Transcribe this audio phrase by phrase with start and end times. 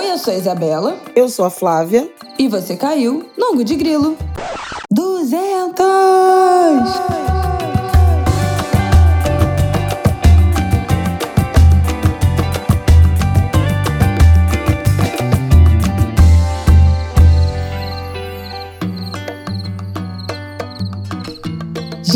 [0.00, 0.96] Oi, eu sou a Isabela.
[1.14, 2.10] Eu sou a Flávia.
[2.38, 4.16] E você caiu no Angu de Grilo.
[4.90, 5.76] 200!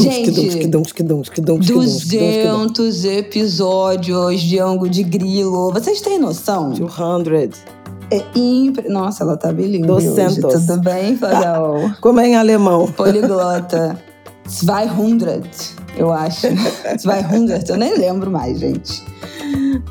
[0.05, 0.31] Gente,
[2.71, 5.73] 200 episódios de Ango de Grilo.
[5.73, 6.71] Vocês têm noção?
[6.71, 7.61] 200.
[8.11, 8.89] É impre...
[8.89, 10.45] Nossa, ela tá bem linda 200.
[10.45, 10.67] hoje.
[10.67, 11.91] Tudo bem, Fagal?
[12.01, 12.87] Como é em alemão?
[12.93, 13.99] Poliglota.
[14.45, 16.49] 200, eu acho.
[17.03, 19.03] 200, eu nem lembro mais, gente.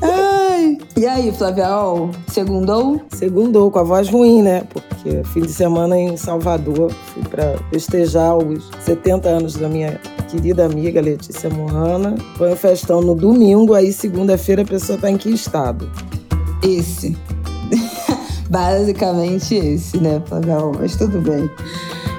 [0.02, 0.78] Ai.
[0.96, 3.02] E aí, Flavial, segundou?
[3.10, 4.64] Segundou, com a voz ruim, né?
[4.72, 10.64] Porque fim de semana em Salvador fui para festejar os 70 anos da minha querida
[10.64, 12.16] amiga Letícia Morrana.
[12.36, 15.90] Foi um festão no domingo, aí segunda-feira a pessoa tá em que estado?
[16.62, 17.16] Esse.
[18.48, 20.72] Basicamente esse, né, Flavial?
[20.78, 21.50] Mas tudo bem.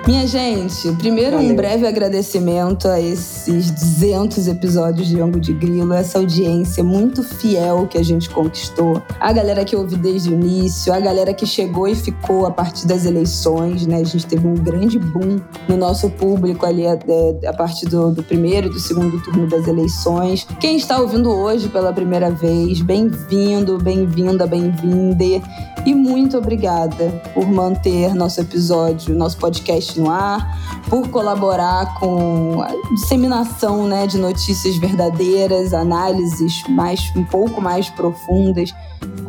[0.07, 1.51] Minha gente, primeiro Valeu.
[1.51, 7.87] um breve agradecimento a esses 200 episódios de Ango de Grilo, essa audiência muito fiel
[7.87, 9.01] que a gente conquistou.
[9.19, 12.85] A galera que ouve desde o início, a galera que chegou e ficou a partir
[12.85, 13.95] das eleições, né?
[13.95, 18.21] A gente teve um grande boom no nosso público ali é, a partir do, do
[18.21, 20.45] primeiro e do segundo turno das eleições.
[20.59, 25.41] Quem está ouvindo hoje pela primeira vez, bem-vindo, bem-vinda, bem-vinde.
[25.83, 32.71] E muito obrigada por manter nosso episódio, nosso podcast no ar, por colaborar com a
[32.93, 38.73] disseminação né, de notícias verdadeiras, análises mais, um pouco mais profundas,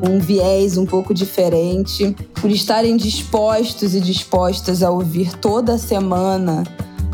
[0.00, 6.64] com um viés um pouco diferente, por estarem dispostos e dispostas a ouvir toda semana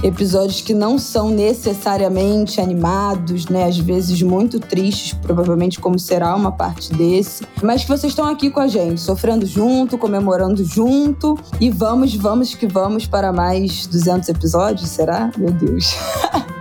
[0.02, 3.64] episódios que não são necessariamente animados, né?
[3.64, 8.50] Às vezes muito tristes, provavelmente como será uma parte desse, mas que vocês estão aqui
[8.50, 14.28] com a gente, sofrendo junto, comemorando junto e vamos, vamos que vamos para mais 200
[14.28, 15.30] episódios, será?
[15.36, 15.94] Meu Deus.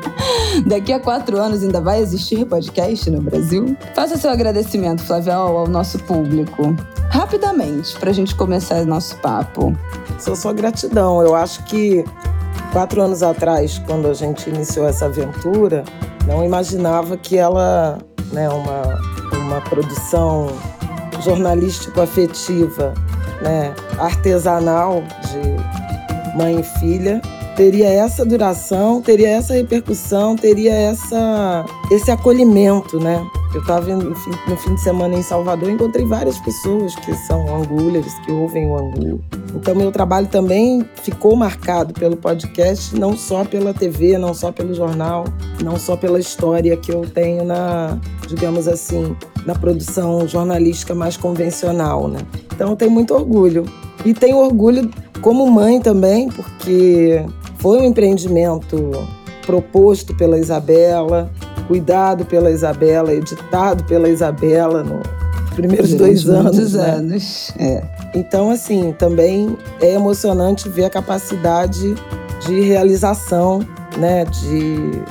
[0.67, 3.75] Daqui a quatro anos ainda vai existir podcast no Brasil?
[3.95, 6.75] Faça seu agradecimento, Flavial, ao nosso público.
[7.09, 9.75] Rapidamente, para a gente começar nosso papo.
[10.19, 11.21] Só só gratidão.
[11.21, 12.05] Eu acho que
[12.71, 15.83] quatro anos atrás, quando a gente iniciou essa aventura,
[16.25, 17.97] não imaginava que ela,
[18.31, 18.99] né, uma,
[19.37, 20.47] uma produção
[21.21, 22.93] jornalístico-afetiva,
[23.41, 27.21] né, artesanal de mãe e filha,
[27.55, 33.25] teria essa duração, teria essa repercussão, teria essa, esse acolhimento, né?
[33.53, 34.11] Eu estava no
[34.47, 38.77] no fim de semana em Salvador, encontrei várias pessoas que são angulers, que ouvem o
[38.77, 39.21] angu.
[39.53, 44.73] Então, meu trabalho também ficou marcado pelo podcast, não só pela TV, não só pelo
[44.73, 45.25] jornal,
[45.61, 47.97] não só pela história que eu tenho na,
[48.27, 52.19] digamos assim, na produção jornalística mais convencional, né?
[52.53, 53.65] Então, eu tenho muito orgulho.
[54.05, 54.89] E tenho orgulho
[55.21, 57.23] como mãe também, porque
[57.61, 58.91] foi um empreendimento
[59.45, 61.31] proposto pela Isabela,
[61.67, 66.73] cuidado pela Isabela, editado pela Isabela nos primeiros dois anos.
[66.73, 66.89] Né?
[66.89, 67.53] anos.
[67.59, 67.83] É.
[68.15, 71.95] Então, assim, também é emocionante ver a capacidade
[72.45, 73.59] de realização,
[73.97, 74.25] né?
[74.25, 75.01] De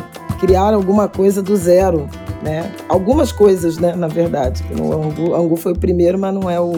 [0.41, 2.09] criar alguma coisa do zero,
[2.43, 2.73] né?
[2.89, 3.95] Algumas coisas, né?
[3.95, 6.73] Na verdade, que no Angu, Angu foi o primeiro, mas não é o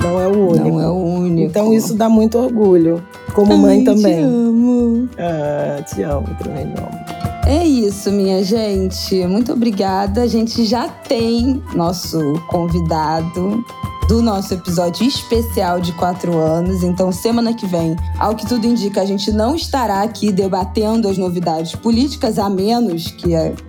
[0.00, 0.68] não é o único.
[0.68, 1.50] Não é o único.
[1.50, 3.02] Então isso dá muito orgulho,
[3.34, 4.16] como mãe Ai, também.
[4.16, 5.08] Te amo.
[5.18, 7.24] Ah, te amo, também amo.
[7.46, 9.26] É isso, minha gente.
[9.26, 10.22] Muito obrigada.
[10.22, 12.18] A gente já tem nosso
[12.48, 13.64] convidado
[14.08, 16.82] do nosso episódio especial de quatro anos.
[16.82, 21.16] Então, semana que vem, ao que tudo indica, a gente não estará aqui debatendo as
[21.16, 23.28] novidades políticas, a menos que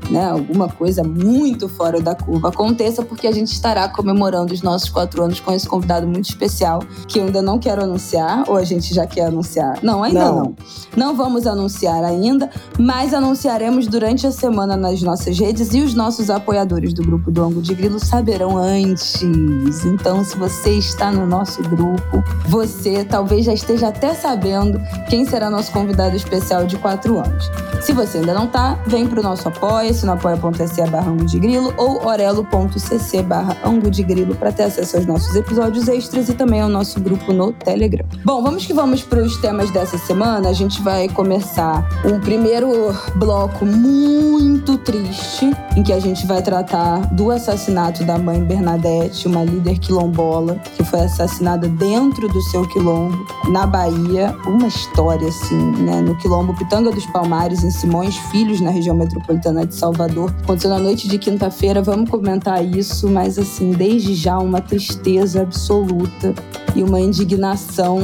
[0.10, 4.90] né, alguma coisa muito fora da curva aconteça, porque a gente estará comemorando os nossos
[4.90, 8.64] quatro anos com esse convidado muito especial, que eu ainda não quero anunciar, ou a
[8.64, 9.80] gente já quer anunciar?
[9.82, 10.36] Não, ainda não.
[10.36, 10.56] Não,
[10.98, 16.30] não vamos anunciar ainda, mas anunciaremos durante a semana nas nossas redes e os nossos
[16.30, 19.22] apoiadores do grupo do Ango de Grilo saberão antes.
[19.86, 25.50] Então, se você está no nosso grupo, você talvez já esteja até sabendo quem será
[25.50, 27.50] nosso convidado especial de quatro anos.
[27.82, 31.74] Se você ainda não tá, vem para o nosso apoia-se no apoia.se barra de Grilo
[31.78, 33.56] ou orelo.cc barra
[33.92, 37.52] de Grilo para ter acesso aos nossos episódios extras e também ao nosso grupo no
[37.54, 38.06] Telegram.
[38.24, 40.50] Bom, vamos que vamos para os temas dessa semana.
[40.50, 47.14] A gente vai começar um primeiro bloco muito triste, em que a gente vai tratar
[47.14, 52.68] do assassinato da mãe Bernadette, uma líder quilombola quilombola, que foi assassinada dentro do seu
[52.68, 54.36] quilombo, na Bahia.
[54.48, 56.02] Uma história, assim, né?
[56.02, 60.34] No quilombo Pitanga dos Palmares, em Simões Filhos, na região metropolitana de Salvador.
[60.44, 66.34] Aconteceu na noite de quinta-feira, vamos comentar isso, mas, assim, desde já uma tristeza absoluta
[66.76, 68.00] e uma indignação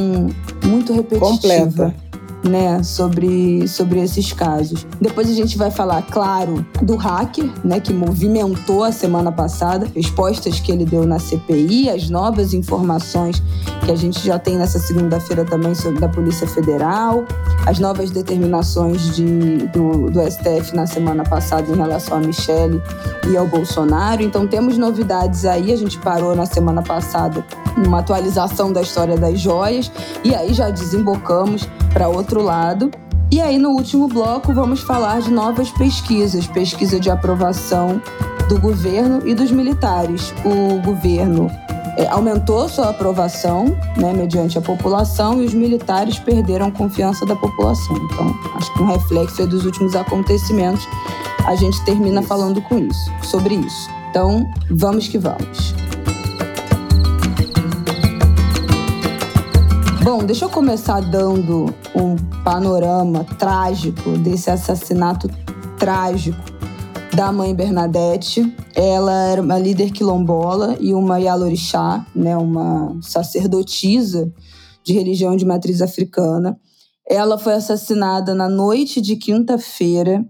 [0.64, 1.32] muito repetitiva.
[1.32, 2.11] Completa
[2.44, 4.86] né, sobre, sobre esses casos.
[5.00, 10.60] Depois a gente vai falar, claro, do hacker, né, que movimentou a semana passada, respostas
[10.60, 13.42] que ele deu na CPI, as novas informações
[13.86, 17.26] que a gente já tem nessa segunda-feira também sobre da Polícia Federal,
[17.66, 22.82] as novas determinações de, do, do STF na semana passada em relação a Michele
[23.30, 24.22] e ao Bolsonaro.
[24.22, 27.46] Então temos novidades aí, a gente parou na semana passada
[27.78, 29.92] numa atualização da história das joias
[30.24, 32.92] e aí já desembocamos para outro lado.
[33.30, 38.02] E aí, no último bloco, vamos falar de novas pesquisas pesquisa de aprovação
[38.48, 40.34] do governo e dos militares.
[40.44, 41.50] O governo
[41.98, 43.66] é, aumentou sua aprovação,
[43.98, 47.96] né, mediante a população, e os militares perderam confiança da população.
[47.98, 50.88] Então, acho que um reflexo dos últimos acontecimentos,
[51.46, 53.90] a gente termina falando com isso, sobre isso.
[54.10, 55.81] Então, vamos que vamos.
[60.04, 65.30] Bom, deixa eu começar dando um panorama trágico desse assassinato
[65.78, 66.40] trágico
[67.16, 68.52] da mãe Bernadette.
[68.74, 74.34] Ela era uma líder quilombola e uma Yalorixá, né, uma sacerdotisa
[74.84, 76.60] de religião de matriz africana.
[77.08, 80.26] Ela foi assassinada na noite de quinta-feira.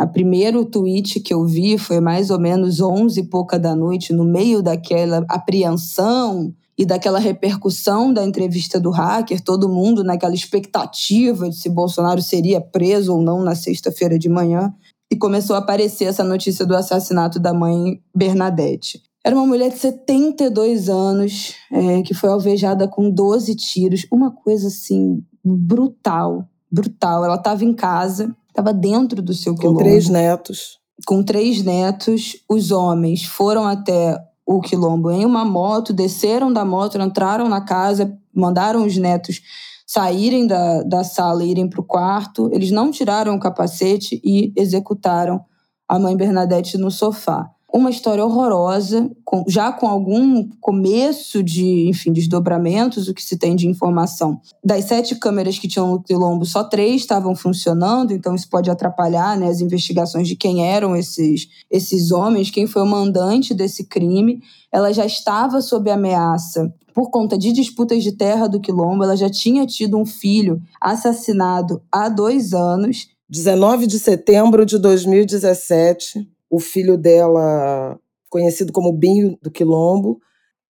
[0.00, 4.12] A primeiro tweet que eu vi foi mais ou menos 11 e pouca da noite,
[4.12, 11.48] no meio daquela apreensão e daquela repercussão da entrevista do hacker, todo mundo naquela expectativa
[11.48, 14.74] de se Bolsonaro seria preso ou não na sexta-feira de manhã,
[15.10, 19.02] e começou a aparecer essa notícia do assassinato da mãe Bernadette.
[19.24, 24.68] Era uma mulher de 72 anos, é, que foi alvejada com 12 tiros, uma coisa
[24.68, 27.24] assim brutal, brutal.
[27.24, 29.78] Ela estava em casa, estava dentro do seu quilombo.
[29.78, 30.78] Com três netos.
[31.06, 34.16] Com três netos, os homens foram até
[34.46, 39.40] o quilombo em uma moto, desceram da moto, entraram na casa, mandaram os netos
[39.86, 42.50] saírem da, da sala e irem para o quarto.
[42.52, 45.44] Eles não tiraram o capacete e executaram
[45.88, 52.12] a mãe Bernadette no sofá uma história horrorosa, com, já com algum começo de, enfim,
[52.12, 54.38] desdobramentos, o que se tem de informação.
[54.62, 59.38] Das sete câmeras que tinham no Quilombo, só três estavam funcionando, então isso pode atrapalhar
[59.38, 64.42] né, as investigações de quem eram esses, esses homens, quem foi o mandante desse crime.
[64.70, 69.30] Ela já estava sob ameaça por conta de disputas de terra do Quilombo, ela já
[69.30, 73.08] tinha tido um filho assassinado há dois anos.
[73.28, 80.20] 19 de setembro de 2017, o filho dela, conhecido como Binho do Quilombo,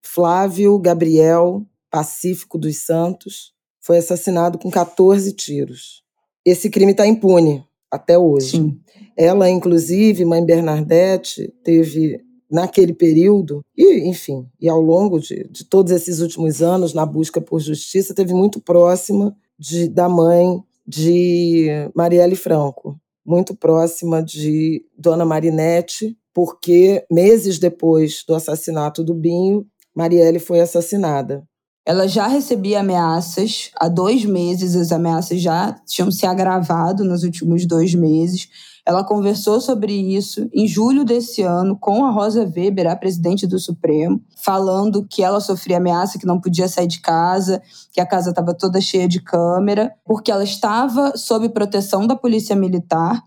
[0.00, 6.04] Flávio Gabriel Pacífico dos Santos, foi assassinado com 14 tiros.
[6.44, 8.58] Esse crime está impune até hoje.
[8.58, 8.80] Sim.
[9.16, 15.90] Ela, inclusive, mãe Bernadette, teve naquele período, e enfim, e ao longo de, de todos
[15.90, 22.36] esses últimos anos, na busca por justiça, teve muito próxima de, da mãe de Marielle
[22.36, 30.60] Franco muito próxima de Dona Marinette, porque meses depois do assassinato do Binho, Marielle foi
[30.60, 31.46] assassinada.
[31.84, 37.66] Ela já recebia ameaças há dois meses, as ameaças já tinham se agravado nos últimos
[37.66, 38.48] dois meses.
[38.86, 43.58] Ela conversou sobre isso em julho desse ano com a Rosa Weber, a presidente do
[43.58, 47.60] Supremo, falando que ela sofria ameaça, que não podia sair de casa,
[47.92, 52.54] que a casa estava toda cheia de câmera, porque ela estava sob proteção da Polícia
[52.54, 53.20] Militar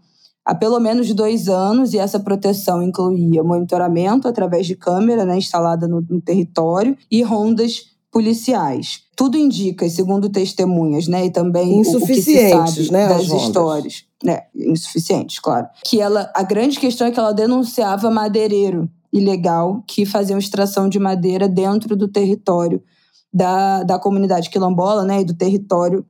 [0.45, 5.87] há pelo menos dois anos, e essa proteção incluía monitoramento através de câmera né, instalada
[5.87, 9.01] no, no território e rondas policiais.
[9.13, 14.05] Tudo indica, segundo testemunhas, né, e também o, o que se sabe né, das histórias,
[14.23, 20.05] né, insuficientes, claro, que ela, a grande questão é que ela denunciava madeireiro ilegal que
[20.05, 22.81] faziam extração de madeira dentro do território
[23.33, 26.05] da, da comunidade quilombola, né, e do território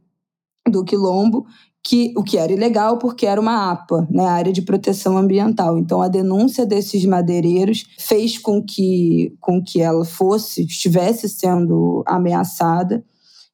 [0.69, 1.47] do quilombo,
[1.87, 5.77] que o que era ilegal porque era uma APA, né, área de proteção ambiental.
[5.77, 13.05] Então a denúncia desses madeireiros fez com que com que ela fosse estivesse sendo ameaçada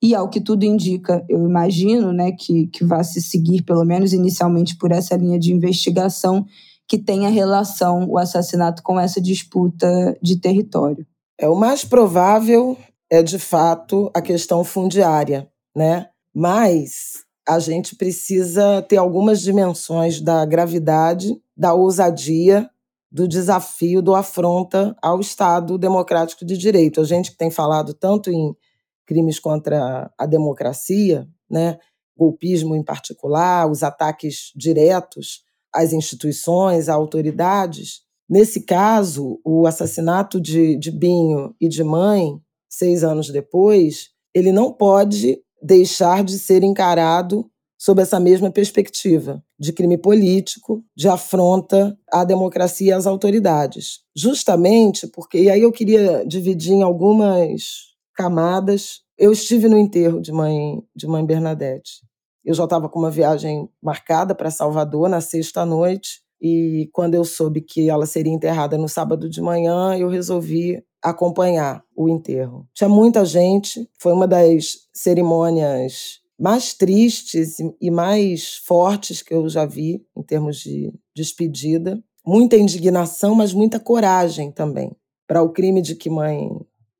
[0.01, 4.13] e ao que tudo indica, eu imagino, né, que que vá se seguir pelo menos
[4.13, 6.45] inicialmente por essa linha de investigação
[6.87, 11.05] que tenha relação o assassinato com essa disputa de território.
[11.37, 12.77] É o mais provável
[13.09, 16.07] é de fato a questão fundiária, né?
[16.33, 22.69] Mas a gente precisa ter algumas dimensões da gravidade, da ousadia
[23.11, 27.01] do desafio do afronta ao Estado democrático de direito.
[27.01, 28.55] A gente que tem falado tanto em
[29.05, 31.77] crimes contra a democracia, né,
[32.17, 35.43] golpismo em particular, os ataques diretos
[35.73, 38.03] às instituições, a autoridades.
[38.29, 42.39] Nesse caso, o assassinato de, de Binho e de mãe,
[42.69, 47.49] seis anos depois, ele não pode deixar de ser encarado
[47.81, 54.01] sob essa mesma perspectiva de crime político, de afronta à democracia e às autoridades.
[54.15, 59.01] Justamente porque, e aí eu queria dividir em algumas camadas.
[59.17, 62.01] Eu estive no enterro de mãe de mãe Bernadette.
[62.45, 67.23] Eu já estava com uma viagem marcada para Salvador na sexta noite e quando eu
[67.23, 72.67] soube que ela seria enterrada no sábado de manhã, eu resolvi acompanhar o enterro.
[72.73, 79.65] Tinha muita gente, foi uma das cerimônias mais tristes e mais fortes que eu já
[79.65, 82.01] vi em termos de despedida.
[82.25, 84.95] Muita indignação, mas muita coragem também.
[85.27, 86.49] Para o crime de que mãe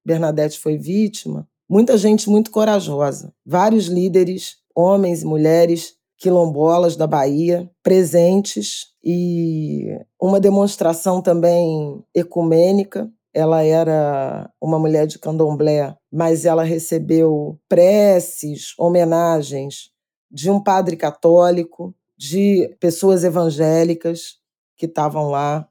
[0.05, 7.70] Bernadette foi vítima, muita gente muito corajosa, vários líderes, homens e mulheres quilombolas da Bahia
[7.81, 9.88] presentes e
[10.22, 13.12] uma demonstração também ecumênica.
[13.34, 19.92] Ela era uma mulher de candomblé, mas ela recebeu preces, homenagens
[20.30, 24.38] de um padre católico, de pessoas evangélicas
[24.78, 25.68] que estavam lá,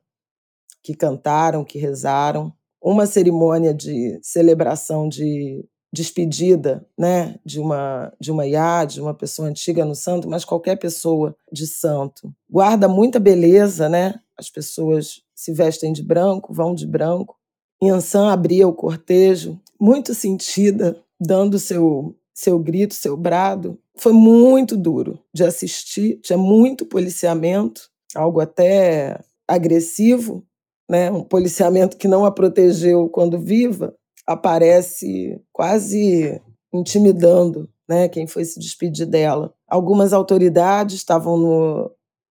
[0.83, 2.53] que cantaram, que rezaram
[2.83, 9.49] uma cerimônia de celebração de despedida, né, de uma de uma iá, de uma pessoa
[9.49, 12.33] antiga no santo, mas qualquer pessoa de santo.
[12.49, 14.15] Guarda muita beleza, né?
[14.37, 17.37] As pessoas se vestem de branco, vão de branco.
[17.83, 23.79] Yansan abria o cortejo, muito sentida, dando seu seu grito, seu brado.
[23.97, 30.43] Foi muito duro de assistir, tinha muito policiamento, algo até agressivo,
[30.89, 33.95] né, um policiamento que não a protegeu quando viva,
[34.27, 36.41] aparece quase
[36.73, 39.53] intimidando né, quem foi se despedir dela.
[39.69, 41.91] Algumas autoridades estavam no,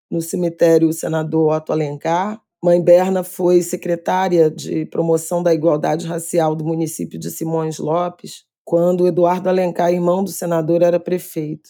[0.10, 2.42] no cemitério senador Otto Alencar.
[2.62, 9.08] Mãe Berna foi secretária de promoção da igualdade racial do município de Simões Lopes, quando
[9.08, 11.70] Eduardo Alencar, irmão do senador, era prefeito,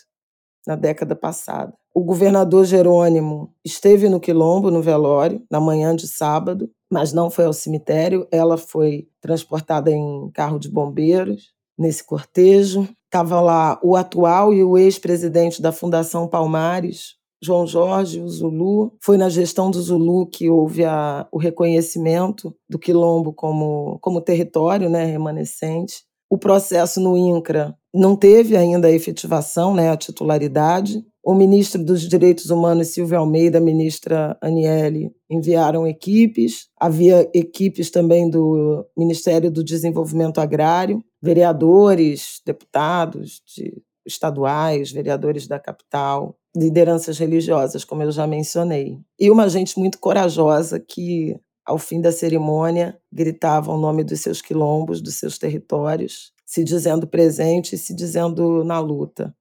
[0.66, 1.74] na década passada.
[1.94, 7.46] O governador Jerônimo esteve no Quilombo, no velório, na manhã de sábado, mas não foi
[7.46, 8.28] ao cemitério.
[8.32, 12.88] Ela foi transportada em carro de bombeiros nesse cortejo.
[13.06, 18.94] Estava lá o atual e o ex-presidente da Fundação Palmares, João Jorge, o Zulu.
[19.02, 24.90] Foi na gestão do Zulu que houve a, o reconhecimento do Quilombo como, como território
[24.90, 26.04] né, remanescente.
[26.30, 31.04] O processo no INCRA não teve ainda a efetivação, né, a titularidade.
[31.24, 36.68] O ministro dos Direitos Humanos, Silvio Almeida, a ministra Aniele, enviaram equipes.
[36.80, 46.36] Havia equipes também do Ministério do Desenvolvimento Agrário, vereadores, deputados de estaduais, vereadores da capital,
[46.56, 49.00] lideranças religiosas, como eu já mencionei.
[49.20, 54.42] E uma gente muito corajosa que, ao fim da cerimônia, gritava o nome dos seus
[54.42, 59.36] quilombos, dos seus territórios, se dizendo presente e se dizendo na luta.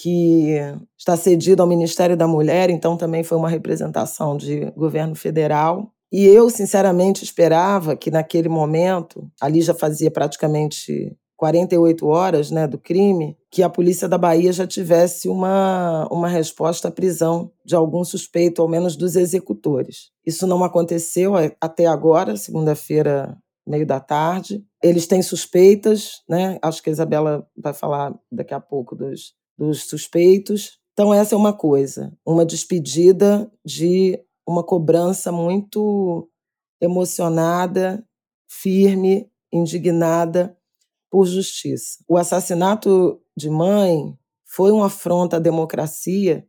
[0.00, 0.56] Que
[0.96, 5.92] está cedida ao Ministério da Mulher, então também foi uma representação de governo federal.
[6.10, 12.78] E eu, sinceramente, esperava que naquele momento, ali já fazia praticamente 48 horas né, do
[12.78, 18.04] crime, que a polícia da Bahia já tivesse uma, uma resposta à prisão de algum
[18.04, 20.10] suspeito, ao menos dos executores.
[20.26, 24.62] Isso não aconteceu até agora, segunda-feira, meio da tarde.
[24.82, 26.58] Eles têm suspeitas, né?
[26.60, 30.78] acho que a Isabela vai falar daqui a pouco dos, dos suspeitos.
[30.94, 36.28] Então, essa é uma coisa, uma despedida de uma cobrança muito
[36.80, 38.02] emocionada,
[38.48, 40.56] firme, indignada
[41.10, 41.98] por justiça.
[42.08, 46.46] O assassinato de mãe foi uma afronta à democracia,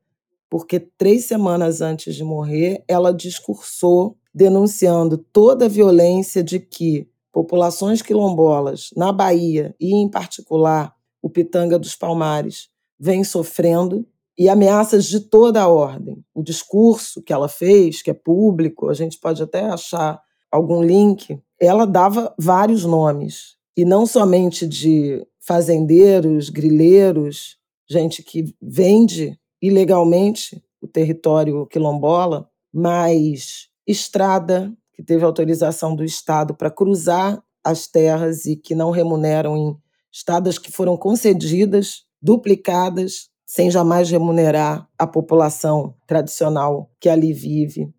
[0.49, 8.01] porque três semanas antes de morrer, ela discursou denunciando toda a violência de que populações
[8.01, 12.70] quilombolas na Bahia e, em particular, o Pitanga dos Palmares,
[13.01, 14.05] vêm sofrendo
[14.37, 16.23] e ameaças de toda a ordem.
[16.35, 21.41] O discurso que ela fez, que é público, a gente pode até achar algum link,
[21.59, 27.57] ela dava vários nomes e não somente de fazendeiros, grileiros,
[27.89, 36.69] gente que vende ilegalmente o território quilombola, mas estrada que teve autorização do Estado para
[36.69, 39.77] cruzar as terras e que não remuneram em
[40.11, 47.91] estadas que foram concedidas, duplicadas, sem jamais remunerar a população tradicional que ali vive.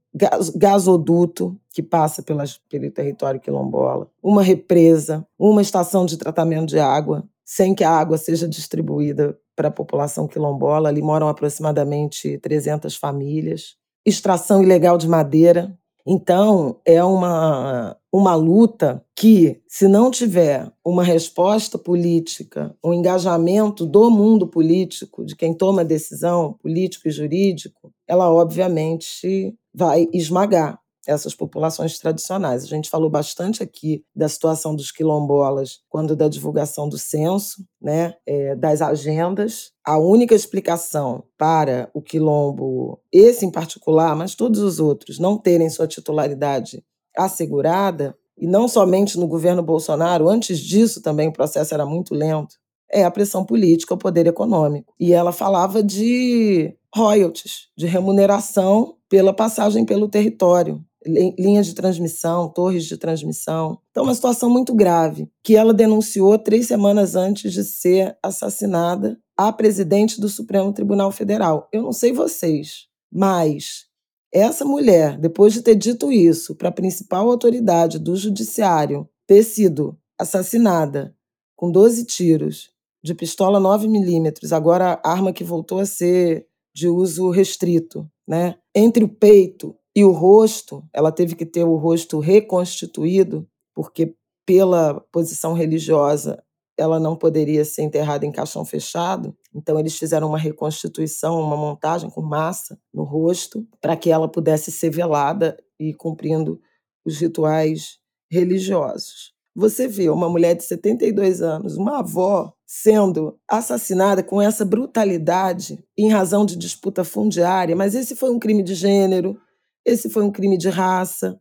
[0.55, 7.25] gasoduto que passa pelas, pelo território quilombola, uma represa, uma estação de tratamento de água,
[7.45, 10.89] sem que a água seja distribuída para a população quilombola.
[10.89, 13.77] Ali moram aproximadamente 300 famílias.
[14.05, 21.79] Extração ilegal de madeira, então, é uma, uma luta que, se não tiver uma resposta
[21.79, 29.55] política, um engajamento do mundo político, de quem toma decisão, político e jurídico, ela obviamente
[29.75, 32.65] vai esmagar essas populações tradicionais.
[32.65, 38.15] A gente falou bastante aqui da situação dos quilombolas quando da divulgação do censo, né,
[38.27, 39.73] é, das agendas.
[39.85, 45.69] A única explicação para o quilombo, esse em particular, mas todos os outros, não terem
[45.69, 46.85] sua titularidade
[47.17, 52.57] assegurada, e não somente no governo Bolsonaro, antes disso também o processo era muito lento,
[52.91, 54.93] é a pressão política, o poder econômico.
[54.99, 62.85] E ela falava de royalties, de remuneração pela passagem pelo território linhas de transmissão, torres
[62.85, 63.79] de transmissão.
[63.91, 69.53] Então, uma situação muito grave, que ela denunciou três semanas antes de ser assassinada a
[69.53, 71.69] presidente do Supremo Tribunal Federal.
[71.73, 73.87] Eu não sei vocês, mas
[74.33, 79.99] essa mulher, depois de ter dito isso para a principal autoridade do judiciário, ter sido
[80.19, 81.15] assassinada
[81.57, 82.71] com 12 tiros
[83.05, 88.55] de pistola 9mm, agora arma que voltou a ser de uso restrito, né?
[88.75, 94.15] Entre o peito e o rosto, ela teve que ter o rosto reconstituído, porque
[94.47, 96.43] pela posição religiosa
[96.79, 99.37] ela não poderia ser enterrada em caixão fechado.
[99.55, 104.73] Então eles fizeram uma reconstituição, uma montagem com massa no rosto, para que ela pudesse
[104.73, 106.61] ser velada e cumprindo
[107.05, 107.99] os rituais
[108.31, 109.33] religiosos.
[109.55, 116.09] Você vê uma mulher de 72 anos, uma avó, sendo assassinada com essa brutalidade em
[116.09, 119.39] razão de disputa fundiária, mas esse foi um crime de gênero,
[119.85, 121.41] esse foi um crime de raça,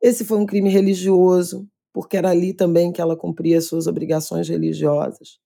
[0.00, 5.38] esse foi um crime religioso, porque era ali também que ela cumpria suas obrigações religiosas.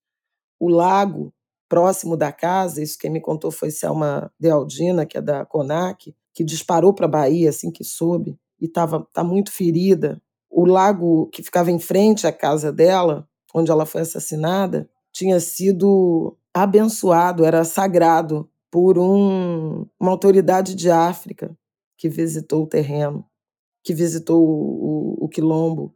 [0.58, 1.32] O lago
[1.68, 6.44] próximo da casa, isso quem me contou foi Selma Dealdina, que é da CONAC, que
[6.44, 10.22] disparou para a Bahia assim que soube e estava tá muito ferida.
[10.48, 16.36] O lago que ficava em frente à casa dela, onde ela foi assassinada, tinha sido
[16.54, 21.56] abençoado, era sagrado por um, uma autoridade de África
[21.96, 23.24] que visitou o terreno,
[23.82, 25.94] que visitou o, o, o quilombo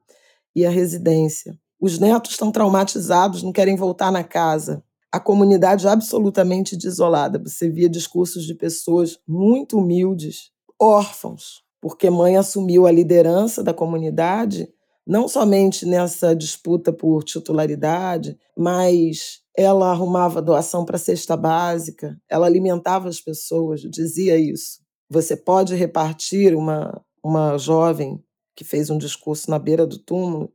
[0.55, 1.59] e a residência.
[1.81, 4.83] Os netos estão traumatizados, não querem voltar na casa.
[5.11, 7.39] A comunidade absolutamente desolada.
[7.39, 14.69] Você via discursos de pessoas muito humildes, órfãos, porque mãe assumiu a liderança da comunidade,
[15.07, 22.47] não somente nessa disputa por titularidade, mas ela arrumava doação para a cesta básica, ela
[22.47, 24.81] alimentava as pessoas, dizia isso.
[25.11, 28.23] Você pode repartir uma, uma jovem
[28.55, 30.53] que fez um discurso na beira do túmulo,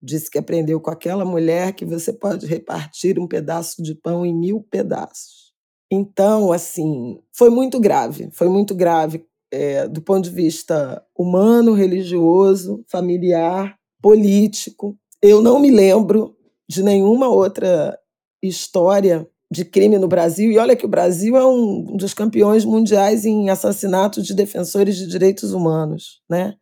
[0.00, 4.32] disse que aprendeu com aquela mulher que você pode repartir um pedaço de pão em
[4.34, 5.52] mil pedaços.
[5.90, 12.84] Então, assim, foi muito grave, foi muito grave é, do ponto de vista humano, religioso,
[12.86, 14.96] familiar, político.
[15.22, 16.36] Eu não me lembro
[16.68, 17.98] de nenhuma outra
[18.42, 20.50] história de crime no Brasil.
[20.50, 25.06] E olha que o Brasil é um dos campeões mundiais em assassinatos de defensores de
[25.06, 26.20] direitos humanos.
[26.28, 26.54] Né?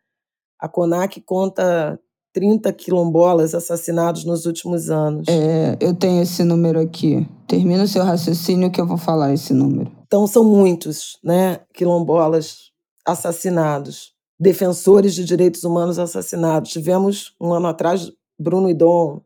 [0.61, 1.99] A CONAC conta
[2.33, 5.27] 30 quilombolas assassinados nos últimos anos.
[5.29, 7.27] É, eu tenho esse número aqui.
[7.49, 9.91] Termina o seu raciocínio que eu vou falar esse número.
[10.07, 12.71] Então são muitos, né, quilombolas
[13.07, 16.71] assassinados, defensores de direitos humanos assassinados.
[16.71, 19.23] Tivemos um ano atrás Bruno Idom,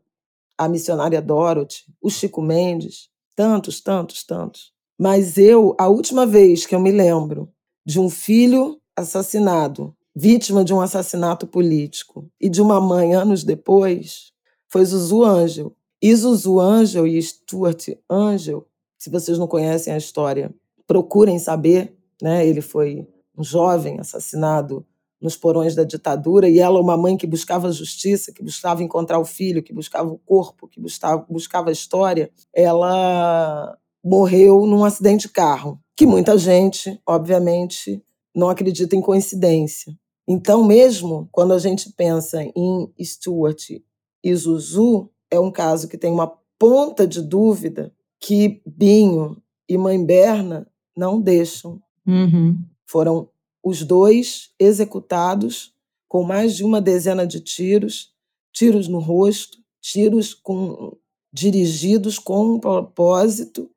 [0.57, 4.71] a missionária Dorothy, o Chico Mendes, Tantos, tantos, tantos.
[4.99, 7.49] Mas eu, a última vez que eu me lembro
[7.85, 14.31] de um filho assassinado, vítima de um assassinato político, e de uma mãe anos depois,
[14.67, 15.75] foi Zuzu Angel.
[16.01, 18.67] E Zuzu Angel e Stuart Angel,
[18.97, 20.53] se vocês não conhecem a história,
[20.85, 21.95] procurem saber.
[22.21, 22.45] Né?
[22.45, 24.85] Ele foi um jovem assassinado
[25.21, 29.25] nos porões da ditadura, e ela, uma mãe que buscava justiça, que buscava encontrar o
[29.25, 35.33] filho, que buscava o corpo, que buscava, buscava a história, ela morreu num acidente de
[35.33, 38.03] carro, que muita gente, obviamente,
[38.35, 39.95] não acredita em coincidência.
[40.27, 43.69] Então, mesmo quando a gente pensa em Stuart
[44.23, 50.03] e Zuzu, é um caso que tem uma ponta de dúvida que Binho e Mãe
[50.03, 51.81] Berna não deixam.
[52.05, 52.57] Uhum.
[52.87, 53.29] Foram
[53.63, 55.73] os dois executados
[56.07, 58.11] com mais de uma dezena de tiros
[58.53, 60.95] tiros no rosto, tiros com,
[61.33, 63.69] dirigidos com um propósito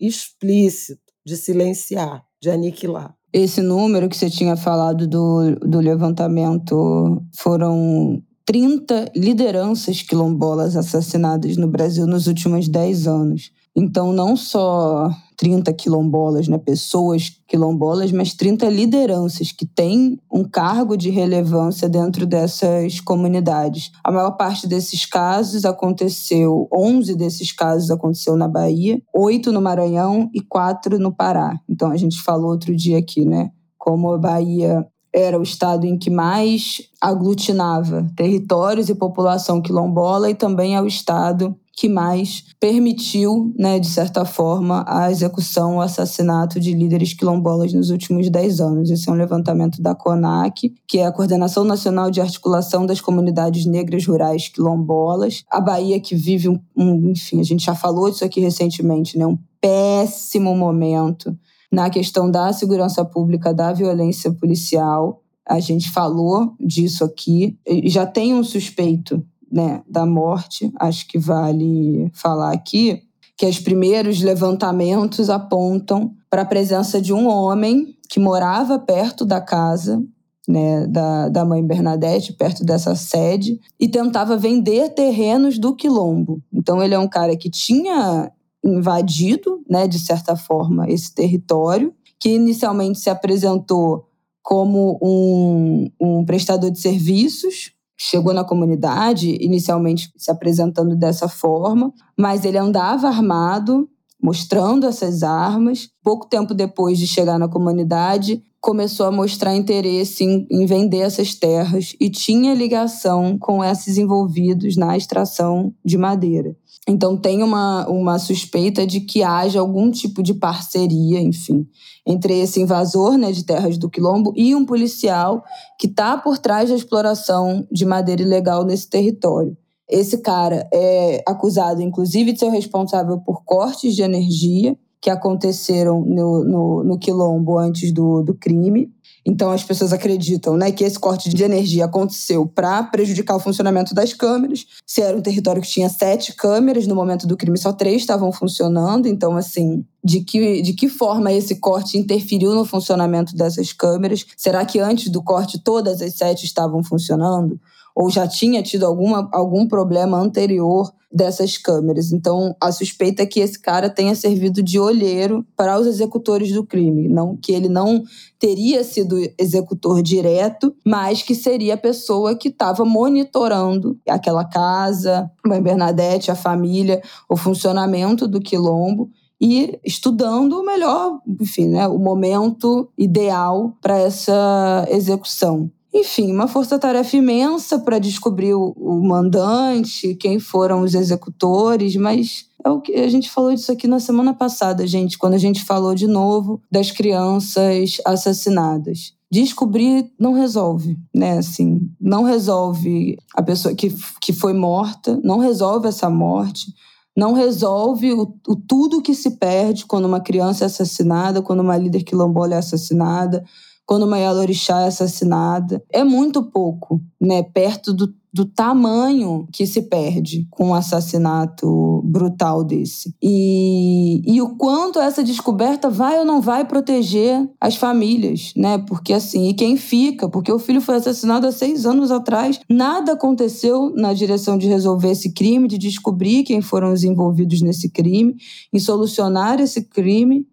[0.00, 3.14] explícito de silenciar, de aniquilar.
[3.32, 11.68] Esse número que você tinha falado do, do levantamento foram 30 lideranças quilombolas assassinadas no
[11.68, 13.50] Brasil nos últimos 10 anos.
[13.74, 20.96] Então, não só 30 quilombolas, né, pessoas quilombolas, mas 30 lideranças que têm um cargo
[20.96, 23.90] de relevância dentro dessas comunidades.
[24.04, 30.30] A maior parte desses casos aconteceu, 11 desses casos aconteceu na Bahia, 8 no Maranhão
[30.34, 31.58] e 4 no Pará.
[31.68, 35.98] Então, a gente falou outro dia aqui, né, como a Bahia era o estado em
[35.98, 43.52] que mais aglutinava territórios e população quilombola e também é o estado que mais permitiu,
[43.58, 48.90] né, de certa forma, a execução, o assassinato de líderes quilombolas nos últimos 10 anos.
[48.90, 53.64] Esse é um levantamento da CONAC, que é a Coordenação Nacional de Articulação das Comunidades
[53.64, 55.44] Negras Rurais Quilombolas.
[55.50, 59.26] A Bahia que vive um, um enfim, a gente já falou disso aqui recentemente, né,
[59.26, 61.36] um péssimo momento
[61.72, 65.22] na questão da segurança pública, da violência policial.
[65.48, 67.56] A gente falou disso aqui.
[67.84, 73.02] Já tem um suspeito né, da morte, acho que vale falar aqui,
[73.36, 79.40] que os primeiros levantamentos apontam para a presença de um homem que morava perto da
[79.40, 80.02] casa
[80.48, 86.42] né, da, da mãe Bernadette, perto dessa sede, e tentava vender terrenos do quilombo.
[86.52, 88.30] Então, ele é um cara que tinha
[88.64, 94.06] invadido, né, de certa forma, esse território, que inicialmente se apresentou
[94.42, 97.72] como um, um prestador de serviços,
[98.04, 103.88] chegou na comunidade, inicialmente se apresentando dessa forma, mas ele andava armado,
[104.20, 105.88] mostrando essas armas.
[106.02, 111.34] Pouco tempo depois de chegar na comunidade, começou a mostrar interesse em, em, vender essas
[111.34, 116.56] terras e tinha ligação com esses envolvidos na extração de madeira.
[116.88, 121.66] Então tem uma, uma suspeita de que haja algum tipo de parceria, enfim,
[122.04, 125.44] entre esse invasor né, de terras do Quilombo e um policial
[125.78, 129.56] que está por trás da exploração de madeira ilegal nesse território.
[129.88, 136.44] Esse cara é acusado, inclusive, de ser responsável por cortes de energia que aconteceram no,
[136.44, 138.90] no, no Quilombo antes do, do crime.
[139.24, 143.94] Então as pessoas acreditam né, que esse corte de energia aconteceu para prejudicar o funcionamento
[143.94, 144.66] das câmeras.
[144.84, 148.32] Se era um território que tinha sete câmeras, no momento do crime só três estavam
[148.32, 149.06] funcionando.
[149.06, 154.26] Então, assim, de que, de que forma esse corte interferiu no funcionamento dessas câmeras?
[154.36, 157.60] Será que antes do corte todas as sete estavam funcionando?
[157.94, 162.12] Ou já tinha tido alguma, algum problema anterior dessas câmeras.
[162.12, 166.64] Então, a suspeita é que esse cara tenha servido de olheiro para os executores do
[166.64, 168.02] crime, não que ele não
[168.38, 175.62] teria sido executor direto, mas que seria a pessoa que estava monitorando aquela casa, mãe
[175.62, 182.88] Bernadette, a família, o funcionamento do quilombo e estudando o melhor, enfim, né, o momento
[182.96, 185.68] ideal para essa execução.
[185.94, 192.70] Enfim, uma força-tarefa imensa para descobrir o, o, mandante, quem foram os executores, mas é
[192.70, 195.94] o que a gente falou disso aqui na semana passada, gente, quando a gente falou
[195.94, 199.12] de novo das crianças assassinadas.
[199.30, 201.38] Descobrir não resolve, né?
[201.38, 206.72] Assim, não resolve a pessoa que, que foi morta, não resolve essa morte,
[207.14, 211.76] não resolve o, o tudo que se perde quando uma criança é assassinada, quando uma
[211.76, 213.44] líder quilombola é assassinada
[213.86, 215.82] quando uma Yalorixá é assassinada.
[215.90, 217.42] É muito pouco, né?
[217.42, 223.14] Perto do, do tamanho que se perde com um assassinato brutal desse.
[223.22, 228.78] E, e o quanto essa descoberta vai ou não vai proteger as famílias, né?
[228.78, 230.28] Porque assim, e quem fica?
[230.28, 235.10] Porque o filho foi assassinado há seis anos atrás, nada aconteceu na direção de resolver
[235.10, 238.36] esse crime, de descobrir quem foram os envolvidos nesse crime,
[238.72, 240.46] em solucionar esse crime.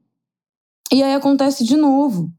[0.92, 2.32] E aí acontece de novo.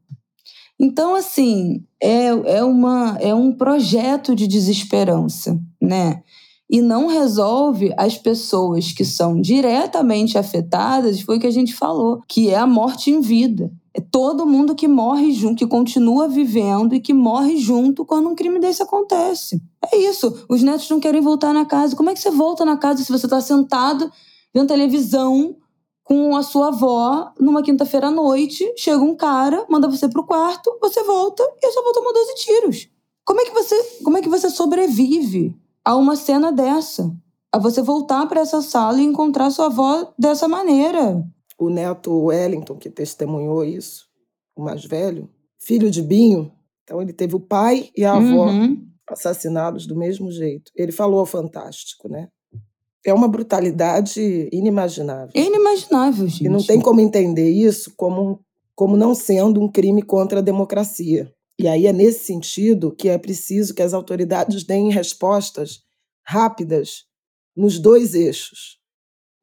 [0.83, 6.23] Então, assim, é, é, uma, é um projeto de desesperança, né?
[6.67, 12.21] E não resolve as pessoas que são diretamente afetadas, foi o que a gente falou,
[12.27, 13.71] que é a morte em vida.
[13.93, 18.35] É todo mundo que morre junto, que continua vivendo e que morre junto quando um
[18.35, 19.61] crime desse acontece.
[19.93, 20.45] É isso.
[20.49, 21.95] Os netos não querem voltar na casa.
[21.95, 24.11] Como é que você volta na casa se você está sentado
[24.51, 25.55] vendo televisão
[26.11, 30.77] com a sua avó numa quinta-feira à noite, chega um cara, manda você pro quarto,
[30.81, 32.89] você volta e a sua avó tomou 12 tiros.
[33.23, 37.09] Como é que você, como é que você sobrevive a uma cena dessa?
[37.49, 41.25] A você voltar para essa sala e encontrar sua avó dessa maneira.
[41.57, 44.05] O neto Wellington, que testemunhou isso,
[44.53, 46.51] o mais velho, filho de Binho,
[46.83, 48.47] então ele teve o pai e a avó.
[48.47, 48.85] Uhum.
[49.07, 50.71] assassinados do mesmo jeito.
[50.75, 52.27] Ele falou fantástico, né?
[53.05, 55.31] É uma brutalidade inimaginável.
[55.33, 56.45] É inimaginável, gente.
[56.45, 58.39] E não tem como entender isso como,
[58.75, 61.33] como não sendo um crime contra a democracia.
[61.57, 65.83] E aí é nesse sentido que é preciso que as autoridades deem respostas
[66.23, 67.05] rápidas
[67.55, 68.79] nos dois eixos.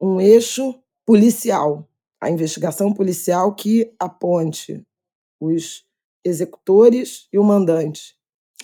[0.01, 1.87] Um eixo policial,
[2.21, 4.83] a investigação policial que aponte
[5.39, 5.83] os
[6.23, 8.15] executores e o mandante.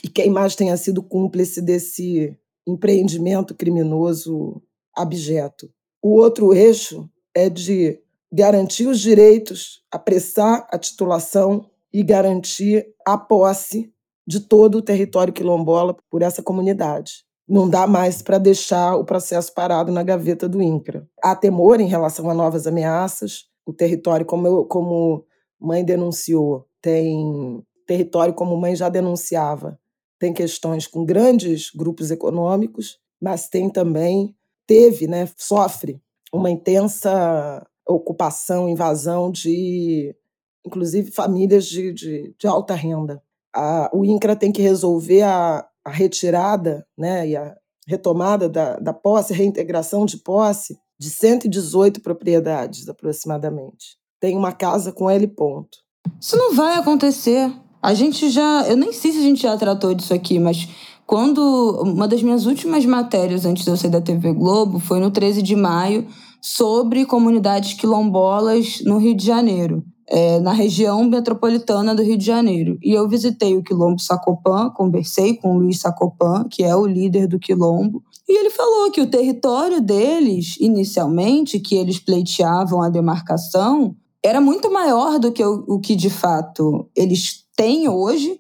[0.04, 4.62] E quem mais tenha sido cúmplice desse empreendimento criminoso
[4.96, 5.70] abjeto.
[6.02, 8.00] O outro eixo é de
[8.32, 13.92] garantir os direitos, apressar a titulação e garantir a posse
[14.28, 17.26] de todo o território quilombola por essa comunidade.
[17.48, 21.08] Não dá mais para deixar o processo parado na gaveta do INCRA.
[21.22, 23.46] Há temor em relação a novas ameaças.
[23.66, 25.26] O território, como, eu, como
[25.60, 29.80] mãe denunciou, tem território, como mãe já denunciava,
[30.20, 34.36] tem questões com grandes grupos econômicos, mas tem também,
[34.68, 36.02] teve, né, sofre
[36.34, 40.16] uma intensa ocupação, invasão de,
[40.66, 43.22] inclusive, famílias de, de, de alta renda.
[43.56, 47.56] A, o INCRA tem que resolver a, a retirada né, e a
[47.88, 53.98] retomada da, da posse, reintegração de posse de 118 propriedades, aproximadamente.
[54.20, 55.78] Tem uma casa com L ponto.
[56.20, 57.54] Isso não vai acontecer.
[57.82, 58.68] A gente já.
[58.68, 60.68] Eu nem sei se a gente já tratou disso aqui, mas
[61.06, 61.82] quando.
[61.82, 65.42] Uma das minhas últimas matérias antes de eu sair da TV Globo foi no 13
[65.42, 66.08] de maio
[66.42, 69.84] sobre comunidades quilombolas no Rio de Janeiro.
[70.08, 72.78] É, na região metropolitana do Rio de Janeiro.
[72.84, 77.28] E eu visitei o Quilombo Sacopan, conversei com o Luiz Sacopan, que é o líder
[77.28, 83.96] do Quilombo, e ele falou que o território deles, inicialmente, que eles pleiteavam a demarcação,
[84.24, 88.40] era muito maior do que o, o que de fato eles têm hoje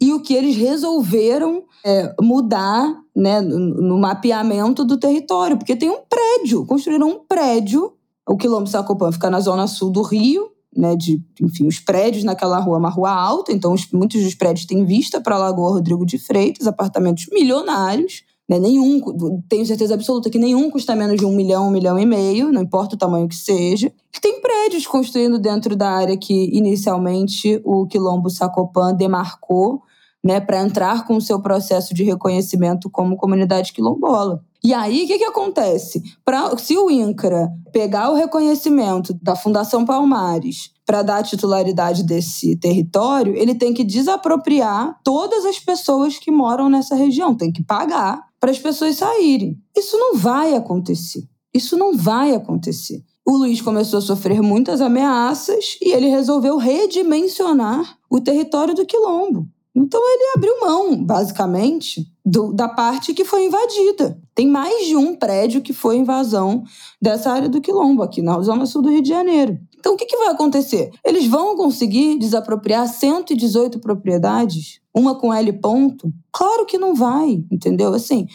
[0.00, 6.00] e o que eles resolveram é, mudar né, no, mapeamento do território, porque tem um
[6.08, 7.92] prédio, construíram um prédio,
[8.26, 12.58] o Quilombo Sacopan fica na zona sul do Rio, né, de, enfim, os prédios naquela
[12.58, 16.04] rua, uma rua alta, então os, muitos dos prédios têm vista para a Lagoa Rodrigo
[16.04, 19.00] de Freitas, apartamentos milionários, né, nenhum,
[19.48, 22.62] tenho certeza absoluta que nenhum custa menos de um milhão, um milhão e meio, não
[22.62, 23.92] importa o tamanho que seja.
[24.20, 29.82] Tem prédios construindo dentro da área que inicialmente o Quilombo Sacopan demarcou
[30.24, 34.42] né, para entrar com o seu processo de reconhecimento como comunidade quilombola.
[34.62, 36.02] E aí, o que, que acontece?
[36.24, 42.56] Pra, se o INCRA pegar o reconhecimento da Fundação Palmares para dar a titularidade desse
[42.56, 48.22] território, ele tem que desapropriar todas as pessoas que moram nessa região, tem que pagar
[48.44, 49.58] para as pessoas saírem.
[49.74, 51.26] Isso não vai acontecer.
[51.54, 53.02] Isso não vai acontecer.
[53.24, 59.48] O Luiz começou a sofrer muitas ameaças e ele resolveu redimensionar o território do Quilombo.
[59.74, 64.16] Então ele abriu mão, basicamente, do, da parte que foi invadida.
[64.34, 66.62] Tem mais de um prédio que foi invasão
[67.02, 69.58] dessa área do Quilombo, aqui na Zona Sul do Rio de Janeiro.
[69.76, 70.90] Então o que, que vai acontecer?
[71.04, 74.80] Eles vão conseguir desapropriar 118 propriedades?
[74.94, 76.12] Uma com L ponto?
[76.32, 77.92] Claro que não vai, entendeu?
[77.92, 78.26] Assim,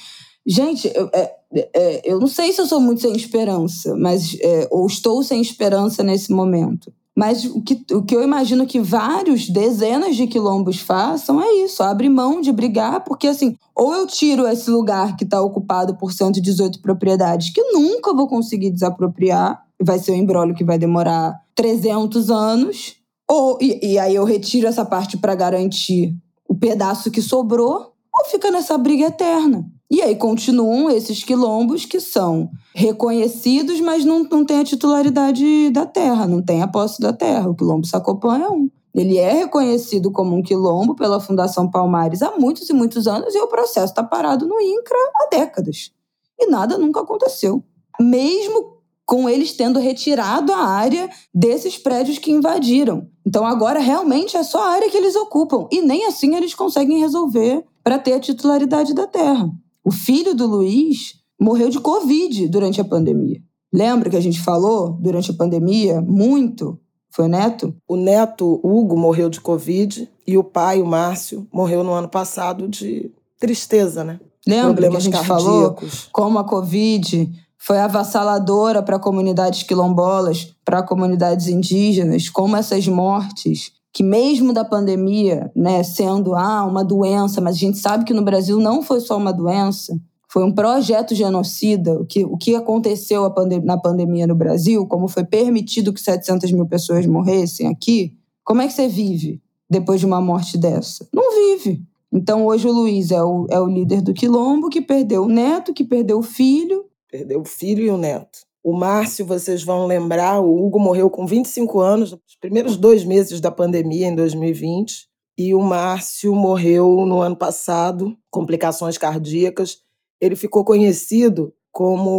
[0.45, 1.35] gente, eu, é,
[1.73, 5.41] é, eu não sei se eu sou muito sem esperança, mas é, ou estou sem
[5.41, 6.93] esperança nesse momento.
[7.19, 11.83] Mas o que, o que eu imagino que vários, dezenas de quilombos façam é isso:
[11.83, 16.13] abre mão de brigar, porque assim, ou eu tiro esse lugar que está ocupado por
[16.13, 22.31] 118 propriedades, que nunca vou conseguir desapropriar, vai ser um embrólio que vai demorar 300
[22.31, 22.95] anos,
[23.29, 26.15] ou e, e aí eu retiro essa parte para garantir
[26.47, 29.69] o pedaço que sobrou, ou fica nessa briga eterna.
[29.91, 35.85] E aí continuam esses quilombos que são reconhecidos, mas não, não têm a titularidade da
[35.85, 37.49] terra, não tem a posse da terra.
[37.49, 38.69] O quilombo Sacopan é um.
[38.93, 43.39] Ele é reconhecido como um quilombo pela Fundação Palmares há muitos e muitos anos e
[43.39, 45.91] o processo está parado no INCRA há décadas.
[46.39, 47.63] E nada nunca aconteceu.
[47.99, 53.07] Mesmo com eles tendo retirado a área desses prédios que invadiram.
[53.25, 56.99] Então agora realmente é só a área que eles ocupam e nem assim eles conseguem
[56.99, 59.49] resolver para ter a titularidade da terra.
[59.83, 63.41] O filho do Luiz morreu de Covid durante a pandemia.
[63.71, 66.79] Lembra que a gente falou durante a pandemia muito?
[67.11, 67.75] Foi o neto?
[67.87, 72.67] O neto Hugo morreu de Covid e o pai, o Márcio, morreu no ano passado
[72.67, 74.19] de tristeza, né?
[74.47, 75.43] Lembra Problemas que a gente cardíacos.
[75.43, 75.77] falou
[76.11, 84.03] como a Covid foi avassaladora para comunidades quilombolas, para comunidades indígenas, como essas mortes, que
[84.03, 88.59] mesmo da pandemia, né, sendo ah, uma doença, mas a gente sabe que no Brasil
[88.59, 89.99] não foi só uma doença,
[90.31, 91.99] foi um projeto genocida.
[91.99, 96.67] O que, o que aconteceu na pandemia no Brasil, como foi permitido que 700 mil
[96.67, 101.07] pessoas morressem aqui, como é que você vive depois de uma morte dessa?
[101.13, 101.83] Não vive.
[102.11, 105.73] Então hoje o Luiz é o, é o líder do quilombo que perdeu o neto,
[105.73, 106.85] que perdeu o filho.
[107.11, 108.48] Perdeu o filho e o neto.
[108.63, 113.39] O Márcio, vocês vão lembrar, o Hugo morreu com 25 anos, nos primeiros dois meses
[113.39, 115.07] da pandemia, em 2020.
[115.37, 119.77] E o Márcio morreu no ano passado, complicações cardíacas.
[120.19, 122.09] Ele ficou conhecido como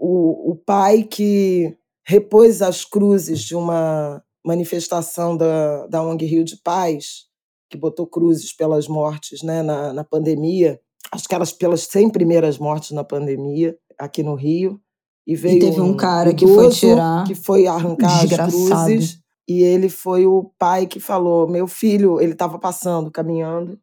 [0.00, 6.56] o, o pai que repôs as cruzes de uma manifestação da, da ONG Rio de
[6.56, 7.26] Paz,
[7.68, 10.80] que botou cruzes pelas mortes né, na, na pandemia,
[11.12, 14.80] acho que elas pelas 100 primeiras mortes na pandemia, aqui no Rio.
[15.26, 17.26] E veio e teve um cara que foi tirar.
[17.26, 18.72] Que foi arrancar Desgraçado.
[18.72, 19.20] as cruzes.
[19.48, 23.78] E ele foi o pai que falou: meu filho, ele estava passando, caminhando,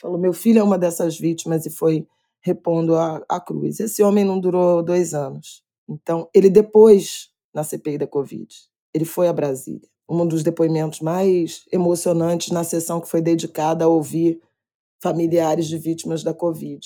[0.00, 2.06] falou: meu filho é uma dessas vítimas e foi
[2.40, 3.80] repondo a, a cruz.
[3.80, 5.62] Esse homem não durou dois anos.
[5.88, 8.48] Então, ele depois, na CPI da Covid,
[8.94, 9.88] ele foi a Brasília.
[10.08, 14.40] Um dos depoimentos mais emocionantes na sessão que foi dedicada a ouvir
[15.02, 16.80] familiares de vítimas da Covid.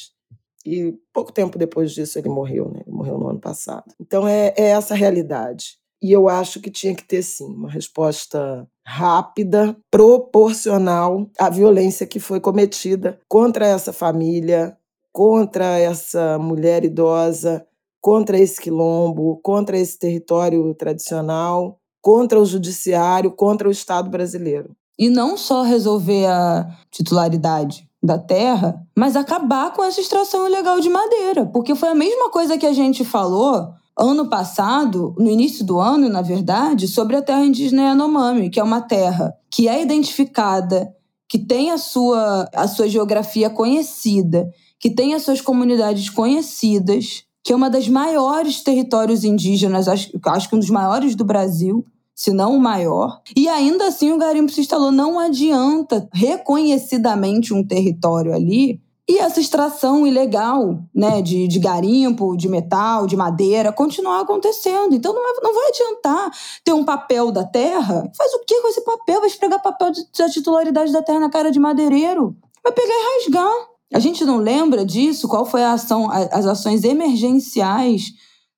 [0.65, 2.83] E pouco tempo depois disso ele morreu, né?
[2.87, 3.93] Ele morreu no ano passado.
[4.01, 5.79] Então é, é essa a realidade.
[6.03, 12.19] E eu acho que tinha que ter, sim, uma resposta rápida, proporcional à violência que
[12.19, 14.77] foi cometida contra essa família,
[15.13, 17.65] contra essa mulher idosa,
[18.01, 24.75] contra esse quilombo, contra esse território tradicional, contra o judiciário, contra o Estado brasileiro.
[24.99, 30.89] E não só resolver a titularidade da terra, mas acabar com essa extração ilegal de
[30.89, 35.79] madeira, porque foi a mesma coisa que a gente falou ano passado, no início do
[35.79, 40.93] ano, na verdade, sobre a terra indígena Yanomami, que é uma terra que é identificada,
[41.29, 47.53] que tem a sua, a sua geografia conhecida, que tem as suas comunidades conhecidas, que
[47.53, 52.33] é uma das maiores territórios indígenas, acho, acho que um dos maiores do Brasil, se
[52.33, 53.21] não o maior.
[53.37, 54.93] E ainda assim o garimpo se instalou.
[54.93, 62.49] Não adianta reconhecidamente um território ali e essa extração ilegal né, de, de garimpo, de
[62.49, 64.95] metal, de madeira, continuar acontecendo.
[64.95, 66.31] Então não, é, não vai adiantar
[66.65, 68.11] ter um papel da terra.
[68.17, 69.21] Faz o que com esse papel?
[69.21, 72.37] Vai esfregar papel da titularidade da terra na cara de madeireiro?
[72.63, 73.53] Vai pegar e rasgar.
[73.93, 75.29] A gente não lembra disso?
[75.29, 78.13] Qual foi a ação, as ações emergenciais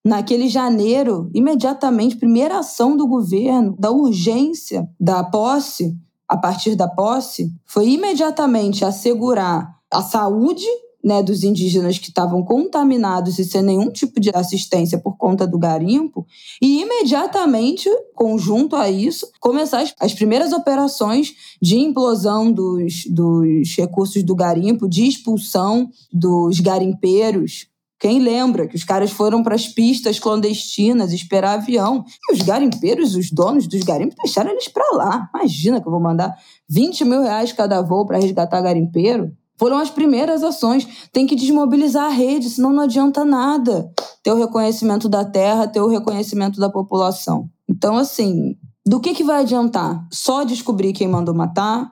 [0.05, 5.97] naquele janeiro, imediatamente, primeira ação do governo, da urgência da posse,
[6.29, 10.67] a partir da posse, foi imediatamente assegurar a saúde
[11.05, 15.59] né, dos indígenas que estavam contaminados e sem nenhum tipo de assistência por conta do
[15.59, 16.27] garimpo,
[16.63, 24.23] e imediatamente, conjunto a isso, começar as, as primeiras operações de implosão dos, dos recursos
[24.23, 27.67] do garimpo, de expulsão dos garimpeiros.
[28.05, 33.15] Quem lembra que os caras foram para as pistas clandestinas esperar avião e os garimpeiros,
[33.15, 35.31] os donos dos garimpos, deixaram eles para lá.
[35.35, 36.37] Imagina que eu vou mandar
[36.69, 39.33] 20 mil reais cada voo para resgatar garimpeiro.
[39.59, 40.87] Foram as primeiras ações.
[41.15, 43.91] Tem que desmobilizar a rede, senão não adianta nada
[44.23, 47.49] ter o reconhecimento da terra, ter o reconhecimento da população.
[47.67, 50.07] Então, assim, do que, que vai adiantar?
[50.13, 51.91] Só descobrir quem mandou matar,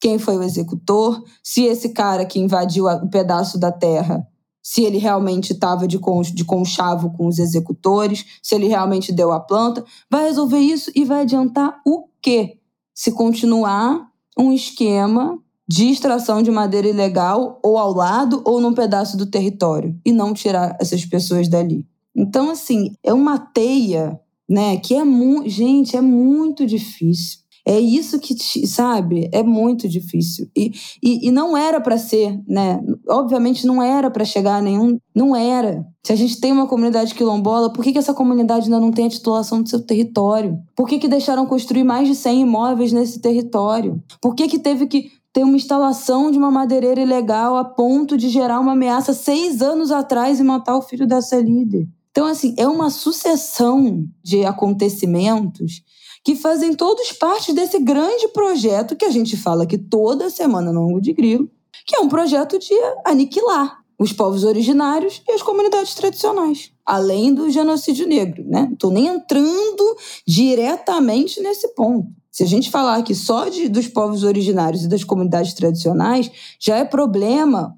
[0.00, 4.26] quem foi o executor, se esse cara que invadiu o pedaço da terra,
[4.62, 5.98] se ele realmente estava de,
[6.34, 9.84] de conchavo com os executores, se ele realmente deu a planta.
[10.10, 12.58] Vai resolver isso e vai adiantar o quê?
[12.94, 19.16] Se continuar um esquema de extração de madeira ilegal ou ao lado ou num pedaço
[19.16, 21.86] do território e não tirar essas pessoas dali.
[22.14, 25.48] Então, assim, é uma teia, né, que é muito.
[25.48, 27.39] Gente, é muito difícil.
[27.66, 28.34] É isso que,
[28.66, 30.48] sabe, é muito difícil.
[30.56, 32.80] E, e, e não era para ser, né?
[33.08, 34.98] Obviamente não era para chegar a nenhum.
[35.14, 35.84] Não era.
[36.04, 39.06] Se a gente tem uma comunidade quilombola, por que, que essa comunidade ainda não tem
[39.06, 40.58] a titulação do seu território?
[40.74, 44.02] Por que, que deixaram construir mais de 100 imóveis nesse território?
[44.20, 48.28] Por que, que teve que ter uma instalação de uma madeireira ilegal a ponto de
[48.28, 51.88] gerar uma ameaça seis anos atrás e matar o filho dessa líder.
[52.10, 55.82] Então, assim, é uma sucessão de acontecimentos
[56.24, 60.82] que fazem todos parte desse grande projeto que a gente fala aqui toda semana no
[60.82, 61.50] Longo de Grilo,
[61.86, 67.50] que é um projeto de aniquilar os povos originários e as comunidades tradicionais, além do
[67.50, 68.62] genocídio negro, né?
[68.62, 72.08] Não estou nem entrando diretamente nesse ponto.
[72.30, 76.78] Se a gente falar aqui só de, dos povos originários e das comunidades tradicionais, já
[76.78, 77.76] é problema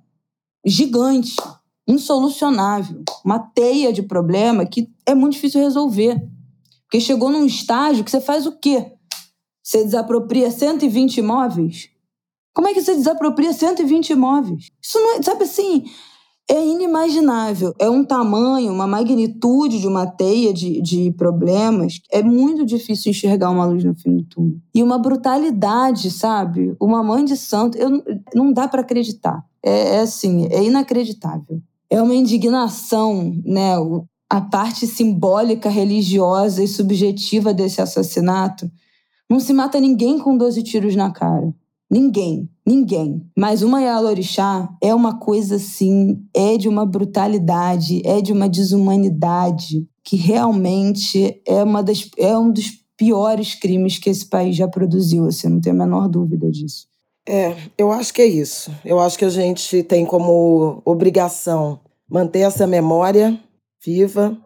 [0.65, 1.35] gigante,
[1.88, 6.23] insolucionável, uma teia de problema que é muito difícil resolver.
[6.93, 8.93] Porque chegou num estágio que você faz o quê?
[9.65, 11.88] Você desapropria 120 imóveis?
[12.53, 14.67] Como é que você desapropria 120 imóveis?
[14.83, 15.85] Isso não é, sabe assim,
[16.47, 17.73] é inimaginável.
[17.79, 21.99] É um tamanho, uma magnitude de uma teia de, de problemas.
[22.13, 24.59] É muito difícil enxergar uma luz no fim do túnel.
[24.75, 26.77] E uma brutalidade, sabe?
[26.79, 27.79] Uma mãe de santo.
[27.79, 28.03] Eu,
[28.35, 29.43] não dá para acreditar.
[29.65, 31.59] É, é assim, é inacreditável.
[31.88, 33.79] É uma indignação, né?
[34.33, 38.67] A parte simbólica, religiosa e subjetiva desse assassinato.
[39.29, 41.55] Não se mata ninguém com 12 tiros na cara.
[41.91, 43.23] Ninguém, ninguém.
[43.37, 49.87] Mas uma Yalorixá é uma coisa assim, é de uma brutalidade, é de uma desumanidade
[50.03, 55.27] que realmente é, uma das, é um dos piores crimes que esse país já produziu,
[55.27, 56.87] assim, não tenho a menor dúvida disso.
[57.29, 58.73] É, eu acho que é isso.
[58.83, 61.81] Eu acho que a gente tem como obrigação
[62.11, 63.39] manter essa memória
[63.85, 64.37] viva,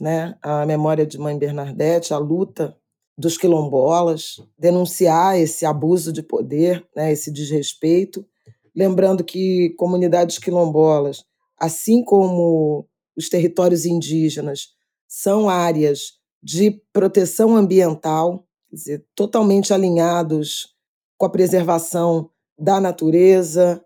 [0.00, 0.36] né?
[0.42, 2.76] A memória de Mãe Bernadette, a luta
[3.16, 8.26] dos quilombolas, denunciar esse abuso de poder, né, esse desrespeito.
[8.74, 11.24] Lembrando que comunidades quilombolas,
[11.56, 14.70] assim como os territórios indígenas,
[15.06, 20.74] são áreas de proteção ambiental, dizer, totalmente alinhados
[21.16, 22.28] com a preservação
[22.58, 23.84] da natureza,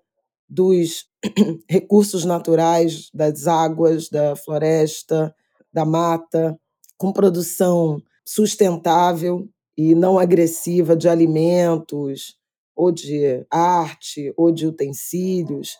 [0.49, 1.05] dos
[1.69, 5.35] recursos naturais, das águas, da floresta,
[5.73, 6.59] da mata,
[6.97, 12.37] com produção sustentável e não agressiva de alimentos,
[12.75, 15.77] ou de arte, ou de utensílios,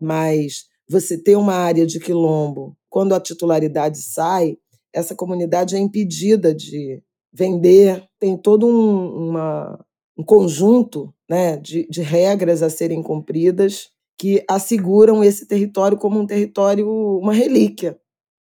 [0.00, 4.58] mas você ter uma área de quilombo, quando a titularidade sai,
[4.92, 7.02] essa comunidade é impedida de
[7.32, 9.84] vender, tem todo um, uma,
[10.16, 13.90] um conjunto né, de, de regras a serem cumpridas
[14.24, 18.00] que asseguram esse território como um território, uma relíquia,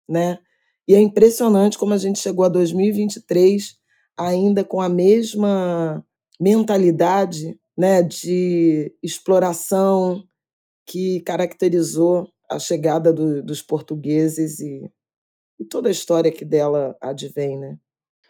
[0.06, 0.38] né?
[0.86, 3.78] E é impressionante como a gente chegou a 2023
[4.14, 6.04] ainda com a mesma
[6.38, 10.22] mentalidade né, de exploração
[10.86, 14.92] que caracterizou a chegada do, dos portugueses e,
[15.58, 17.58] e, toda a história que dela advém.
[17.58, 17.78] Né?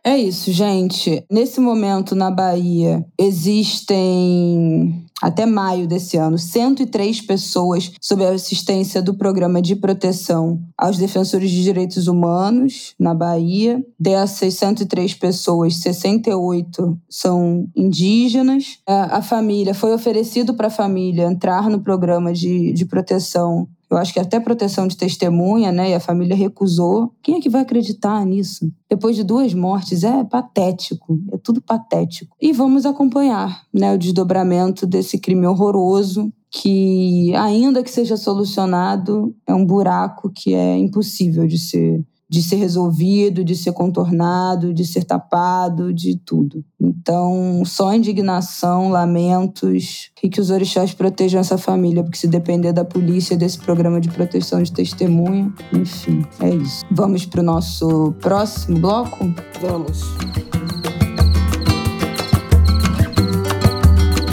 [0.04, 1.24] É isso, gente.
[1.30, 9.14] Nesse momento, na Bahia, existem, até maio desse ano, 103 pessoas sob a assistência do
[9.14, 13.80] Programa de Proteção aos Defensores de Direitos Humanos na Bahia.
[13.98, 18.78] Dessas 103 pessoas, 68 são indígenas.
[18.84, 24.12] A família, foi oferecido para a família entrar no programa de, de proteção eu acho
[24.12, 25.90] que até proteção de testemunha, né?
[25.90, 27.12] E a família recusou.
[27.22, 28.72] Quem é que vai acreditar nisso?
[28.88, 32.34] Depois de duas mortes, é patético, é tudo patético.
[32.40, 39.54] E vamos acompanhar, né, o desdobramento desse crime horroroso que, ainda que seja solucionado, é
[39.54, 45.04] um buraco que é impossível de ser de ser resolvido, de ser contornado, de ser
[45.04, 46.64] tapado, de tudo.
[46.80, 52.86] Então, só indignação, lamentos e que os orixás protejam essa família, porque se depender da
[52.86, 56.82] polícia, desse programa de proteção de testemunha, enfim, é isso.
[56.90, 59.30] Vamos para o nosso próximo bloco?
[59.60, 60.00] Vamos.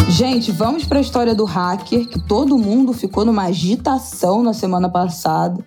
[0.08, 4.88] Gente, vamos para a história do hacker, que todo mundo ficou numa agitação na semana
[4.88, 5.62] passada.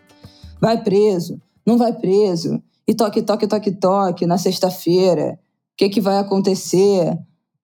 [0.59, 2.63] Vai preso não vai preso.
[2.87, 5.39] E toque, toque, toque, toque na sexta-feira.
[5.75, 7.17] O que, que vai acontecer?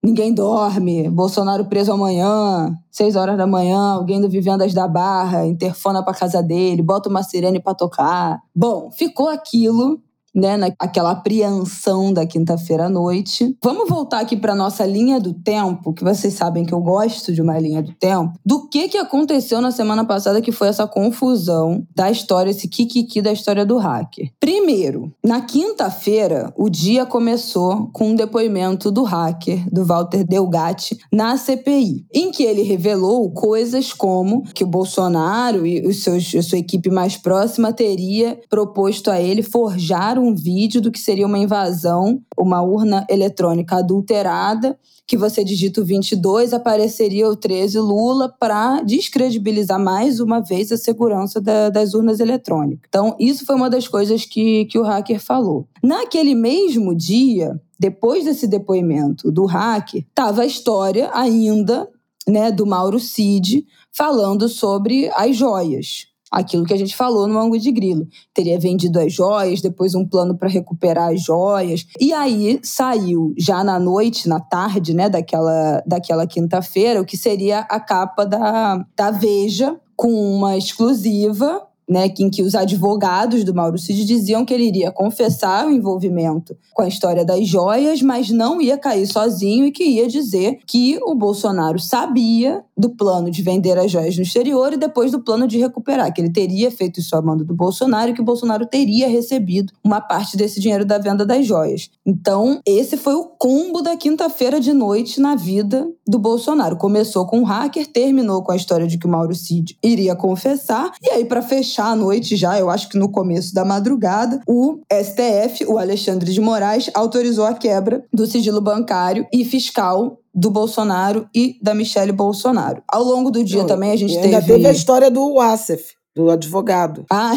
[0.03, 1.09] Ninguém dorme.
[1.11, 6.43] Bolsonaro preso amanhã, seis horas da manhã, alguém do Vivendas da Barra, interfona pra casa
[6.43, 8.41] dele, bota uma sirene pra tocar.
[8.55, 10.01] Bom, ficou aquilo
[10.39, 13.57] né, naquela apreensão da quinta-feira à noite.
[13.63, 17.43] Vamos voltar aqui para nossa linha do tempo, que vocês sabem que eu gosto de
[17.43, 18.33] uma linha do tempo.
[18.47, 23.21] Do que que aconteceu na semana passada que foi essa confusão da história, esse kikiki
[23.21, 24.31] da história do hacker.
[24.39, 31.37] Primeiro, na quinta-feira, o dia começou com um depoimento do hacker, do Walter Delgatti, na
[31.37, 36.59] CPI, em que ele revelou coisas como que o Bolsonaro e os seus, a sua
[36.59, 42.21] equipe mais próxima teria proposto a ele forjar um vídeo do que seria uma invasão,
[42.37, 49.81] uma urna eletrônica adulterada, que você digita o 22, apareceria o 13 Lula para descredibilizar
[49.81, 52.87] mais uma vez a segurança da, das urnas eletrônicas.
[52.89, 55.67] Então, isso foi uma das coisas que, que o hacker falou.
[55.83, 61.89] Naquele mesmo dia, depois desse depoimento do hacker, estava a história ainda
[62.29, 67.61] né, do Mauro Cid falando sobre as joias aquilo que a gente falou no ângulo
[67.61, 68.07] de grilo.
[68.35, 71.87] Teria vendido as joias, depois um plano para recuperar as joias.
[72.01, 77.61] E aí saiu já na noite, na tarde, né, daquela, daquela quinta-feira, o que seria
[77.61, 83.79] a capa da, da Veja, com uma exclusiva né, em que os advogados do Mauro
[83.79, 88.61] Cid diziam que ele iria confessar o envolvimento com a história das joias, mas não
[88.61, 93.77] ia cair sozinho e que ia dizer que o Bolsonaro sabia do plano de vender
[93.77, 97.17] as joias no exterior e depois do plano de recuperar, que ele teria feito isso
[97.17, 100.99] a mando do Bolsonaro e que o Bolsonaro teria recebido uma parte desse dinheiro da
[100.99, 101.91] venda das joias.
[102.07, 106.77] Então, esse foi o combo da quinta-feira de noite na vida do Bolsonaro.
[106.77, 110.93] Começou com o hacker, terminou com a história de que o Mauro Cid iria confessar,
[111.03, 114.79] e aí, para fechar a noite já, eu acho que no começo da madrugada, o
[114.93, 121.29] STF, o Alexandre de Moraes, autorizou a quebra do sigilo bancário e fiscal do Bolsonaro
[121.35, 122.83] e da Michelle Bolsonaro.
[122.89, 124.35] Ao longo do dia Não, também a gente teve...
[124.35, 127.07] Ainda teve a história do Wassef do advogado.
[127.09, 127.35] Ah,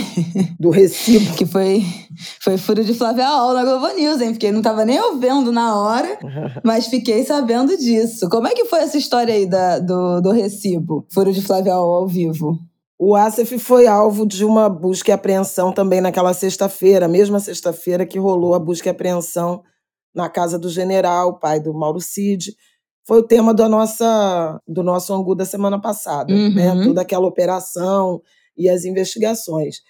[0.60, 1.34] do recibo.
[1.38, 1.84] que foi,
[2.44, 4.32] foi furo de Flávia Al na Globo News, hein?
[4.32, 6.18] Porque não tava nem ouvindo na hora,
[6.66, 8.28] mas fiquei sabendo disso.
[8.28, 11.06] Como é que foi essa história aí da, do, do recibo?
[11.14, 12.58] Furo de Flávia Al ao vivo.
[12.98, 18.18] O Asif foi alvo de uma busca e apreensão também naquela sexta-feira, mesma sexta-feira que
[18.18, 19.62] rolou a busca e apreensão
[20.14, 22.56] na casa do general, pai do Mauro Cid.
[23.12, 26.70] Foi o tema da nossa, do nosso Angu da semana passada, né?
[26.70, 26.76] uhum.
[26.80, 26.86] né?
[26.86, 28.22] Toda aquela operação
[28.58, 29.82] e as investigações.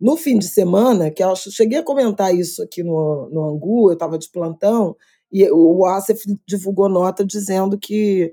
[0.00, 3.94] No fim de semana, que eu cheguei a comentar isso aqui no, no Angu, eu
[3.94, 4.94] estava de plantão,
[5.32, 8.32] e o Asif divulgou nota dizendo que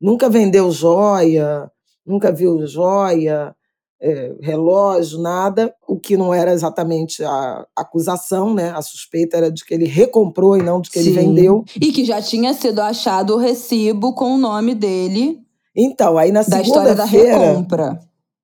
[0.00, 1.70] nunca vendeu joia,
[2.04, 3.54] nunca viu joia,
[4.00, 8.70] é, relógio, nada, o que não era exatamente a acusação, né?
[8.70, 11.10] A suspeita era de que ele recomprou e não de que Sim.
[11.10, 11.64] ele vendeu.
[11.80, 15.40] E que já tinha sido achado o recibo com o nome dele.
[15.74, 17.66] Então, aí na segunda-feira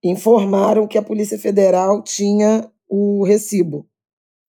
[0.02, 3.86] informaram que a Polícia Federal tinha o recibo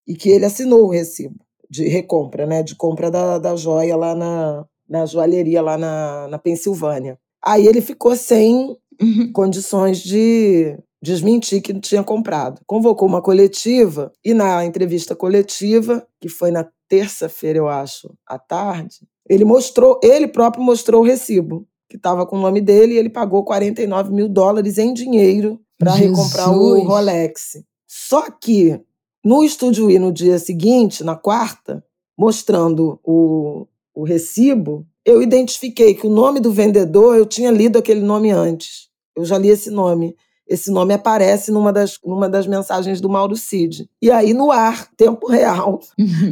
[0.07, 1.35] e que ele assinou o recibo
[1.69, 2.61] de recompra, né?
[2.63, 7.17] De compra da, da joia lá na, na joalheria lá na, na Pensilvânia.
[7.43, 9.31] Aí ele ficou sem uhum.
[9.33, 12.61] condições de desmentir que tinha comprado.
[12.65, 19.05] Convocou uma coletiva e na entrevista coletiva, que foi na terça-feira, eu acho, à tarde,
[19.29, 23.09] ele mostrou, ele próprio mostrou o recibo, que estava com o nome dele, e ele
[23.09, 27.61] pagou 49 mil dólares em dinheiro para recomprar o Rolex.
[27.85, 28.79] Só que
[29.23, 31.83] no Estúdio I, no dia seguinte, na quarta,
[32.17, 38.01] mostrando o, o recibo, eu identifiquei que o nome do vendedor, eu tinha lido aquele
[38.01, 38.87] nome antes.
[39.15, 40.15] Eu já li esse nome
[40.47, 43.89] esse nome aparece numa das, numa das mensagens do Mauro Cid.
[44.01, 45.79] E aí, no ar, tempo real,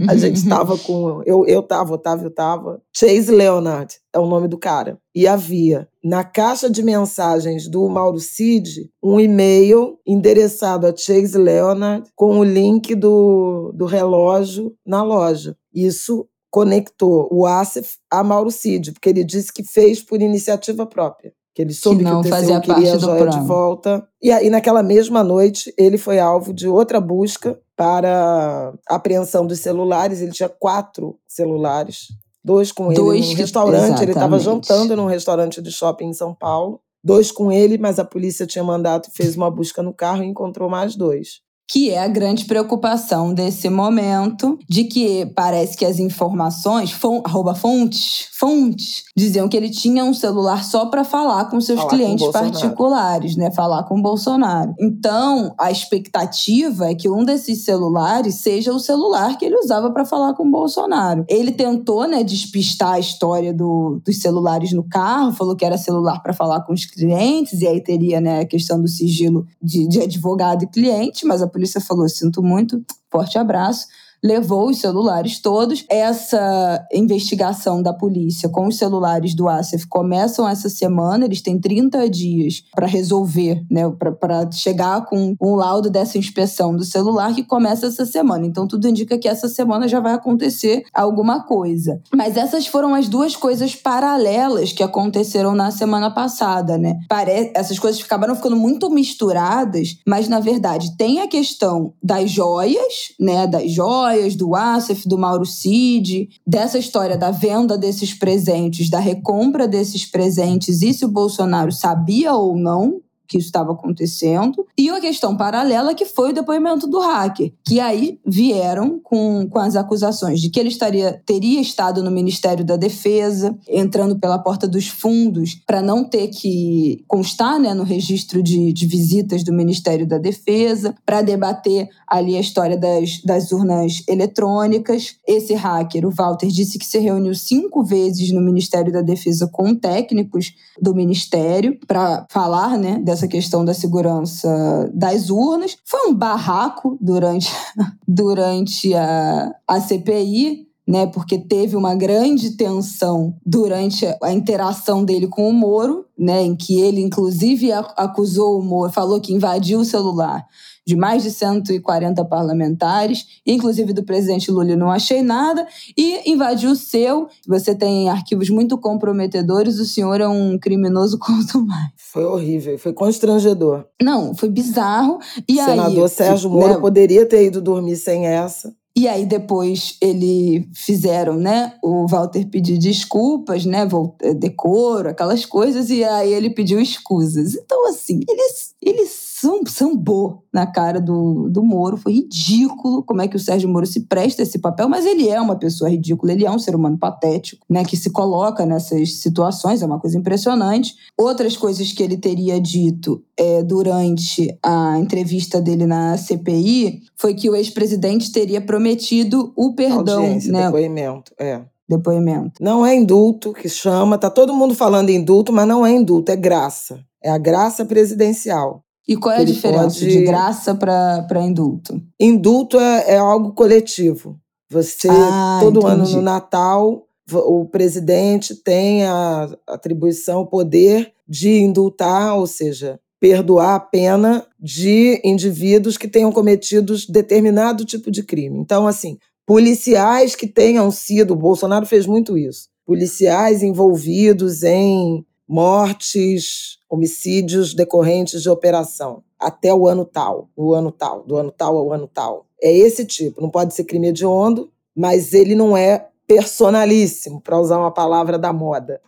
[0.07, 1.21] a gente estava com.
[1.25, 2.81] Eu, eu tava, Otávio tava.
[2.93, 4.99] Chase Leonard é o nome do cara.
[5.15, 12.09] E havia na caixa de mensagens do Mauro Cid um e-mail endereçado a Chase Leonard
[12.15, 15.55] com o link do, do relógio na loja.
[15.73, 21.33] Isso conectou o Asif a Mauro Cid, porque ele disse que fez por iniciativa própria
[21.53, 24.07] que ele soube que, não que o TCU queria a joia de volta.
[24.21, 30.21] E aí, naquela mesma noite, ele foi alvo de outra busca para apreensão dos celulares.
[30.21, 32.07] Ele tinha quatro celulares,
[32.43, 33.75] dois com ele dois, num restaurante.
[33.75, 34.03] Exatamente.
[34.03, 36.81] Ele estava jantando num restaurante de shopping em São Paulo.
[37.03, 40.69] Dois com ele, mas a polícia tinha mandado, fez uma busca no carro e encontrou
[40.69, 41.41] mais dois
[41.71, 47.55] que é a grande preocupação desse momento, de que parece que as informações, fon, arroba
[47.55, 52.25] fontes, fontes, diziam que ele tinha um celular só para falar com seus falar clientes
[52.25, 53.51] com particulares, né?
[53.51, 54.73] Falar com o Bolsonaro.
[54.81, 60.03] Então, a expectativa é que um desses celulares seja o celular que ele usava para
[60.03, 61.23] falar com o Bolsonaro.
[61.29, 66.21] Ele tentou, né, despistar a história do, dos celulares no carro, falou que era celular
[66.21, 70.01] para falar com os clientes, e aí teria, né, a questão do sigilo de, de
[70.01, 73.87] advogado e cliente, mas a polícia falou: sinto muito, forte abraço
[74.23, 75.83] levou os celulares todos.
[75.89, 82.09] Essa investigação da polícia com os celulares do Asif começam essa semana, eles têm 30
[82.09, 87.87] dias para resolver, né, para chegar com um laudo dessa inspeção do celular que começa
[87.87, 88.45] essa semana.
[88.45, 92.01] Então tudo indica que essa semana já vai acontecer alguma coisa.
[92.13, 96.99] Mas essas foram as duas coisas paralelas que aconteceram na semana passada, né?
[97.09, 97.51] Pare...
[97.55, 103.47] Essas coisas acabaram ficando muito misturadas, mas na verdade tem a questão das joias, né,
[103.47, 108.99] das joias joias do Asif, do Mauro Cid, dessa história da venda desses presentes, da
[108.99, 113.01] recompra desses presentes e se o Bolsonaro sabia ou não
[113.31, 114.67] que isso estava acontecendo.
[114.77, 119.57] E uma questão paralela que foi o depoimento do hacker, que aí vieram com, com
[119.57, 124.67] as acusações de que ele estaria, teria estado no Ministério da Defesa, entrando pela porta
[124.67, 130.05] dos fundos, para não ter que constar né, no registro de, de visitas do Ministério
[130.05, 135.15] da Defesa, para debater ali a história das, das urnas eletrônicas.
[135.25, 139.73] Esse hacker, o Walter, disse que se reuniu cinco vezes no Ministério da Defesa com
[139.73, 145.77] técnicos do Ministério para falar né, dessa essa questão da segurança das urnas.
[145.85, 147.51] Foi um barraco durante,
[148.07, 150.67] durante a, a CPI.
[150.87, 151.07] Né?
[151.07, 156.41] Porque teve uma grande tensão durante a interação dele com o Moro, né?
[156.41, 160.45] Em que ele, inclusive, acusou o Moro, falou que invadiu o celular
[160.85, 165.65] de mais de 140 parlamentares, inclusive do presidente Lula, não achei nada,
[165.97, 167.27] e invadiu o seu.
[167.47, 171.91] Você tem arquivos muito comprometedores, o senhor é um criminoso quanto mais.
[171.95, 173.85] Foi horrível, foi constrangedor.
[174.01, 175.19] Não, foi bizarro.
[175.47, 176.79] E o senador aí, Sérgio Moro né?
[176.79, 178.73] poderia ter ido dormir sem essa.
[178.95, 183.87] E aí depois ele fizeram, né, o Walter pedir desculpas, né,
[184.35, 187.55] decoro, aquelas coisas, e aí ele pediu escusas.
[187.55, 189.30] Então, assim, eles, eles
[189.67, 191.97] sambou na cara do, do Moro.
[191.97, 195.27] Foi ridículo como é que o Sérgio Moro se presta a esse papel, mas ele
[195.27, 199.15] é uma pessoa ridícula, ele é um ser humano patético, né, que se coloca nessas
[199.15, 200.95] situações, é uma coisa impressionante.
[201.17, 207.49] Outras coisas que ele teria dito é, durante a entrevista dele na CPI foi que
[207.49, 210.21] o ex-presidente teria prometido o perdão.
[210.23, 210.65] Audiência, né?
[210.65, 212.63] depoimento, é depoimento.
[212.63, 216.37] Não é indulto que chama, tá todo mundo falando indulto, mas não é indulto, é
[216.37, 217.03] graça.
[217.21, 218.83] É a graça presidencial.
[219.07, 220.11] E qual é a diferença pode...
[220.11, 222.01] de graça para indulto?
[222.19, 224.39] Indulto é, é, algo coletivo.
[224.69, 225.93] Você, ah, todo entendi.
[225.93, 233.75] ano no Natal, o presidente tem a atribuição, o poder de indultar, ou seja, perdoar
[233.75, 238.57] a pena de indivíduos que tenham cometido determinado tipo de crime.
[238.57, 246.77] Então, assim, policiais que tenham sido, o Bolsonaro fez muito isso, policiais envolvidos em mortes,
[246.89, 251.91] homicídios decorrentes de operação, até o ano tal, o ano tal, do ano tal ao
[251.91, 252.45] ano tal.
[252.63, 257.79] É esse tipo, não pode ser crime hediondo, mas ele não é personalíssimo, para usar
[257.79, 259.01] uma palavra da moda.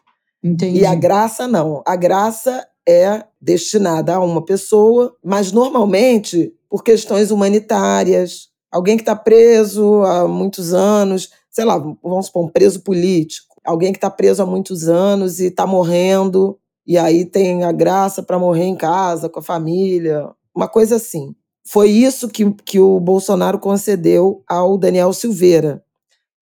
[0.43, 0.79] Entendi.
[0.79, 1.81] E a graça não.
[1.85, 8.49] A graça é destinada a uma pessoa, mas normalmente por questões humanitárias.
[8.69, 13.91] Alguém que está preso há muitos anos, sei lá, vamos supor, um preso político alguém
[13.91, 18.37] que está preso há muitos anos e está morrendo, e aí tem a graça para
[18.37, 21.33] morrer em casa, com a família, uma coisa assim.
[21.65, 25.83] Foi isso que, que o Bolsonaro concedeu ao Daniel Silveira.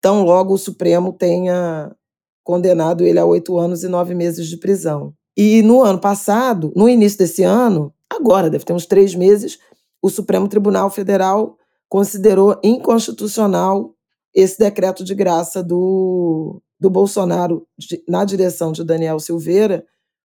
[0.00, 1.94] Tão logo o Supremo tenha
[2.42, 5.12] condenado ele a oito anos e nove meses de prisão.
[5.36, 9.58] E no ano passado, no início desse ano, agora, deve ter uns três meses,
[10.02, 11.56] o Supremo Tribunal Federal
[11.88, 13.94] considerou inconstitucional
[14.34, 17.66] esse decreto de graça do, do Bolsonaro
[18.08, 19.84] na direção de Daniel Silveira,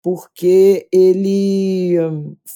[0.03, 1.97] porque ele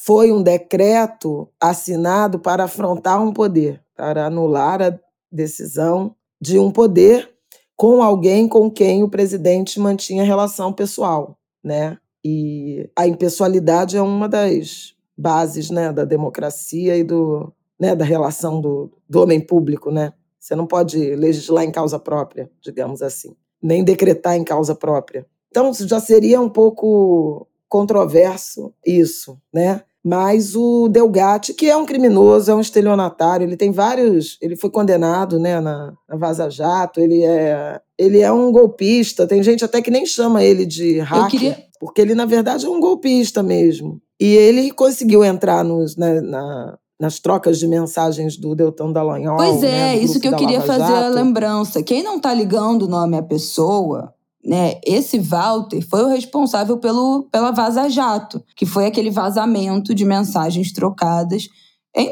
[0.04, 4.98] foi um decreto assinado para afrontar um poder, para anular a
[5.30, 7.32] decisão de um poder
[7.76, 11.96] com alguém com quem o presidente mantinha relação pessoal, né?
[12.24, 18.60] E a impessoalidade é uma das bases, né, da democracia e do, né, da relação
[18.60, 20.12] do, do homem público, né?
[20.40, 25.26] Você não pode legislar em causa própria, digamos assim nem decretar em causa própria.
[25.50, 29.82] Então, já seria um pouco controverso isso, né?
[30.04, 34.38] Mas o Delgatti, que é um criminoso, é um estelionatário, ele tem vários.
[34.40, 39.26] Ele foi condenado né, na, na Vaza Jato, ele é, ele é um golpista.
[39.26, 41.58] Tem gente até que nem chama ele de hacker, queria...
[41.80, 44.00] porque ele, na verdade, é um golpista mesmo.
[44.20, 49.36] E ele conseguiu entrar nos, na, na nas trocas de mensagens do Deltão Dallagnol.
[49.36, 51.82] Pois é, né, isso que eu queria fazer a lembrança.
[51.82, 54.80] Quem não está ligando o nome à pessoa, né?
[54.84, 60.72] Esse Walter foi o responsável pelo, pela Vaza Jato, que foi aquele vazamento de mensagens
[60.72, 61.48] trocadas.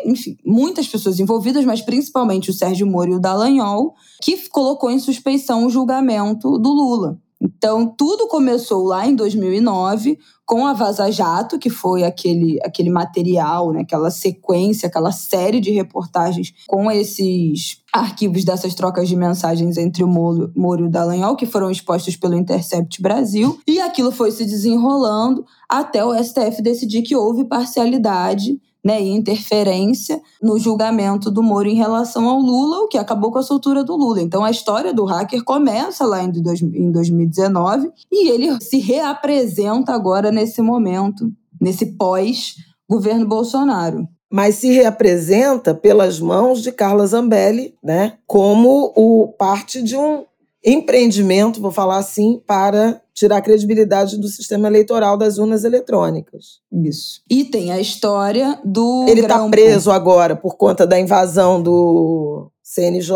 [0.05, 4.99] Enfim, muitas pessoas envolvidas, mas principalmente o Sérgio Moro e o Dallagnol, que colocou em
[4.99, 7.19] suspeição o julgamento do Lula.
[7.41, 13.73] Então, tudo começou lá em 2009 com a Vaza Jato, que foi aquele, aquele material,
[13.73, 20.03] né, aquela sequência, aquela série de reportagens com esses arquivos dessas trocas de mensagens entre
[20.03, 23.59] o Moro, e o Dallagnol, que foram expostos pelo Intercept Brasil.
[23.67, 30.21] E aquilo foi se desenrolando até o STF decidir que houve parcialidade né, e interferência
[30.43, 33.97] no julgamento do Moro em relação ao Lula, o que acabou com a soltura do
[33.97, 34.21] Lula.
[34.21, 40.61] Então a história do hacker começa lá em 2019 e ele se reapresenta agora nesse
[40.61, 49.29] momento, nesse pós-governo Bolsonaro mas se reapresenta pelas mãos de Carla Zambelli, né, como o
[49.39, 50.25] parte de um
[50.65, 56.61] empreendimento, vou falar assim, para tirar a credibilidade do sistema eleitoral das urnas eletrônicas.
[56.73, 57.21] Isso.
[57.31, 59.07] E tem a história do.
[59.09, 63.13] Ele está preso agora por conta da invasão do, CNJ,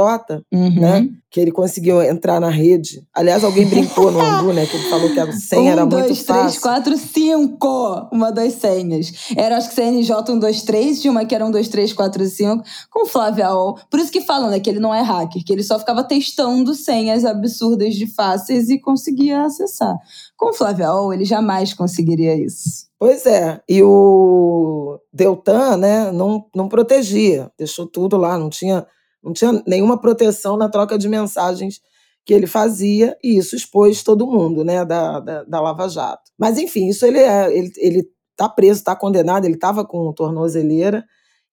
[0.52, 0.78] uhum.
[0.78, 1.08] né?
[1.30, 3.02] Que ele conseguiu entrar na rede.
[3.14, 4.66] Aliás, alguém brincou no Angu, né?
[4.66, 6.60] Que ele falou que a senha um, era dois, muito três, fácil.
[6.60, 8.08] quatro, cinco!
[8.12, 9.10] Uma das senhas.
[9.34, 13.06] Era, acho que CNJ 123, tinha uma que era 1, 2, 3, 4, 5, com
[13.06, 13.78] Flávia Al.
[13.90, 14.60] Por isso que falam, né?
[14.60, 18.78] Que ele não é hacker, que ele só ficava testando senhas absurdas de fáceis e
[18.78, 19.96] conseguia acessar.
[20.36, 22.86] Com Flávia Al, ele jamais conseguiria isso.
[22.98, 28.84] Pois é, e o Deltan, né, não, não protegia, deixou tudo lá, não tinha,
[29.22, 31.80] não tinha nenhuma proteção na troca de mensagens
[32.24, 36.30] que ele fazia, e isso expôs todo mundo, né, da, da, da Lava Jato.
[36.38, 41.04] Mas, enfim, isso ele é, ele, ele tá preso, está condenado, ele estava com tornozeleira,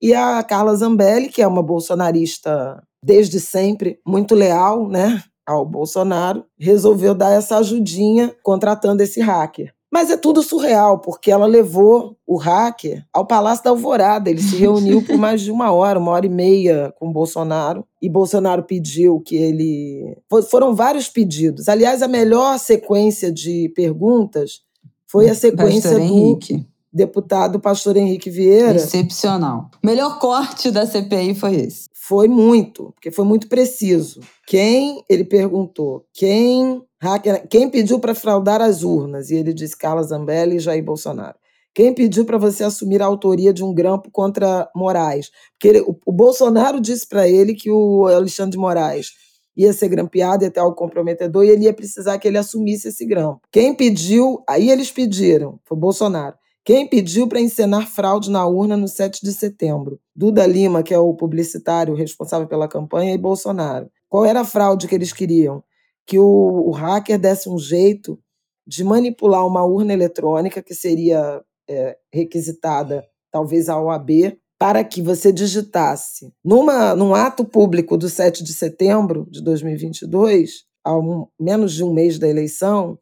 [0.02, 6.44] e a Carla Zambelli, que é uma bolsonarista desde sempre, muito leal, né, ao Bolsonaro,
[6.60, 9.74] resolveu dar essa ajudinha contratando esse hacker.
[9.96, 14.30] Mas é tudo surreal, porque ela levou o hacker ao Palácio da Alvorada.
[14.30, 17.88] Ele se reuniu por mais de uma hora, uma hora e meia com Bolsonaro.
[18.02, 20.18] E Bolsonaro pediu que ele.
[20.52, 21.70] Foram vários pedidos.
[21.70, 24.64] Aliás, a melhor sequência de perguntas
[25.08, 26.68] foi a sequência Pastor do Henrique.
[26.92, 28.76] deputado Pastor Henrique Vieira.
[28.76, 29.72] Excepcional.
[29.82, 31.86] Melhor corte da CPI foi esse.
[31.94, 34.20] Foi muito, porque foi muito preciso.
[34.46, 39.30] Quem, ele perguntou, quem Hacker, quem pediu para fraudar as urnas?
[39.30, 41.36] E ele disse Carla Zambelli e Jair Bolsonaro.
[41.72, 45.30] Quem pediu para você assumir a autoria de um grampo contra Moraes?
[45.52, 49.12] Porque ele, o, o, Bolsonaro disse para ele que o Alexandre de Moraes
[49.56, 53.06] ia ser grampeado, ia ter algo comprometedor e ele ia precisar que ele assumisse esse
[53.06, 53.42] grampo.
[53.52, 56.36] Quem pediu, aí eles pediram, foi o Bolsonaro.
[56.64, 60.00] Quem pediu para encenar fraude na urna no 7 de setembro?
[60.16, 63.92] Duda Lima, que é o publicitário responsável pela campanha, e Bolsonaro.
[64.10, 65.64] Qual era a fraude que eles queriam?
[66.06, 68.20] Que o, o hacker desse um jeito
[68.68, 75.32] de manipular uma urna eletrônica que seria é, requisitada, talvez a OAB, para que você
[75.32, 81.84] digitasse numa, num ato público do 7 de setembro de 2022, a um, menos de
[81.84, 82.98] um mês da eleição,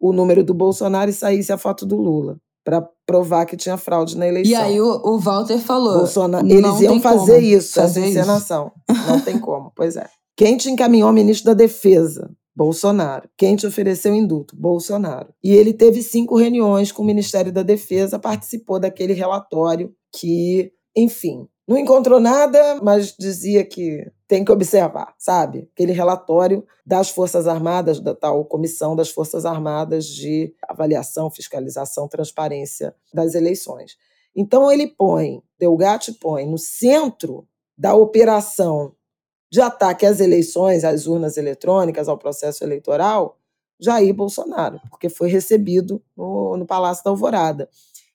[0.00, 4.16] o número do Bolsonaro e saísse a foto do Lula, para provar que tinha fraude
[4.18, 4.52] na eleição.
[4.52, 8.72] E aí o, o Walter falou: Bolsonaro, eles iam fazer isso, fazer essa encenação.
[8.90, 9.08] Isso.
[9.08, 10.08] Não tem como, pois é.
[10.36, 12.30] Quem te encaminhou ao ministro da Defesa?
[12.54, 13.28] Bolsonaro.
[13.36, 14.56] Quem te ofereceu indulto?
[14.56, 15.32] Bolsonaro.
[15.42, 21.48] E ele teve cinco reuniões com o Ministério da Defesa, participou daquele relatório que, enfim,
[21.66, 25.68] não encontrou nada, mas dizia que tem que observar, sabe?
[25.72, 32.94] Aquele relatório das Forças Armadas, da tal Comissão das Forças Armadas de Avaliação, Fiscalização, Transparência
[33.14, 33.96] das Eleições.
[34.34, 38.94] Então ele põe, Delgatti põe no centro da operação
[39.52, 43.36] de ataque às eleições, às urnas eletrônicas, ao processo eleitoral,
[43.78, 47.68] Jair Bolsonaro, porque foi recebido no, no Palácio da Alvorada.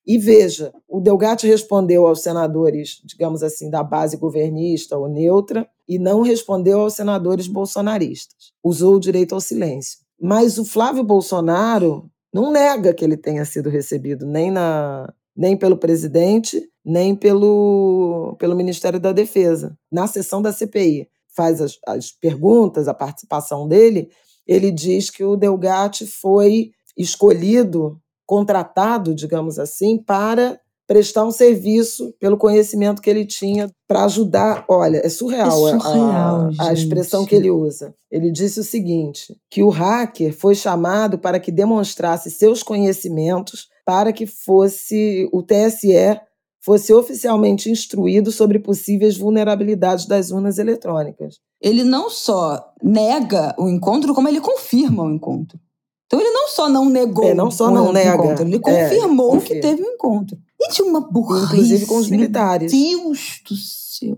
[0.04, 6.00] E veja, o Delgatti respondeu aos senadores, digamos assim, da base governista ou neutra, e
[6.00, 8.52] não respondeu aos senadores bolsonaristas.
[8.64, 10.00] Usou o direito ao silêncio.
[10.20, 15.78] Mas o Flávio Bolsonaro não nega que ele tenha sido recebido nem, na, nem pelo
[15.78, 21.08] presidente, nem pelo, pelo Ministério da Defesa, na sessão da CPI
[21.38, 24.10] faz as, as perguntas, a participação dele,
[24.48, 32.38] ele diz que o Delgatti foi escolhido, contratado, digamos assim, para prestar um serviço pelo
[32.38, 34.66] conhecimento que ele tinha para ajudar.
[34.70, 37.94] Olha, é surreal, é surreal a, a, expressão que ele usa.
[38.10, 44.12] Ele disse o seguinte: que o hacker foi chamado para que demonstrasse seus conhecimentos para
[44.12, 46.20] que fosse o TSE
[46.68, 51.36] fosse oficialmente instruído sobre possíveis vulnerabilidades das urnas eletrônicas.
[51.62, 55.58] Ele não só nega o encontro, como ele confirma o encontro.
[56.06, 59.40] Então ele não só não negou é, não só não nega, encontro, ele confirmou é,
[59.40, 60.38] que teve um encontro.
[60.60, 61.46] E tinha uma burrice.
[61.46, 62.70] Inclusive com os militares.
[62.70, 64.18] Deus do céu.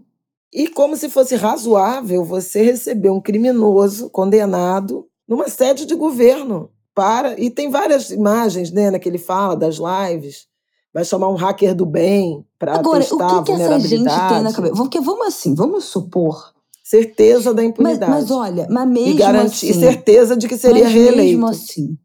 [0.51, 6.71] E como se fosse razoável você receber um criminoso condenado numa sede de governo.
[6.95, 10.49] Para, e tem várias imagens né, que ele fala das lives
[10.93, 14.41] vai chamar um hacker do bem para testar Agora, o que, que essa gente tem
[14.41, 14.75] na cabeça?
[14.75, 16.53] Porque vamos assim, vamos supor.
[16.83, 18.11] Certeza da impunidade.
[18.11, 19.79] Mas, mas olha, mas mesmo e garantir, assim...
[19.79, 21.17] certeza de que seria mas reeleito.
[21.17, 21.97] mesmo assim,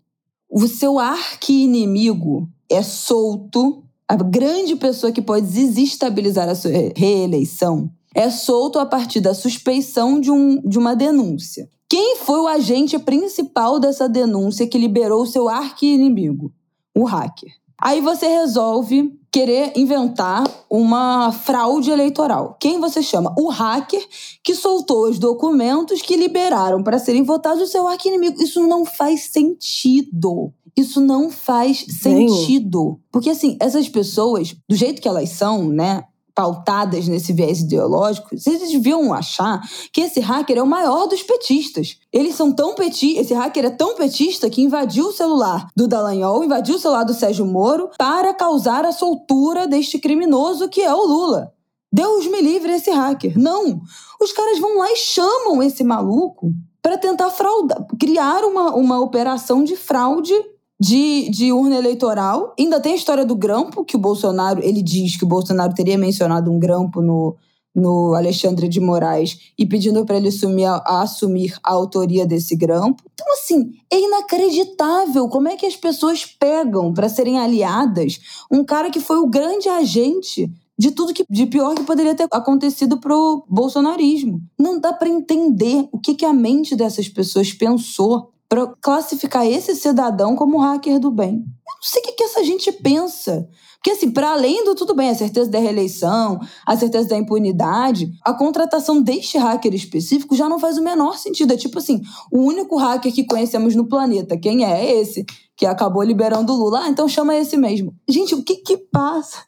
[0.51, 8.31] o seu arqui-inimigo é solto, a grande pessoa que pode desestabilizar a sua reeleição é
[8.31, 11.69] solto a partir da suspeição de, um, de uma denúncia.
[11.89, 16.53] Quem foi o agente principal dessa denúncia que liberou o seu arqui-inimigo?
[16.95, 17.53] O hacker.
[17.81, 22.57] Aí você resolve querer inventar uma fraude eleitoral.
[22.61, 23.35] Quem você chama?
[23.37, 24.07] O hacker
[24.45, 28.41] que soltou os documentos que liberaram para serem votados o seu arqui-inimigo.
[28.41, 30.53] Isso não faz sentido.
[30.77, 33.01] Isso não faz sentido.
[33.11, 36.05] Porque, assim, essas pessoas, do jeito que elas são, né?
[36.35, 39.63] Pautadas nesse viés ideológico, vocês deviam achar
[39.93, 41.99] que esse hacker é o maior dos petistas.
[42.13, 46.45] Eles são tão petistas, esse hacker é tão petista que invadiu o celular do Dallagnol,
[46.45, 51.07] invadiu o celular do Sérgio Moro para causar a soltura deste criminoso que é o
[51.07, 51.53] Lula.
[51.93, 53.39] Deus me livre esse hacker.
[53.39, 53.81] Não!
[54.21, 59.63] Os caras vão lá e chamam esse maluco para tentar fraudar, criar uma, uma operação
[59.63, 60.35] de fraude
[60.81, 62.55] de, de urna eleitoral.
[62.59, 65.99] Ainda tem a história do grampo, que o Bolsonaro, ele diz que o Bolsonaro teria
[65.99, 67.37] mencionado um grampo no,
[67.75, 72.55] no Alexandre de Moraes e pedindo para ele assumir a, a, assumir a autoria desse
[72.55, 73.03] grampo.
[73.13, 78.21] Então, assim, é inacreditável como é que as pessoas pegam para serem aliadas
[78.51, 82.27] um cara que foi o grande agente de tudo que de pior que poderia ter
[82.33, 84.41] acontecido pro bolsonarismo.
[84.59, 89.75] Não dá para entender o que, que a mente dessas pessoas pensou para classificar esse
[89.75, 91.31] cidadão como hacker do bem.
[91.33, 93.49] Eu não sei o que, que essa gente pensa.
[93.75, 98.09] Porque, assim, para além do tudo bem, a certeza da reeleição, a certeza da impunidade,
[98.25, 101.53] a contratação deste hacker específico já não faz o menor sentido.
[101.53, 102.01] É tipo assim:
[102.31, 104.85] o único hacker que conhecemos no planeta, quem é?
[104.85, 105.27] É esse,
[105.57, 106.85] que acabou liberando o Lula.
[106.85, 107.93] Ah, então chama esse mesmo.
[108.09, 109.39] Gente, o que que passa?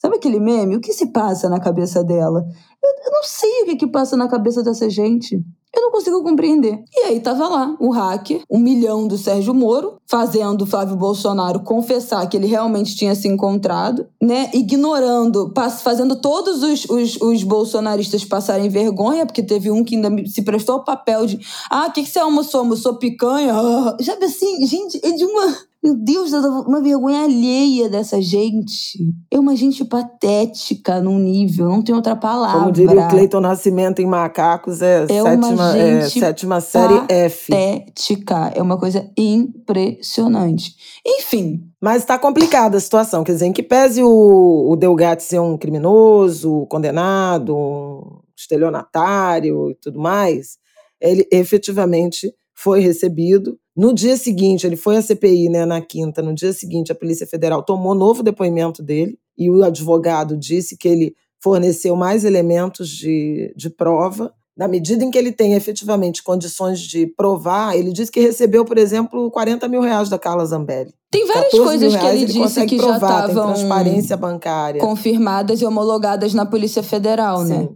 [0.00, 0.76] Sabe aquele meme?
[0.76, 2.44] O que se passa na cabeça dela?
[2.82, 5.34] Eu, eu não sei o que que passa na cabeça dessa gente.
[5.72, 6.82] Eu não consigo compreender.
[6.92, 12.26] E aí tava lá o hacker, um milhão do Sérgio Moro, fazendo Flávio Bolsonaro confessar
[12.28, 14.50] que ele realmente tinha se encontrado, né?
[14.52, 20.42] Ignorando, fazendo todos os, os, os bolsonaristas passarem vergonha, porque teve um que ainda se
[20.42, 21.38] prestou ao papel de
[21.70, 22.60] ah, o que, que você almoçou?
[22.60, 23.54] Almoçou picanha?
[24.00, 28.98] Já assim, gente, é de uma meu Deus, uma vergonha alheia dessa gente.
[29.30, 32.60] É uma gente patética num nível, não tem outra palavra.
[32.60, 37.50] Como diria o Cleiton Nascimento em Macacos, é, é sétima, é sétima série F.
[37.50, 38.52] Patética.
[38.54, 40.74] É uma coisa impressionante.
[41.06, 41.62] Enfim.
[41.80, 43.24] Mas está complicada a situação.
[43.24, 49.74] Quer dizer, em que pese o, o Delgatti ser um criminoso, condenado, um estelionatário e
[49.76, 50.58] tudo mais,
[51.00, 56.20] ele efetivamente foi recebido no dia seguinte, ele foi à CPI, né, na quinta.
[56.20, 60.86] No dia seguinte, a Polícia Federal tomou novo depoimento dele e o advogado disse que
[60.86, 64.34] ele forneceu mais elementos de, de prova.
[64.54, 68.76] Na medida em que ele tem efetivamente condições de provar, ele disse que recebeu, por
[68.76, 70.92] exemplo, 40 mil reais da Carla Zambelli.
[71.10, 74.78] Tem várias coisas que ele, ele disse que provar, já estavam transparência bancária.
[74.78, 77.54] confirmadas e homologadas na Polícia Federal, né?
[77.54, 77.62] Sim.
[77.62, 77.68] né?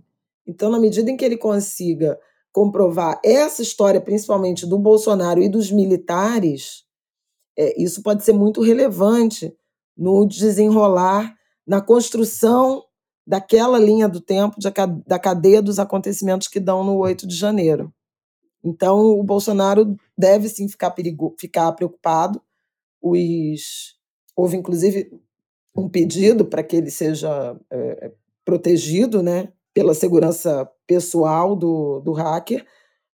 [0.46, 2.18] Então, na medida em que ele consiga
[2.54, 6.84] comprovar essa história, principalmente do Bolsonaro e dos militares,
[7.58, 9.52] é, isso pode ser muito relevante
[9.96, 11.36] no desenrolar,
[11.66, 12.84] na construção
[13.26, 14.68] daquela linha do tempo, de,
[15.04, 17.92] da cadeia dos acontecimentos que dão no 8 de janeiro.
[18.62, 22.40] Então, o Bolsonaro deve sim ficar, perigo, ficar preocupado.
[23.02, 23.96] Os,
[24.36, 25.10] houve, inclusive,
[25.76, 28.12] um pedido para que ele seja é,
[28.44, 29.52] protegido, né?
[29.74, 32.64] pela segurança pessoal do, do hacker,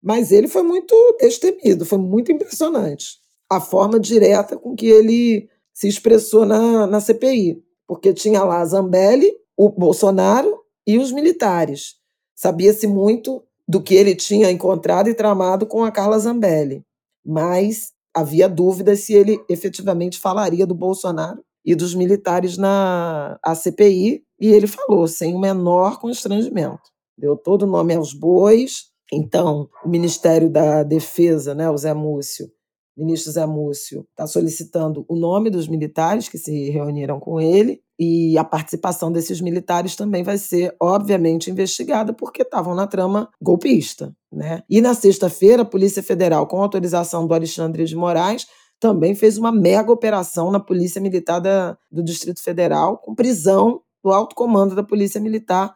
[0.01, 5.87] mas ele foi muito destemido, foi muito impressionante a forma direta com que ele se
[5.87, 11.95] expressou na, na CPI, porque tinha lá a Zambelli, o Bolsonaro e os militares.
[12.35, 16.83] Sabia-se muito do que ele tinha encontrado e tramado com a Carla Zambelli,
[17.25, 24.47] mas havia dúvidas se ele efetivamente falaria do Bolsonaro e dos militares na CPI, e
[24.47, 26.94] ele falou sem o menor constrangimento.
[27.17, 28.85] Deu todo o nome aos bois.
[29.11, 32.49] Então, o Ministério da Defesa, né, o Zé Múcio,
[32.97, 38.37] ministro Zé Múcio, está solicitando o nome dos militares que se reuniram com ele e
[38.37, 44.15] a participação desses militares também vai ser, obviamente, investigada porque estavam na trama golpista.
[44.31, 44.63] Né?
[44.69, 48.47] E na sexta-feira, a Polícia Federal, com autorização do Alexandre de Moraes,
[48.79, 54.11] também fez uma mega operação na Polícia Militar da, do Distrito Federal, com prisão do
[54.11, 55.73] alto comando da Polícia Militar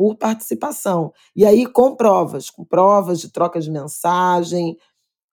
[0.00, 1.12] por participação.
[1.36, 4.74] E aí com provas, com provas de troca de mensagem,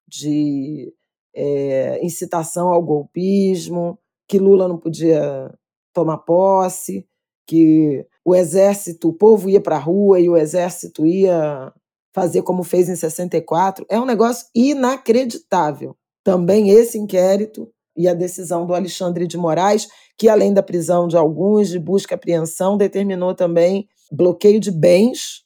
[0.05, 0.93] de
[1.34, 3.97] é, incitação ao golpismo,
[4.28, 5.57] que Lula não podia
[5.93, 7.07] tomar posse,
[7.47, 11.72] que o exército, o povo ia para a rua e o exército ia
[12.13, 13.86] fazer como fez em 64.
[13.88, 15.95] É um negócio inacreditável.
[16.26, 19.88] Também esse inquérito e a decisão do Alexandre de Moraes,
[20.18, 25.43] que além da prisão de alguns, de busca e apreensão, determinou também bloqueio de bens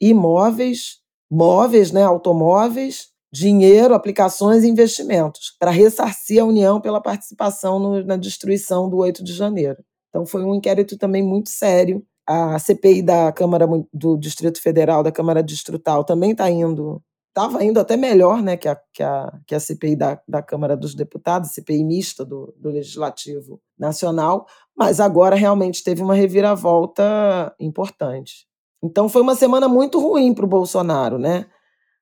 [0.00, 0.98] imóveis,
[1.30, 8.16] móveis, né, automóveis, dinheiro, aplicações e investimentos, para ressarcir a União pela participação no, na
[8.16, 9.82] destruição do 8 de janeiro.
[10.08, 12.04] Então foi um inquérito também muito sério.
[12.26, 17.02] A CPI da Câmara do Distrito Federal, da Câmara Distrital, também está indo
[17.36, 20.74] estava indo até melhor né, que, a, que, a, que a CPI da, da Câmara
[20.74, 28.46] dos Deputados, CPI mista do, do Legislativo Nacional, mas agora realmente teve uma reviravolta importante.
[28.82, 31.44] Então foi uma semana muito ruim para o Bolsonaro, né?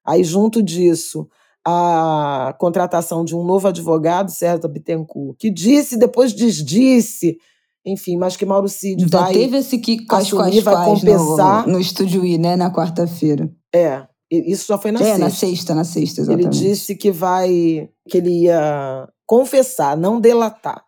[0.06, 1.26] Aí, junto disso,
[1.66, 7.38] a contratação de um novo advogado, César Bittencourt, que disse, depois desdisse,
[7.84, 11.66] enfim, mas que Mauro Cid Já vai teve esse que assumir, vai compensar.
[11.66, 13.50] No, no Estúdio I, né, na quarta-feira.
[13.74, 14.06] É,
[14.38, 15.18] isso já foi na é, sexta.
[15.18, 16.58] na sexta, na sexta, exatamente.
[16.58, 20.84] Ele disse que vai, que ele ia confessar, não delatar,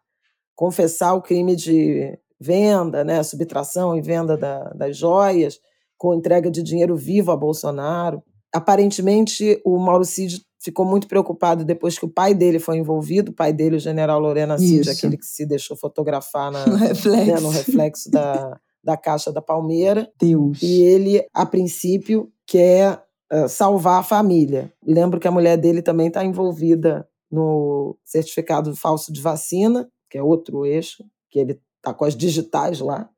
[0.54, 5.58] confessar o crime de venda, né, subtração e venda da, das joias,
[5.98, 8.22] com entrega de dinheiro vivo a Bolsonaro.
[8.52, 13.34] Aparentemente, o Mauro Cid ficou muito preocupado depois que o pai dele foi envolvido, o
[13.34, 17.40] pai dele, o general Lorena Cid, aquele que se deixou fotografar na, no reflexo, né,
[17.40, 20.10] no reflexo da, da caixa da palmeira.
[20.18, 20.60] Deus.
[20.62, 23.05] E ele, a princípio, quer
[23.48, 24.72] salvar a família.
[24.84, 30.22] Lembro que a mulher dele também está envolvida no certificado falso de vacina, que é
[30.22, 33.08] outro eixo, que ele está com as digitais lá,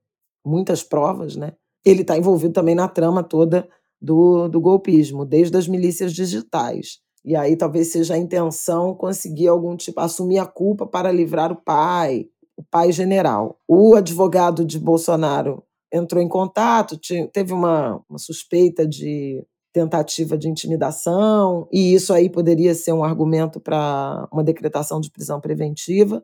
[0.44, 1.52] muitas provas, né?
[1.84, 3.68] Ele está envolvido também na trama toda
[4.00, 6.98] do, do golpismo, desde as milícias digitais.
[7.24, 11.56] E aí talvez seja a intenção conseguir algum tipo, assumir a culpa para livrar o
[11.56, 13.58] pai, o pai general.
[13.66, 16.98] O advogado de Bolsonaro entrou em contato,
[17.32, 19.44] teve uma, uma suspeita de
[19.78, 25.40] tentativa de intimidação, e isso aí poderia ser um argumento para uma decretação de prisão
[25.40, 26.22] preventiva.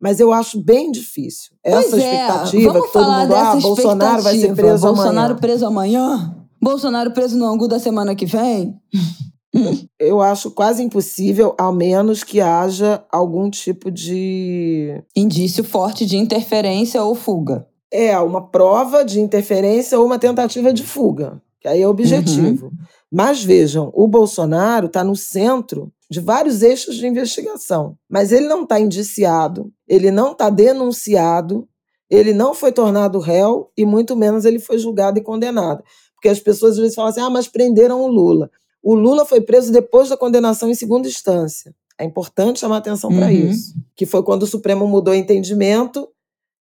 [0.00, 1.52] Mas eu acho bem difícil.
[1.64, 2.82] Essa pois expectativa é.
[2.82, 5.36] que todo mundo, ah, Bolsonaro vai ser preso Bolsonaro amanhã.
[5.36, 6.36] preso amanhã?
[6.60, 8.76] Bolsonaro preso no Angu da semana que vem?
[9.98, 15.02] Eu acho quase impossível, ao menos que haja algum tipo de.
[15.16, 17.66] Indício forte de interferência ou fuga.
[17.90, 22.66] É, uma prova de interferência ou uma tentativa de fuga, que aí é o objetivo.
[22.66, 22.72] Uhum.
[23.10, 28.62] Mas vejam, o Bolsonaro está no centro de vários eixos de investigação, mas ele não
[28.62, 31.68] está indiciado, ele não está denunciado,
[32.08, 35.82] ele não foi tornado réu e muito menos ele foi julgado e condenado.
[36.14, 38.48] Porque as pessoas às vezes falam assim: ah, mas prenderam o Lula.
[38.80, 41.74] O Lula foi preso depois da condenação em segunda instância.
[41.98, 43.32] É importante chamar atenção para uhum.
[43.32, 43.74] isso.
[43.96, 46.06] Que foi quando o Supremo mudou o entendimento,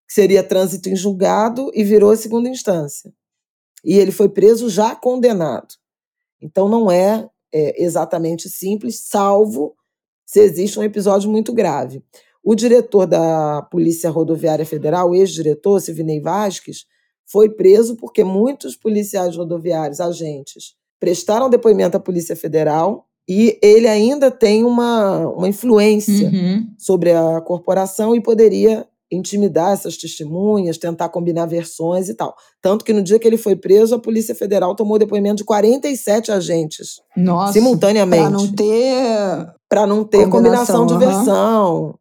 [0.08, 3.14] que seria trânsito em julgado, e virou segunda instância.
[3.86, 5.76] E ele foi preso já condenado.
[6.42, 9.76] Então não é, é exatamente simples, salvo
[10.26, 12.04] se existe um episódio muito grave.
[12.44, 16.86] O diretor da Polícia Rodoviária Federal, ex-diretor, Silvinei Vasques,
[17.26, 24.30] foi preso porque muitos policiais rodoviários, agentes, prestaram depoimento à Polícia Federal e ele ainda
[24.30, 26.68] tem uma, uma influência uhum.
[26.78, 32.36] sobre a corporação e poderia intimidar essas testemunhas, tentar combinar versões e tal.
[32.62, 36.32] Tanto que no dia que ele foi preso, a Polícia Federal tomou depoimento de 47
[36.32, 38.24] agentes Nossa, simultaneamente.
[38.24, 39.56] Para não ter.
[39.70, 41.00] Para não ter combinação, combinação de uhum.
[41.00, 42.00] versão,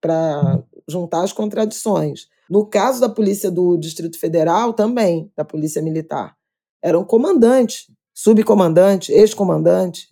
[0.00, 2.26] para juntar as contradições.
[2.50, 6.36] No caso da Polícia do Distrito Federal, também, da Polícia Militar,
[6.82, 10.08] era um comandante, subcomandante, ex-comandante,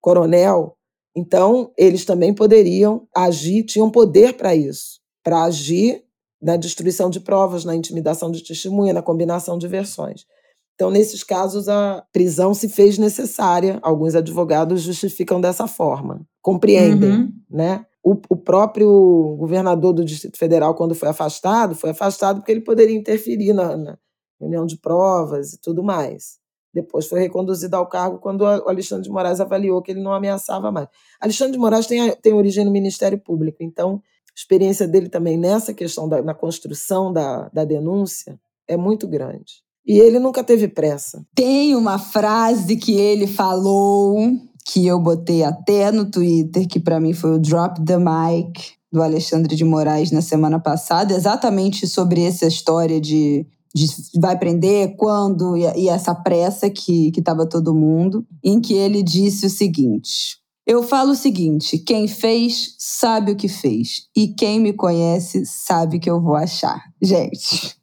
[0.00, 0.76] coronel.
[1.14, 6.04] Então, eles também poderiam agir, tinham poder para isso, para agir
[6.40, 10.26] na destruição de provas, na intimidação de testemunha, na combinação de versões.
[10.74, 13.78] Então, nesses casos, a prisão se fez necessária.
[13.80, 17.32] Alguns advogados justificam dessa forma, compreendem, uhum.
[17.48, 17.86] né?
[18.02, 22.94] O, o, próprio governador do Distrito Federal, quando foi afastado, foi afastado porque ele poderia
[22.94, 23.98] interferir na, na
[24.38, 26.38] reunião de provas e tudo mais.
[26.74, 30.70] Depois foi reconduzido ao cargo quando o Alexandre de Moraes avaliou que ele não ameaçava
[30.70, 30.88] mais.
[31.18, 34.02] Alexandre de Moraes tem, tem origem no Ministério Público, então
[34.36, 39.62] experiência dele também nessa questão da na construção da, da denúncia é muito grande.
[39.86, 41.24] E ele nunca teve pressa.
[41.34, 44.18] Tem uma frase que ele falou
[44.64, 49.02] que eu botei até no Twitter, que para mim foi o Drop the Mic do
[49.02, 53.86] Alexandre de Moraes na semana passada, exatamente sobre essa história de, de
[54.18, 59.46] vai prender, quando, e, e essa pressa que estava todo mundo, em que ele disse
[59.46, 60.38] o seguinte.
[60.66, 65.98] Eu falo o seguinte: quem fez sabe o que fez, e quem me conhece sabe
[65.98, 66.82] que eu vou achar.
[67.02, 67.76] Gente.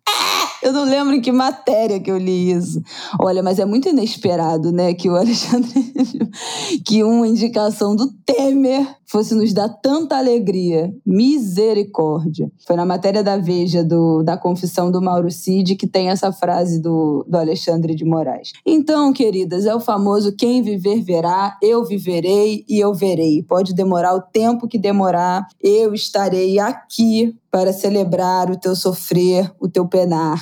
[0.61, 2.81] Eu não lembro em que matéria que eu li isso.
[3.19, 5.71] Olha, mas é muito inesperado, né, que o Alexandre.
[6.85, 10.93] que uma indicação do Temer fosse nos dar tanta alegria.
[11.05, 12.49] Misericórdia.
[12.65, 16.79] Foi na matéria da Veja, do, da confissão do Mauro Cid, que tem essa frase
[16.79, 18.53] do, do Alexandre de Moraes.
[18.65, 23.43] Então, queridas, é o famoso quem viver verá, eu viverei e eu verei.
[23.43, 29.67] Pode demorar o tempo que demorar, eu estarei aqui para celebrar o teu sofrer, o
[29.67, 30.41] teu penar.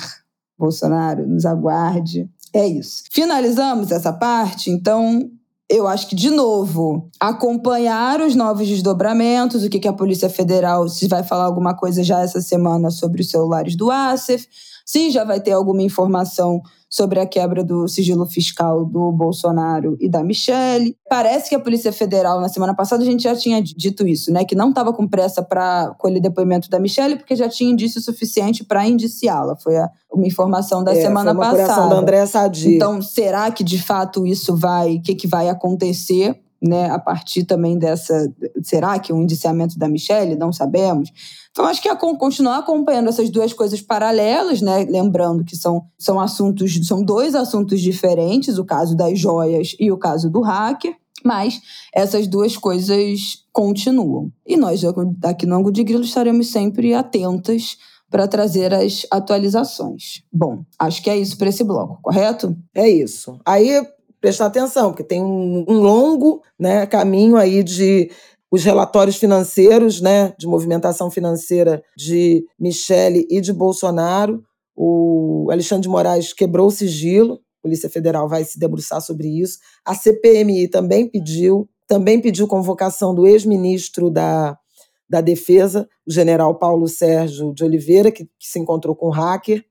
[0.56, 2.30] Bolsonaro, nos aguarde.
[2.54, 3.02] É isso.
[3.10, 5.30] Finalizamos essa parte, então
[5.68, 10.88] eu acho que, de novo, acompanhar os novos desdobramentos, o que, que a Polícia Federal,
[10.88, 14.48] se vai falar alguma coisa já essa semana sobre os celulares do ASEF,
[14.84, 16.60] se já vai ter alguma informação
[16.90, 20.96] sobre a quebra do sigilo fiscal do Bolsonaro e da Michelle.
[21.08, 24.44] Parece que a Polícia Federal, na semana passada, a gente já tinha dito isso, né?
[24.44, 28.64] Que não estava com pressa para colher depoimento da Michelle, porque já tinha indício suficiente
[28.64, 29.54] para indiciá-la.
[29.56, 31.94] Foi a, uma informação da é, semana foi uma passada.
[31.94, 32.74] da Andréa Sadi.
[32.74, 34.96] Então, será que de fato isso vai.
[34.96, 36.40] O que, que vai acontecer?
[36.62, 38.30] Né, a partir também dessa.
[38.62, 40.36] Será que um indiciamento da Michelle?
[40.36, 41.10] Não sabemos.
[41.50, 44.84] Então, acho que é continuar acompanhando essas duas coisas paralelas, né?
[44.84, 49.96] Lembrando que são, são assuntos, são dois assuntos diferentes, o caso das joias e o
[49.96, 50.94] caso do hacker,
[51.24, 51.60] mas
[51.94, 54.30] essas duas coisas continuam.
[54.46, 54.82] E nós,
[55.24, 57.78] aqui no Ângulo de Grilo, estaremos sempre atentas
[58.10, 60.22] para trazer as atualizações.
[60.32, 62.56] Bom, acho que é isso para esse bloco, correto?
[62.74, 63.38] É isso.
[63.46, 63.86] Aí
[64.20, 68.10] prestar atenção, porque tem um, um longo né, caminho aí de
[68.50, 74.42] os relatórios financeiros, né, de movimentação financeira de Michele e de Bolsonaro.
[74.74, 79.58] O Alexandre de Moraes quebrou o sigilo, a Polícia Federal vai se debruçar sobre isso.
[79.84, 84.58] A CPMI também pediu, também pediu convocação do ex-ministro da,
[85.08, 89.64] da Defesa, o general Paulo Sérgio de Oliveira, que, que se encontrou com o hacker.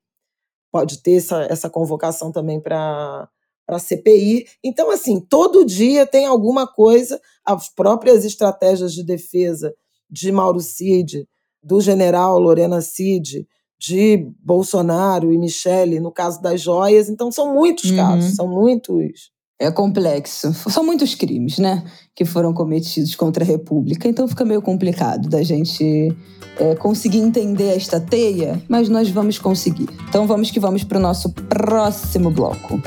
[0.71, 3.27] Pode ter essa, essa convocação também para
[3.69, 4.47] para a CPI.
[4.63, 9.71] Então, assim, todo dia tem alguma coisa, as próprias estratégias de defesa
[10.09, 11.27] de Mauro Cid,
[11.61, 13.47] do general Lorena Cid,
[13.79, 17.09] de Bolsonaro e Michele, no caso das joias.
[17.09, 17.97] Então, são muitos uhum.
[17.97, 19.31] casos, são muitos.
[19.59, 20.51] É complexo.
[20.71, 21.83] São muitos crimes, né?
[22.15, 24.07] Que foram cometidos contra a República.
[24.07, 26.15] Então fica meio complicado da gente
[26.57, 29.89] é, conseguir entender esta teia, mas nós vamos conseguir.
[30.07, 32.81] Então vamos que vamos para o nosso próximo bloco.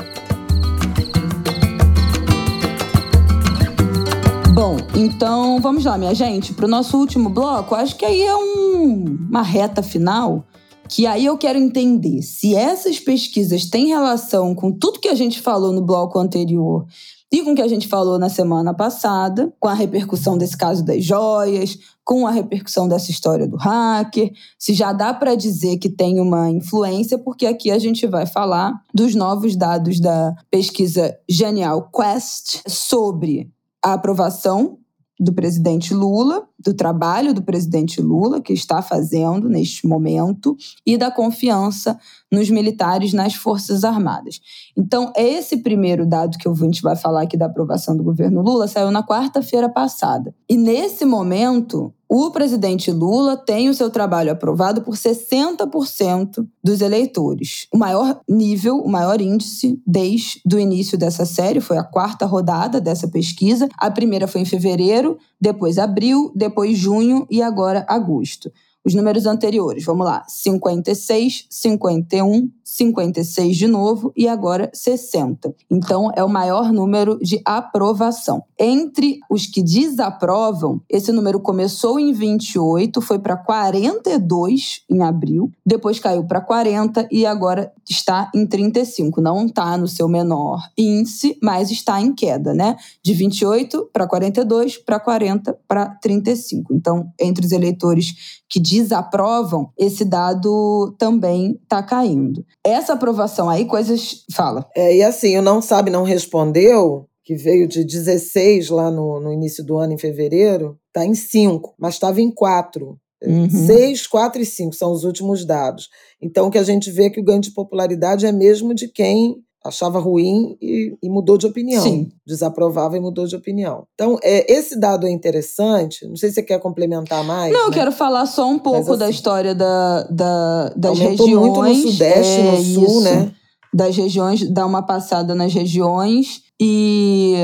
[4.95, 7.73] Então vamos lá, minha gente, para o nosso último bloco.
[7.73, 10.45] Acho que aí é um, uma reta final.
[10.87, 15.41] Que aí eu quero entender se essas pesquisas têm relação com tudo que a gente
[15.41, 16.85] falou no bloco anterior
[17.31, 20.85] e com o que a gente falou na semana passada, com a repercussão desse caso
[20.85, 25.89] das joias, com a repercussão dessa história do hacker, se já dá para dizer que
[25.89, 31.89] tem uma influência, porque aqui a gente vai falar dos novos dados da pesquisa Genial
[31.89, 33.49] Quest sobre
[33.83, 34.77] a aprovação
[35.19, 41.11] do presidente Lula, do trabalho do presidente Lula, que está fazendo neste momento, e da
[41.11, 41.99] confiança
[42.33, 44.41] nos militares nas Forças Armadas.
[44.75, 48.67] Então, esse primeiro dado que a gente vai falar aqui da aprovação do governo Lula
[48.67, 50.33] saiu na quarta-feira passada.
[50.49, 57.67] E nesse momento, o presidente Lula tem o seu trabalho aprovado por 60% dos eleitores.
[57.71, 62.81] O maior nível, o maior índice desde o início dessa série, foi a quarta rodada
[62.81, 63.69] dessa pesquisa.
[63.77, 68.51] A primeira foi em fevereiro, depois abril, depois junho e agora agosto.
[68.85, 75.53] Os números anteriores, vamos lá: 56, 51, 56 de novo e agora 60.
[75.69, 78.43] Então, é o maior número de aprovação.
[78.57, 85.99] Entre os que desaprovam, esse número começou em 28, foi para 42 em abril, depois
[85.99, 89.21] caiu para 40 e agora está em 35.
[89.21, 92.77] Não está no seu menor índice, mas está em queda, né?
[93.03, 96.73] De 28 para 42, para 40 para 35.
[96.73, 102.45] Então, entre os eleitores que desaprovam, esse dado também está caindo.
[102.65, 104.23] Essa aprovação aí, coisas.
[104.31, 104.67] Fala.
[104.75, 109.31] É, e assim, o não sabe, não respondeu, que veio de 16 lá no, no
[109.31, 112.97] início do ano, em fevereiro, está em 5, mas estava em 4.
[113.25, 113.49] Uhum.
[113.49, 115.89] 6, 4 e 5 são os últimos dados.
[116.21, 118.87] Então, o que a gente vê é que o ganho de popularidade é mesmo de
[118.87, 121.81] quem achava ruim e, e, mudou de opinião.
[121.81, 122.09] Sim.
[122.27, 123.85] Desaprovava e mudou de opinião.
[123.93, 126.05] Então, é, esse dado é interessante.
[126.05, 127.53] Não sei se você quer complementar mais.
[127.53, 127.67] Não, né?
[127.67, 131.47] eu quero falar só um pouco assim, da história da, da, das aumentou regiões.
[131.47, 133.01] muito no Sudeste, é, no Sul, isso.
[133.01, 133.31] né?
[133.73, 137.35] Das regiões, dar uma passada nas regiões e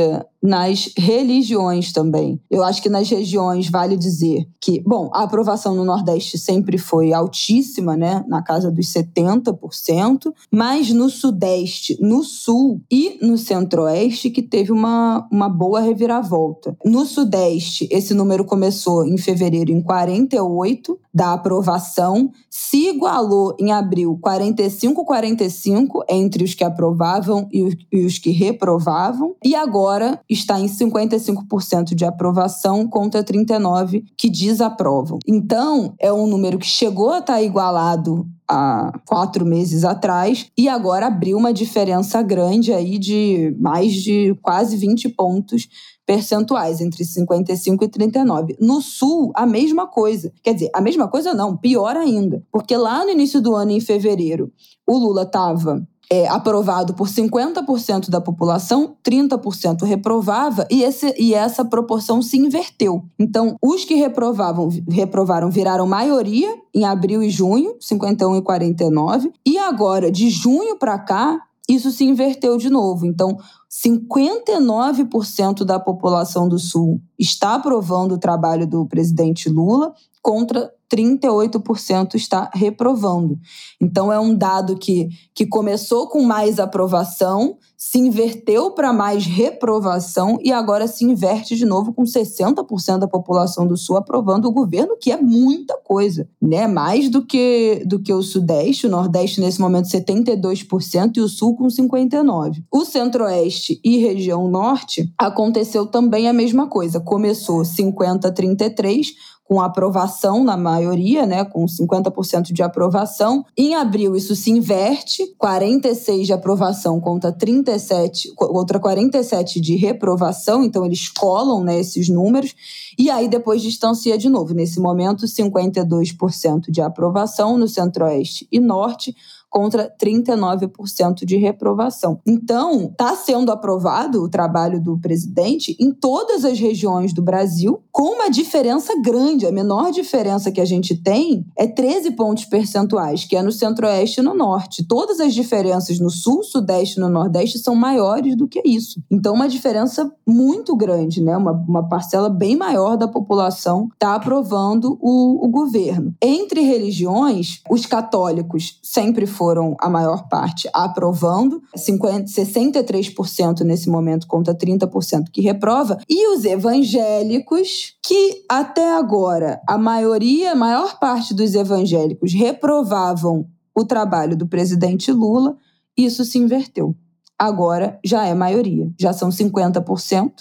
[0.42, 2.40] nas religiões também.
[2.50, 7.12] Eu acho que nas regiões vale dizer que, bom, a aprovação no Nordeste sempre foi
[7.14, 14.42] altíssima, né, na casa dos 70%, mas no Sudeste, no Sul e no Centro-Oeste que
[14.42, 16.76] teve uma, uma boa reviravolta.
[16.86, 24.18] No Sudeste, esse número começou em fevereiro em 48 da aprovação, se igualou em abril
[24.24, 32.06] 45-45 entre os que aprovavam e os que reprovavam, e agora está em 55% de
[32.06, 35.18] aprovação contra 39% que desaprovam.
[35.28, 41.08] Então, é um número que chegou a estar igualado há quatro meses atrás e agora
[41.08, 45.68] abriu uma diferença grande aí de mais de quase 20 pontos
[46.06, 48.58] percentuais, entre 55 e 39.
[48.60, 50.34] No Sul, a mesma coisa.
[50.42, 52.44] Quer dizer, a mesma coisa não, pior ainda.
[52.52, 54.52] Porque lá no início do ano, em fevereiro,
[54.88, 61.64] o Lula estava é, aprovado por 50% da população, 30% reprovava, e, esse, e essa
[61.64, 63.04] proporção se inverteu.
[63.18, 69.58] Então, os que reprovavam, reprovaram viraram maioria em abril e junho, 51 e 49, e
[69.60, 73.06] agora, de junho para cá, isso se inverteu de novo.
[73.06, 73.38] Então,
[73.70, 82.50] 59% da população do Sul está aprovando o trabalho do presidente Lula contra 38% está
[82.54, 83.38] reprovando.
[83.80, 90.38] Então, é um dado que, que começou com mais aprovação, se inverteu para mais reprovação
[90.44, 94.98] e agora se inverte de novo com 60% da população do Sul aprovando o governo,
[95.00, 96.68] que é muita coisa, né?
[96.68, 101.56] Mais do que, do que o Sudeste, o Nordeste nesse momento 72% e o Sul
[101.56, 102.64] com 59%.
[102.70, 107.00] O Centro-Oeste e região Norte aconteceu também a mesma coisa.
[107.00, 109.14] Começou 50-33%,
[109.50, 113.44] com aprovação na maioria, né, com 50% de aprovação.
[113.58, 120.86] Em abril isso se inverte, 46 de aprovação contra 37, contra 47 de reprovação, então
[120.86, 122.54] eles colam né, esses números
[122.96, 124.54] e aí depois distancia de novo.
[124.54, 129.16] Nesse momento 52% de aprovação no Centro-Oeste e Norte,
[129.50, 132.20] contra 39% de reprovação.
[132.26, 138.16] Então, está sendo aprovado o trabalho do presidente em todas as regiões do Brasil, com
[138.16, 139.46] uma diferença grande.
[139.46, 144.20] A menor diferença que a gente tem é 13 pontos percentuais, que é no Centro-Oeste
[144.20, 144.86] e no Norte.
[144.88, 149.02] Todas as diferenças no Sul, Sudeste e no Nordeste são maiores do que isso.
[149.10, 151.36] Então, uma diferença muito grande, né?
[151.36, 156.14] Uma, uma parcela bem maior da população está aprovando o, o governo.
[156.22, 159.39] Entre religiões, os católicos sempre foram
[159.80, 167.96] a maior parte aprovando, 50, 63% nesse momento contra 30% que reprova, e os evangélicos,
[168.04, 173.46] que até agora a maioria, a maior parte dos evangélicos reprovavam
[173.76, 175.56] o trabalho do presidente Lula,
[175.96, 176.96] isso se inverteu.
[177.38, 180.32] Agora já é maioria, já são 50%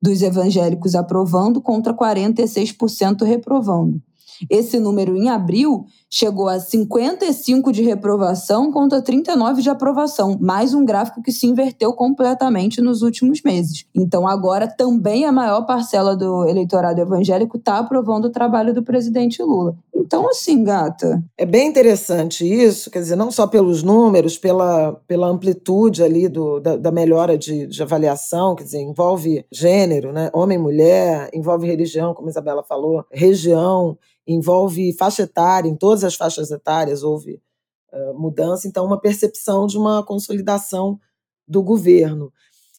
[0.00, 4.00] dos evangélicos aprovando contra 46% reprovando.
[4.50, 10.84] Esse número em abril chegou a 55 de reprovação contra 39 de aprovação, mais um
[10.84, 13.84] gráfico que se inverteu completamente nos últimos meses.
[13.94, 19.42] Então agora também a maior parcela do eleitorado evangélico está aprovando o trabalho do presidente
[19.42, 19.76] Lula.
[19.94, 21.22] Então assim, gata.
[21.36, 26.60] É bem interessante isso, quer dizer, não só pelos números, pela, pela amplitude ali do,
[26.60, 30.30] da, da melhora de, de avaliação, quer dizer, envolve gênero, né?
[30.32, 36.14] homem, mulher, envolve religião, como a Isabela falou, região, envolve faixa etária, em todas as
[36.14, 37.40] faixas etárias houve
[37.92, 40.98] uh, mudança, então uma percepção de uma consolidação
[41.46, 42.32] do governo.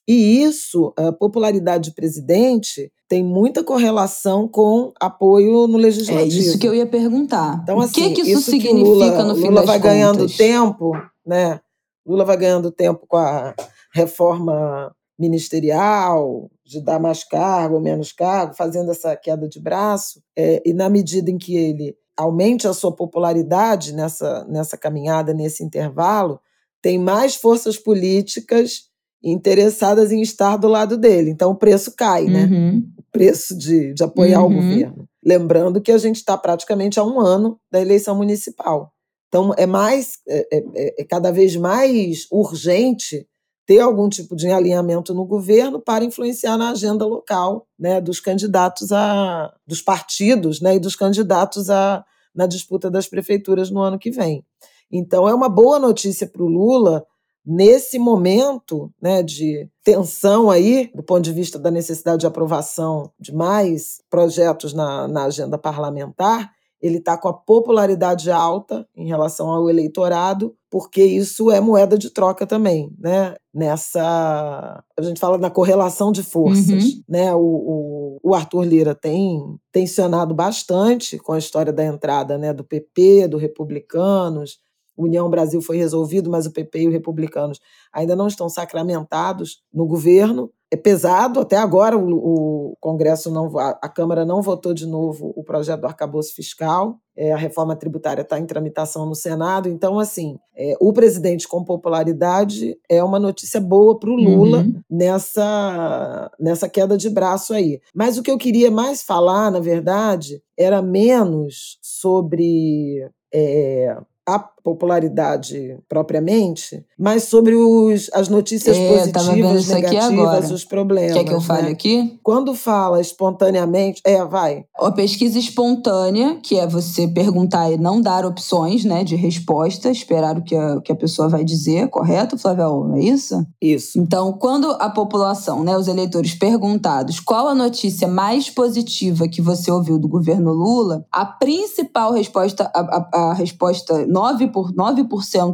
[0.07, 6.24] E isso, a popularidade de presidente, tem muita correlação com apoio no legislativo.
[6.24, 7.60] É isso que eu ia perguntar.
[7.64, 9.94] Então, assim, o que, que isso, isso significa que Lula, no fim Lula vai contas?
[9.94, 10.91] ganhando tempo,
[11.26, 11.60] né?
[12.06, 13.53] Lula vai ganhando tempo com a
[13.94, 20.61] reforma ministerial, de dar mais cargo ou menos cargo, fazendo essa queda de braço, é,
[20.65, 26.39] e na medida em que ele aumente a sua popularidade nessa, nessa caminhada, nesse intervalo,
[26.81, 28.88] tem mais forças políticas
[29.23, 31.30] interessadas em estar do lado dele.
[31.31, 32.45] Então o preço cai, né?
[32.45, 32.84] Uhum.
[32.98, 34.52] O preço de, de apoiar Uhum.
[34.52, 35.07] o governo.
[35.26, 38.94] Lembrando que a gente está praticamente a um ano da eleição municipal.
[39.27, 43.27] Então é mais, é, é- é cada vez mais urgente
[43.68, 48.94] ter algum tipo de alinhamento no governo para influenciar na agenda local, né, dos candidatos
[48.94, 52.03] a, dos partidos, né, e dos candidatos a,
[52.34, 54.41] na disputa das prefeituras no ano que vem.
[54.89, 57.06] Então é uma boa notícia para o Lula
[57.45, 63.35] nesse momento, né, de tensão aí do ponto de vista da necessidade de aprovação de
[63.35, 66.53] mais projetos na, na agenda parlamentar.
[66.82, 72.10] Ele está com a popularidade alta em relação ao eleitorado, porque isso é moeda de
[72.10, 73.36] troca também, né?
[73.54, 74.84] Nessa.
[74.98, 76.84] A gente fala na correlação de forças.
[76.84, 77.02] Uhum.
[77.10, 77.34] Né?
[77.34, 79.41] O, o, o Arthur Lira tem
[79.72, 84.60] tensionado bastante com a história da entrada né, do PP, do Republicanos,
[84.98, 87.60] União Brasil foi resolvido, mas o PP e os republicanos
[87.94, 90.52] ainda não estão sacramentados no governo.
[90.69, 95.32] É pesado, até agora o, o Congresso não, a, a, Câmara não votou de novo
[95.34, 99.98] o projeto do arcabouço fiscal, é, a reforma tributária está em tramitação no Senado, então,
[99.98, 104.82] assim, é, o presidente com popularidade é uma notícia boa para o Lula uhum.
[104.91, 107.80] nessa, nessa queda de braço aí.
[107.95, 113.98] Mas o que eu queria mais falar, na verdade, era menos sobre é,
[114.28, 121.14] a popularidade propriamente, mas sobre os, as notícias é, positivas, negativas, os problemas.
[121.14, 121.72] Quer que eu fale né?
[121.72, 122.19] aqui?
[122.22, 124.65] Quando fala espontaneamente, é, vai.
[124.77, 130.38] A pesquisa espontânea, que é você perguntar e não dar opções né, de resposta, esperar
[130.38, 132.94] o que a, que a pessoa vai dizer, correto, Flávio?
[132.95, 133.48] É isso?
[133.61, 133.98] Isso.
[133.98, 139.72] Então, quando a população, né, os eleitores perguntados qual a notícia mais positiva que você
[139.72, 145.05] ouviu do governo Lula, a principal resposta, a, a, a resposta 9%, por, 9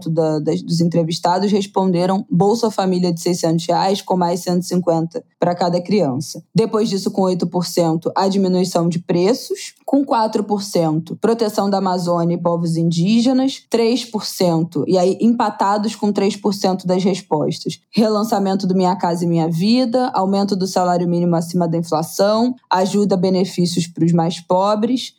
[0.09, 5.81] da, das, dos entrevistados responderam Bolsa Família de 600 reais com mais 150 para cada
[5.81, 6.41] criança.
[6.55, 9.73] Depois disso, com 8%, a diminuição de preços.
[9.85, 13.61] Com 4%, proteção da Amazônia e povos indígenas.
[13.69, 17.81] 3%, e aí empatados com 3% das respostas.
[17.91, 23.17] Relançamento do Minha Casa e Minha Vida, aumento do salário mínimo acima da inflação, ajuda
[23.17, 25.13] benefícios para os mais pobres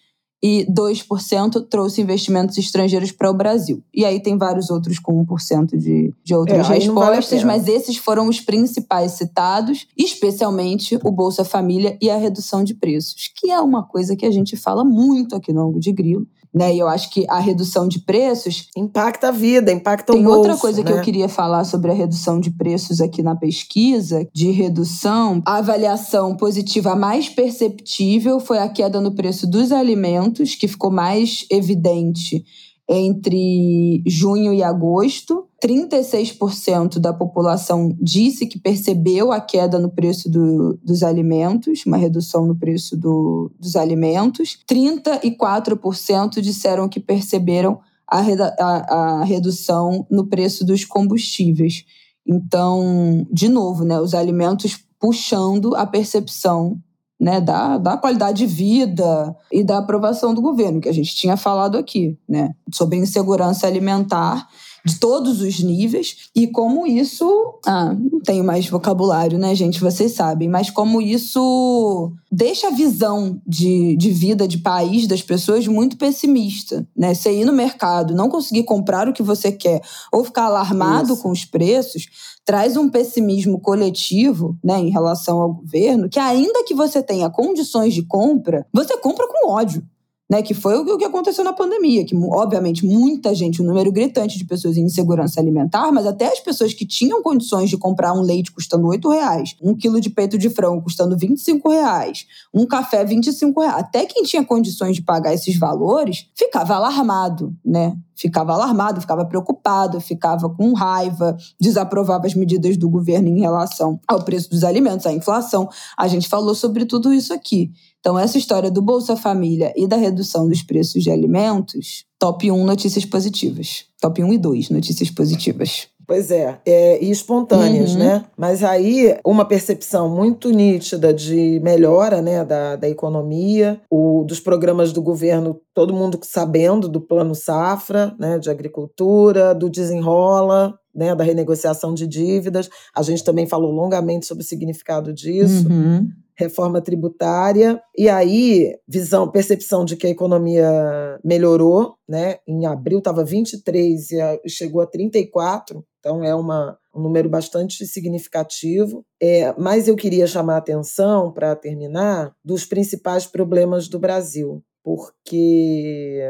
[0.47, 3.83] e 2% trouxe investimentos estrangeiros para o Brasil.
[3.95, 7.97] E aí tem vários outros com 1% de, de outras é, respostas, vale mas esses
[7.97, 13.59] foram os principais citados, especialmente o Bolsa Família e a redução de preços, que é
[13.59, 16.27] uma coisa que a gente fala muito aqui no Ângulo de Grilo.
[16.55, 16.75] Né?
[16.75, 18.69] E eu acho que a redução de preços.
[18.77, 20.39] Impacta a vida, impacta o Tem bolso.
[20.39, 20.87] Outra coisa né?
[20.87, 25.43] que eu queria falar sobre a redução de preços aqui na pesquisa, de redução.
[25.45, 31.45] A avaliação positiva mais perceptível foi a queda no preço dos alimentos, que ficou mais
[31.51, 32.45] evidente
[32.89, 35.47] entre junho e agosto.
[35.63, 42.47] 36% da população disse que percebeu a queda no preço do, dos alimentos, uma redução
[42.47, 44.59] no preço do, dos alimentos.
[44.71, 51.85] 34% disseram que perceberam a, a, a redução no preço dos combustíveis.
[52.27, 56.79] Então, de novo, né, os alimentos puxando a percepção
[57.25, 61.39] né, da, da qualidade de vida e da aprovação do governo, que a gente tinha
[61.39, 64.47] falado aqui, né, sobre insegurança alimentar
[64.85, 67.55] de todos os níveis e como isso.
[67.67, 69.81] Ah, não tenho mais vocabulário, né, gente?
[69.81, 75.67] Vocês sabem, mas como isso deixa a visão de, de vida, de país das pessoas
[75.67, 77.15] muito pessimista, né?
[77.15, 79.81] Você ir no mercado, não conseguir comprar o que você quer
[80.13, 81.23] ou ficar alarmado isso.
[81.23, 82.07] com os preços
[82.45, 87.95] traz um pessimismo coletivo né, em relação ao governo, que ainda que você tenha condições
[87.95, 89.83] de compra, você compra com ódio
[90.31, 94.39] né, que foi o que aconteceu na pandemia, que obviamente muita gente, um número gritante
[94.39, 98.23] de pessoas em insegurança alimentar, mas até as pessoas que tinham condições de comprar um
[98.23, 101.29] leite custando R$ reais, um quilo de peito de frango custando R$
[101.67, 107.55] reais, um café R$ reais, até quem tinha condições de pagar esses valores ficava alarmado,
[107.65, 107.97] né?
[108.17, 114.23] Ficava alarmado, ficava preocupado, ficava com raiva, desaprovava as medidas do governo em relação ao
[114.23, 115.69] preço dos alimentos, à inflação.
[115.99, 117.73] A gente falou sobre tudo isso aqui.
[118.05, 122.63] Então, essa história do Bolsa Família e da redução dos preços de alimentos, top 1
[122.63, 123.87] notícias positivas.
[123.99, 125.89] Top 1 e 2 notícias positivas.
[126.07, 128.01] Pois é, é e espontâneas, uhum.
[128.01, 128.25] né?
[128.37, 134.93] Mas aí uma percepção muito nítida de melhora né, da, da economia, o, dos programas
[134.93, 141.25] do governo, todo mundo sabendo do plano safra, né, de agricultura, do desenrola, né, da
[141.25, 142.69] renegociação de dívidas.
[142.95, 145.67] A gente também falou longamente sobre o significado disso.
[145.71, 152.39] Uhum reforma tributária e aí visão, percepção de que a economia melhorou, né?
[152.47, 159.05] Em abril estava 23 e chegou a 34, então é uma, um número bastante significativo.
[159.23, 166.21] É, mas eu queria chamar a atenção para terminar dos principais problemas do Brasil, porque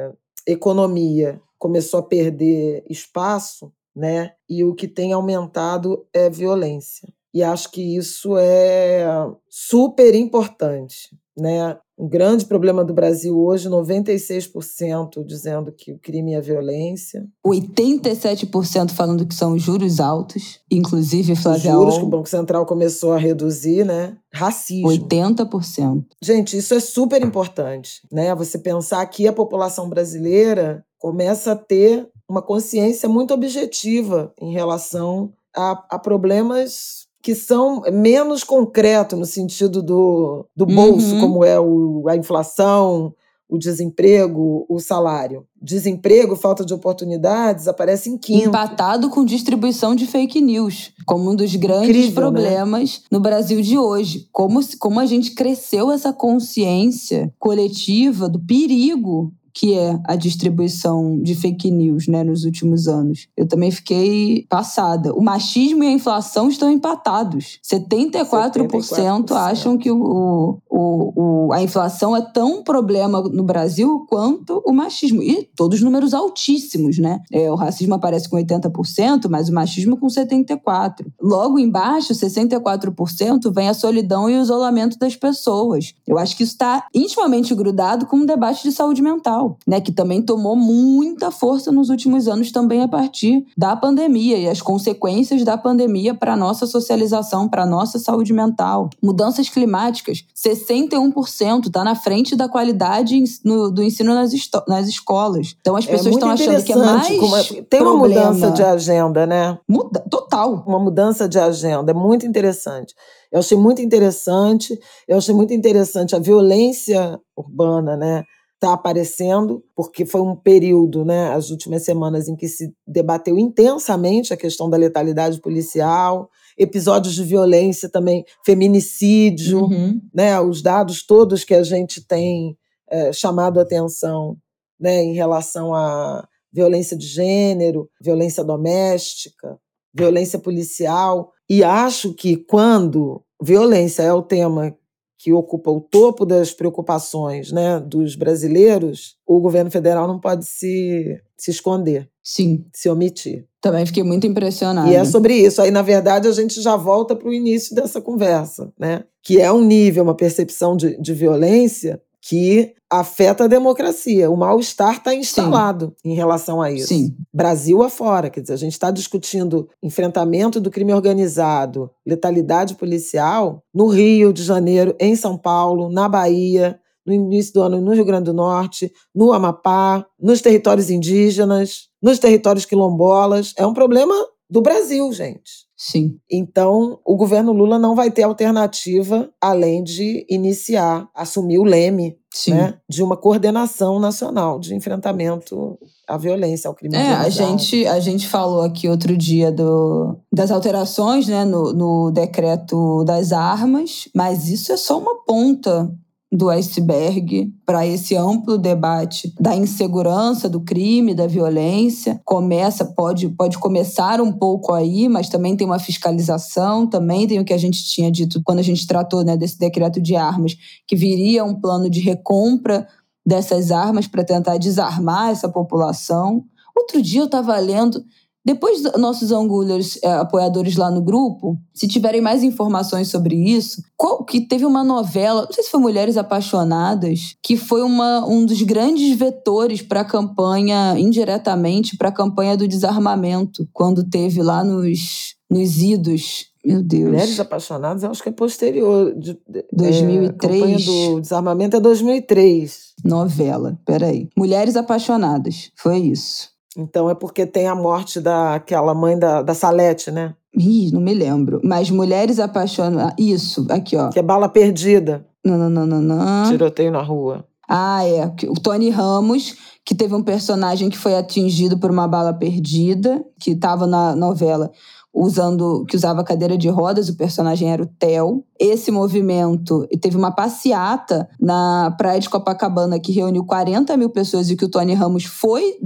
[0.47, 4.33] economia começou a perder espaço, né?
[4.49, 7.09] E o que tem aumentado é violência.
[7.35, 9.05] E acho que isso é
[9.51, 11.11] super importante.
[11.37, 11.77] Né?
[11.99, 17.27] Um grande problema do Brasil hoje, 96% dizendo que o crime é violência.
[17.45, 23.19] 87% falando que são juros altos, inclusive Os juros que o Banco Central começou a
[23.19, 24.17] reduzir, né?
[24.33, 24.89] Racismo.
[24.89, 26.05] 80%.
[26.23, 28.33] Gente, isso é super importante, né?
[28.37, 35.33] Você pensar que a população brasileira começa a ter uma consciência muito objetiva em relação
[35.55, 41.21] a, a problemas que são menos concretos no sentido do, do bolso, uhum.
[41.23, 43.15] como é o, a inflação,
[43.49, 45.47] o desemprego, o salário.
[45.61, 48.49] Desemprego, falta de oportunidades, aparece em quinto.
[48.49, 52.15] Empatado com distribuição de fake news, como um dos grandes Incrível, né?
[52.15, 53.05] problemas né?
[53.11, 54.29] no Brasil de hoje.
[54.31, 61.37] Como, como a gente cresceu essa consciência coletiva do perigo que é a distribuição de
[61.37, 63.29] fake news né, nos últimos anos.
[63.37, 65.15] Eu também fiquei passada.
[65.15, 67.61] O machismo e a inflação estão empatados.
[67.63, 69.31] 74%, 74%.
[69.31, 75.23] acham que o, o, o, a inflação é tão problema no Brasil quanto o machismo.
[75.23, 77.21] E todos números altíssimos, né?
[77.33, 81.07] É, o racismo aparece com 80%, mas o machismo com 74%.
[81.21, 85.95] Logo embaixo, 64%, vem a solidão e o isolamento das pessoas.
[86.07, 89.93] Eu acho que isso está intimamente grudado com um debate de saúde mental né, que
[89.93, 95.45] também tomou muita força nos últimos anos também a partir da pandemia e as consequências
[95.45, 98.91] da pandemia para a nossa socialização, para a nossa saúde mental.
[99.03, 100.25] Mudanças climáticas,
[100.65, 104.33] 61% está na frente da qualidade no, do ensino nas,
[104.67, 105.57] nas escolas.
[105.61, 108.33] Então as é pessoas estão achando que é mais é, Tem uma problema.
[108.33, 109.59] mudança de agenda, né?
[109.69, 110.65] Muda, total.
[110.67, 112.95] Uma mudança de agenda, é muito interessante.
[113.31, 114.79] Eu achei muito interessante,
[115.09, 118.25] eu achei muito interessante a violência urbana, né?
[118.65, 124.33] está aparecendo, porque foi um período, né, as últimas semanas, em que se debateu intensamente
[124.33, 130.01] a questão da letalidade policial, episódios de violência também, feminicídio, uhum.
[130.15, 132.57] né, os dados todos que a gente tem
[132.89, 134.37] é, chamado atenção
[134.79, 139.59] né, em relação à violência de gênero, violência doméstica,
[139.93, 141.33] violência policial.
[141.49, 144.77] E acho que quando violência é o tema
[145.19, 151.19] que ocupa o topo das preocupações né, dos brasileiros, o governo federal não pode se,
[151.37, 152.11] se esconder.
[152.23, 152.67] Sim.
[152.75, 153.47] Se omitir.
[153.65, 154.91] Também fiquei muito impressionada.
[154.91, 155.63] E é sobre isso.
[155.63, 159.05] Aí, na verdade, a gente já volta para o início dessa conversa, né?
[159.23, 164.31] Que é um nível, uma percepção de, de violência que afeta a democracia.
[164.31, 166.11] O mal-estar está instalado Sim.
[166.11, 166.89] em relação a isso.
[166.89, 167.17] Sim.
[167.33, 173.87] Brasil afora, quer dizer, a gente está discutindo enfrentamento do crime organizado, letalidade policial no
[173.87, 178.27] Rio de Janeiro, em São Paulo, na Bahia, no início do ano no Rio Grande
[178.27, 183.53] do Norte, no Amapá, nos territórios indígenas, nos territórios quilombolas.
[183.57, 184.15] É um problema
[184.49, 185.65] do Brasil, gente.
[185.77, 186.19] Sim.
[186.31, 192.17] Então, o governo Lula não vai ter alternativa além de iniciar, assumir o leme
[192.49, 195.79] né, de uma coordenação nacional de enfrentamento
[196.09, 200.51] à violência, ao crime é, a gente A gente falou aqui outro dia do, das
[200.51, 205.93] alterações né, no, no decreto das armas, mas isso é só uma ponta
[206.35, 212.21] do iceberg para esse amplo debate da insegurança, do crime, da violência.
[212.25, 217.45] Começa, pode, pode começar um pouco aí, mas também tem uma fiscalização, também tem o
[217.45, 220.57] que a gente tinha dito quando a gente tratou né, desse decreto de armas,
[220.89, 222.89] que viria um plano de recompra
[223.25, 226.43] dessas armas para tentar desarmar essa população.
[226.77, 228.05] Outro dia eu estava lendo
[228.45, 234.23] depois, nossos angulers é, apoiadores lá no grupo, se tiverem mais informações sobre isso, qual,
[234.23, 238.61] que teve uma novela, não sei se foi Mulheres Apaixonadas, que foi uma, um dos
[238.61, 245.35] grandes vetores para a campanha, indiretamente, para a campanha do desarmamento, quando teve lá nos,
[245.51, 247.11] nos idos meu Deus.
[247.11, 249.15] Mulheres Apaixonadas, eu acho que é posterior.
[249.15, 249.39] De,
[249.71, 250.23] 2003.
[250.23, 252.95] É, a campanha do desarmamento é 2003.
[253.05, 254.31] Novela, peraí.
[254.35, 256.54] Mulheres Apaixonadas, foi isso.
[256.77, 260.35] Então é porque tem a morte daquela mãe da, da Salete, né?
[260.57, 261.61] Ih, não me lembro.
[261.65, 263.15] Mas Mulheres Apaixonadas.
[263.19, 264.09] Isso, aqui, ó.
[264.11, 265.27] Que é bala perdida.
[265.45, 266.51] Não, não, não, não, não.
[266.51, 267.45] Tiroteio na rua.
[267.69, 268.25] Ah, é.
[268.49, 273.53] O Tony Ramos, que teve um personagem que foi atingido por uma bala perdida, que
[273.53, 274.71] estava na novela
[275.15, 278.45] usando que usava cadeira de rodas, o personagem era o Theo.
[278.59, 284.57] Esse movimento teve uma passeata na praia de Copacabana que reuniu 40 mil pessoas e
[284.57, 285.77] que o Tony Ramos foi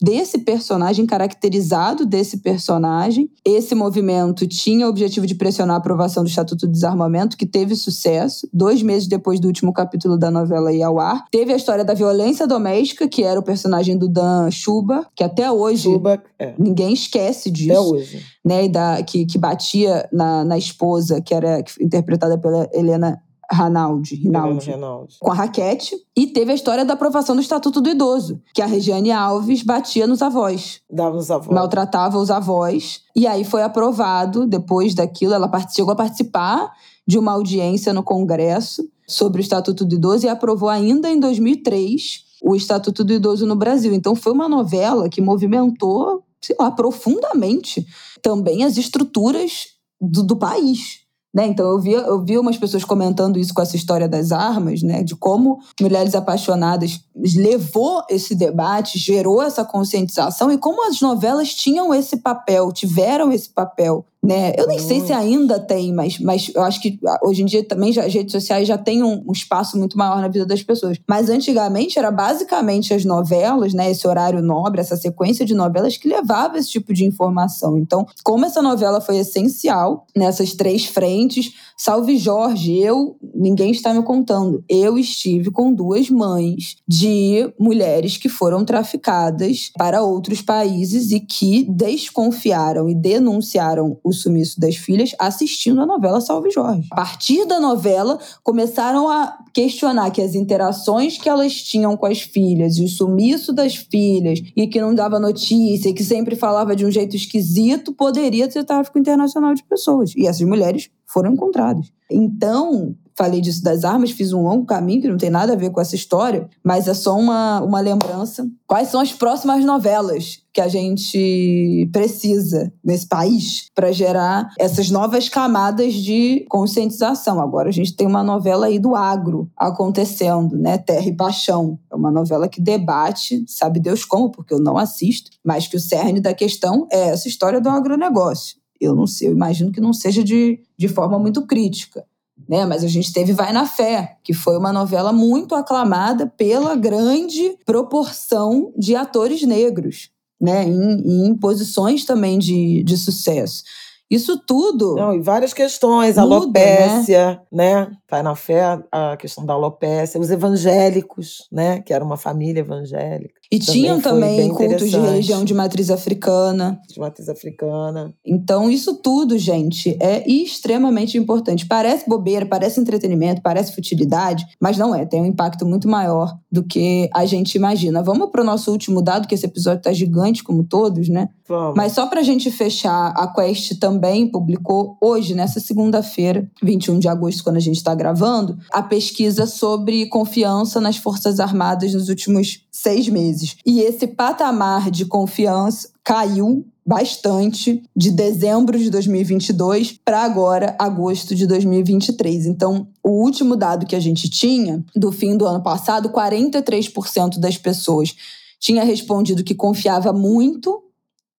[0.00, 3.30] desse personagem, caracterizado desse personagem.
[3.44, 7.74] Esse movimento tinha o objetivo de pressionar a aprovação do Estatuto do Desarmamento, que teve
[7.74, 8.48] sucesso.
[8.52, 11.24] Dois meses depois do último capítulo da novela ir ao ar.
[11.30, 15.50] Teve a história da violência doméstica, que era o personagem do Dan Schuba, que até
[15.50, 16.54] hoje Schuba, é.
[16.58, 17.72] ninguém esquece disso.
[17.72, 18.22] Até hoje.
[18.46, 23.20] Né, da, que, que batia na, na esposa, que era interpretada pela Helena
[23.50, 24.72] Ranaldi, Rinaldi,
[25.20, 25.96] com a raquete.
[26.16, 30.06] E teve a história da aprovação do Estatuto do Idoso, que a Regiane Alves batia
[30.06, 30.80] nos avós.
[30.90, 31.54] Dava nos avós.
[31.54, 33.02] Maltratava os avós.
[33.14, 36.72] E aí foi aprovado, depois daquilo, ela chegou a participar
[37.06, 42.26] de uma audiência no Congresso sobre o Estatuto do Idoso e aprovou ainda em 2003
[42.42, 43.94] o Estatuto do Idoso no Brasil.
[43.94, 47.86] Então foi uma novela que movimentou, sei lá, profundamente
[48.22, 49.68] também as estruturas
[50.00, 51.00] do, do país
[51.34, 51.46] Né?
[51.46, 55.02] Então eu vi, eu vi umas pessoas comentando isso com essa história das armas, né?
[55.02, 57.00] de como Mulheres Apaixonadas
[57.36, 63.50] levou esse debate, gerou essa conscientização e como as novelas tinham esse papel, tiveram esse
[63.50, 64.52] papel né?
[64.58, 67.62] Eu nem sei se ainda tem, mas, mas eu acho que ah, hoje em dia
[67.62, 70.64] também já, as redes sociais já têm um, um, espaço muito maior na vida das
[70.64, 70.98] pessoas.
[71.08, 73.88] Mas antigamente era basicamente as novelas, né?
[73.88, 77.78] Esse horário nobre, essa sequência de novelas que levava esse tipo de informação.
[77.78, 84.02] Então, como essa novela foi essencial nessas três frentes, salve Jorge, eu, ninguém está me
[84.02, 91.20] contando, eu estive com duas mães de mulheres que foram traficadas para outros países e
[91.20, 96.88] que desconfiaram e denunciaram o sumiço das filhas assistindo a novela Salve Jorge.
[96.90, 102.20] A partir da novela, começaram a questionar que as interações que elas tinham com as
[102.20, 106.74] filhas e o sumiço das filhas e que não dava notícia e que sempre falava
[106.74, 110.12] de um jeito esquisito poderia ser tráfico internacional de pessoas.
[110.16, 111.92] E essas mulheres foram encontradas.
[112.10, 115.70] Então, falei disso das armas, fiz um longo caminho que não tem nada a ver
[115.70, 118.46] com essa história, mas é só uma, uma lembrança.
[118.66, 125.28] Quais são as próximas novelas que a gente precisa nesse país para gerar essas novas
[125.28, 127.40] camadas de conscientização?
[127.40, 130.76] Agora a gente tem uma novela aí do agro acontecendo, né?
[130.76, 131.78] Terra e Paixão.
[131.90, 135.80] É uma novela que debate, sabe Deus como, porque eu não assisto, mas que o
[135.80, 138.56] cerne da questão é essa história do agronegócio.
[138.78, 142.04] Eu não sei, eu imagino que não seja de, de forma muito crítica
[142.48, 142.64] né?
[142.64, 147.56] Mas a gente teve Vai na Fé, que foi uma novela muito aclamada pela grande
[147.64, 150.10] proporção de atores negros,
[150.40, 150.64] né?
[150.64, 153.62] Em, em posições também de, de sucesso.
[154.08, 154.94] Isso tudo.
[154.94, 157.86] Não, e várias questões, muda, alopécia, né?
[157.86, 157.96] né?
[158.08, 161.80] Vai na fé, a questão da alopécia, os evangélicos, né?
[161.80, 163.40] Que era uma família evangélica.
[163.50, 166.80] E também tinham também cultos de religião de matriz africana.
[166.88, 168.12] De matriz africana.
[168.24, 171.66] Então, isso tudo, gente, é extremamente importante.
[171.66, 175.04] Parece bobeira, parece entretenimento, parece futilidade, mas não é.
[175.04, 178.02] Tem um impacto muito maior do que a gente imagina.
[178.02, 181.28] Vamos para o nosso último dado, que esse episódio está gigante, como todos, né?
[181.48, 181.74] Vamos.
[181.76, 187.08] Mas só para a gente fechar, a Quest também publicou hoje, nessa segunda-feira, 21 de
[187.08, 192.66] agosto, quando a gente está gravando, a pesquisa sobre confiança nas Forças Armadas nos últimos
[192.72, 193.35] seis meses.
[193.64, 201.44] E esse patamar de confiança caiu bastante de dezembro de 2022 para agora, agosto de
[201.44, 202.46] 2023.
[202.46, 207.58] Então, o último dado que a gente tinha do fim do ano passado, 43% das
[207.58, 208.14] pessoas
[208.60, 210.80] tinha respondido que confiava muito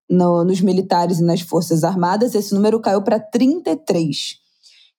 [0.09, 2.35] no, nos militares e nas Forças Armadas.
[2.35, 4.39] Esse número caiu para 33.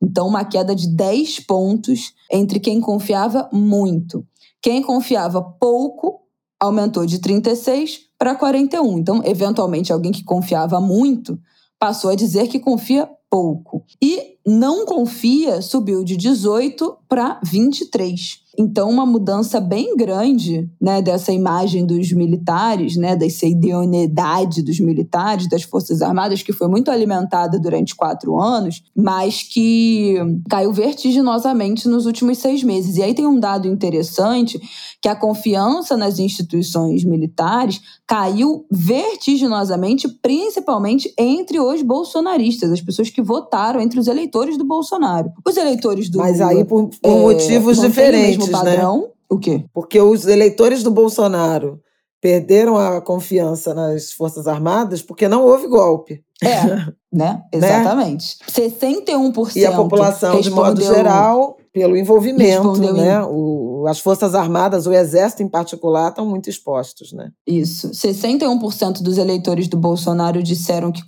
[0.00, 4.26] Então, uma queda de 10 pontos entre quem confiava muito.
[4.62, 6.22] Quem confiava pouco
[6.60, 8.98] aumentou de 36 para 41.
[8.98, 11.38] Então, eventualmente, alguém que confiava muito
[11.78, 13.84] passou a dizer que confia pouco.
[14.02, 18.47] E não confia subiu de 18 para 23.
[18.58, 25.48] Então, uma mudança bem grande né, dessa imagem dos militares, né, dessa idoneidade dos militares,
[25.48, 30.16] das Forças Armadas, que foi muito alimentada durante quatro anos, mas que
[30.50, 32.96] caiu vertiginosamente nos últimos seis meses.
[32.96, 34.60] E aí tem um dado interessante,
[35.00, 43.22] que a confiança nas instituições militares caiu vertiginosamente, principalmente entre os bolsonaristas, as pessoas que
[43.22, 45.30] votaram entre os eleitores do Bolsonaro.
[45.46, 48.58] Os eleitores do Mas aí por, por é, motivos diferentes né?
[48.58, 49.02] padrão.
[49.02, 49.08] Né?
[49.30, 49.64] O quê?
[49.72, 51.80] Porque os eleitores do Bolsonaro
[52.20, 56.22] perderam a confiança nas Forças Armadas porque não houve golpe.
[56.42, 57.42] É, né?
[57.52, 58.38] Exatamente.
[58.40, 58.68] Né?
[58.68, 63.22] 61% E a população, de modo geral, pelo envolvimento, né?
[63.22, 67.30] O, as Forças Armadas, o Exército em particular, estão muito expostos, né?
[67.46, 67.90] Isso.
[67.90, 71.02] 61% dos eleitores do Bolsonaro disseram que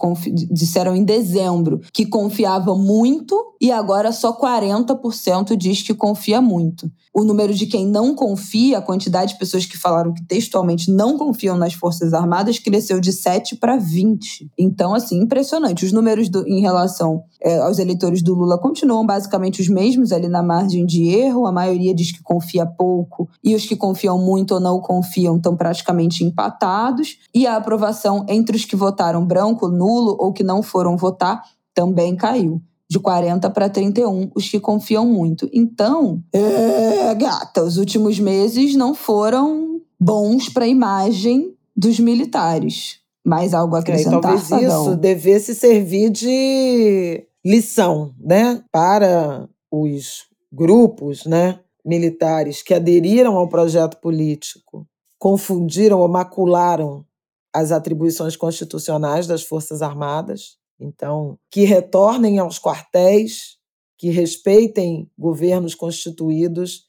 [0.51, 6.91] disseram em dezembro que confiava muito e agora só 40% diz que confia muito.
[7.13, 11.19] O número de quem não confia, a quantidade de pessoas que falaram que textualmente não
[11.19, 14.51] confiam nas Forças Armadas, cresceu de 7 para 20.
[14.57, 15.85] Então, assim, impressionante.
[15.85, 20.29] Os números do, em relação é, aos eleitores do Lula continuam basicamente os mesmos ali
[20.29, 21.47] na margem de erro.
[21.47, 25.57] A maioria diz que confia pouco e os que confiam muito ou não confiam estão
[25.57, 27.19] praticamente empatados.
[27.35, 31.43] E a aprovação entre os que votaram branco, nulo ou que não foram votar
[31.75, 32.61] também caiu
[32.91, 35.49] de 40 para 31, os que confiam muito.
[35.53, 42.99] Então, é, gata, os últimos meses não foram bons para a imagem dos militares.
[43.25, 44.19] Mais algo a acrescentar?
[44.19, 53.37] É, talvez isso devesse servir de lição, né, para os grupos, né, militares que aderiram
[53.37, 54.87] ao projeto político,
[55.19, 57.05] confundiram ou macularam
[57.53, 63.59] as atribuições constitucionais das Forças Armadas então, que retornem aos quartéis,
[63.99, 66.89] que respeitem governos constituídos,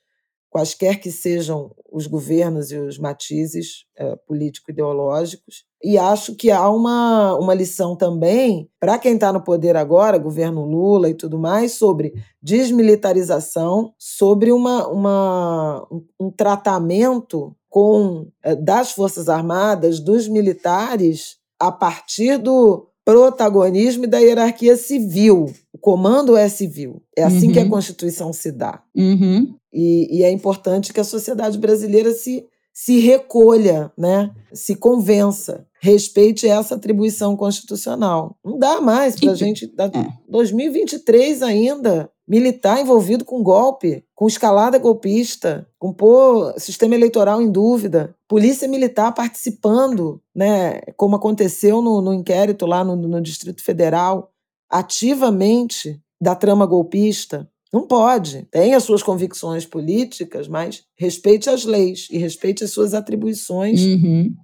[0.50, 5.66] quaisquer que sejam os governos e os matizes é, político-ideológicos.
[5.84, 10.66] E acho que há uma, uma lição também, para quem está no poder agora, governo
[10.66, 15.88] Lula e tudo mais, sobre desmilitarização, sobre uma, uma,
[16.20, 24.20] um, tratamento com é, das Forças Armadas, dos militares, a partir do protagonismo e da
[24.20, 25.52] hierarquia civil.
[25.74, 27.02] O comando é civil.
[27.18, 27.54] É assim uhum.
[27.54, 27.70] que a uhum.
[27.70, 28.82] Constituição se dá.
[28.96, 29.56] Uhum.
[29.74, 34.32] E, e, é importante que a sociedade brasileira se, se recolha, né?
[34.54, 38.38] se convença, respeite essa atribuição constitucional.
[38.44, 39.66] Não dá mais para a gente.
[39.66, 40.08] É.
[40.30, 48.16] 2023 ainda militar envolvido com golpe, com escalada golpista, com pôr sistema eleitoral em dúvida,
[48.26, 54.32] polícia militar participando, né, como aconteceu no, no inquérito lá no, no Distrito Federal,
[54.70, 57.51] ativamente da trama golpista.
[57.72, 58.48] Não pode.
[58.52, 64.36] Tem as suas convicções políticas, mas respeite as leis e respeite as suas atribuições uhum.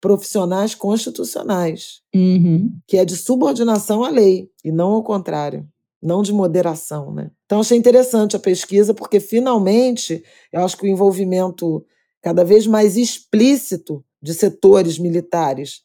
[0.00, 2.72] profissionais constitucionais, uhum.
[2.86, 5.68] que é de subordinação à lei e não ao contrário
[6.02, 7.12] não de moderação.
[7.12, 7.30] Né?
[7.44, 11.84] Então, achei interessante a pesquisa, porque finalmente eu acho que o envolvimento
[12.22, 15.82] cada vez mais explícito de setores militares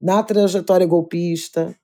[0.00, 1.74] na trajetória golpista,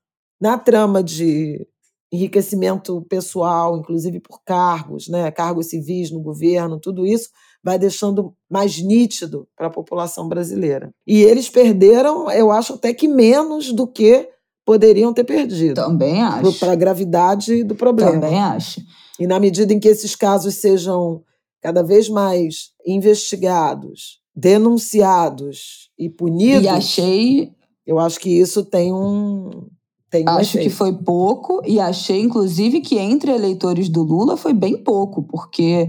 [0.41, 1.67] na trama de
[2.13, 7.29] enriquecimento pessoal, inclusive por cargos, né, cargos civis no governo, tudo isso
[7.63, 10.93] vai deixando mais nítido para a população brasileira.
[11.07, 14.29] E eles perderam, eu acho até que menos do que
[14.65, 15.75] poderiam ter perdido.
[15.75, 16.59] Também acho.
[16.59, 18.13] Para a gravidade do problema.
[18.13, 18.81] Também acho.
[19.19, 21.23] E na medida em que esses casos sejam
[21.61, 26.65] cada vez mais investigados, denunciados e punidos.
[26.65, 27.53] E achei.
[27.87, 29.69] Eu acho que isso tem um.
[30.11, 34.77] Tem acho que foi pouco, e achei, inclusive, que entre eleitores do Lula foi bem
[34.77, 35.89] pouco, porque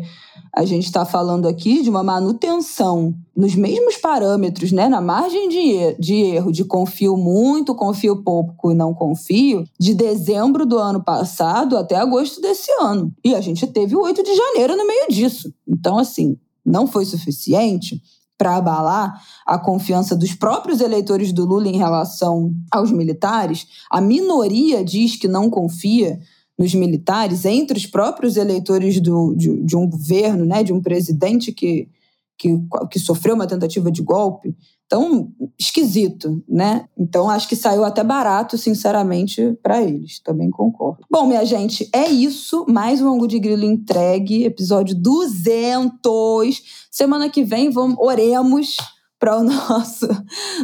[0.54, 5.96] a gente está falando aqui de uma manutenção nos mesmos parâmetros, né, na margem de,
[5.98, 11.76] de erro, de confio muito, confio pouco e não confio, de dezembro do ano passado
[11.76, 13.12] até agosto desse ano.
[13.24, 15.52] E a gente teve o 8 de janeiro no meio disso.
[15.68, 18.02] Então, assim, não foi suficiente
[18.42, 23.68] para abalar a confiança dos próprios eleitores do Lula em relação aos militares.
[23.88, 26.20] A minoria diz que não confia
[26.58, 31.52] nos militares, entre os próprios eleitores do, de, de um governo, né, de um presidente
[31.52, 31.88] que,
[32.36, 32.58] que,
[32.90, 34.56] que sofreu uma tentativa de golpe.
[34.92, 36.84] Então, esquisito, né?
[36.98, 40.20] Então, acho que saiu até barato, sinceramente, para eles.
[40.20, 41.06] Também concordo.
[41.10, 42.66] Bom, minha gente, é isso.
[42.68, 46.62] Mais um Angu de Grilo entregue, episódio 200.
[46.92, 48.76] Semana que vem, vamos, oremos
[49.18, 50.08] para o nosso,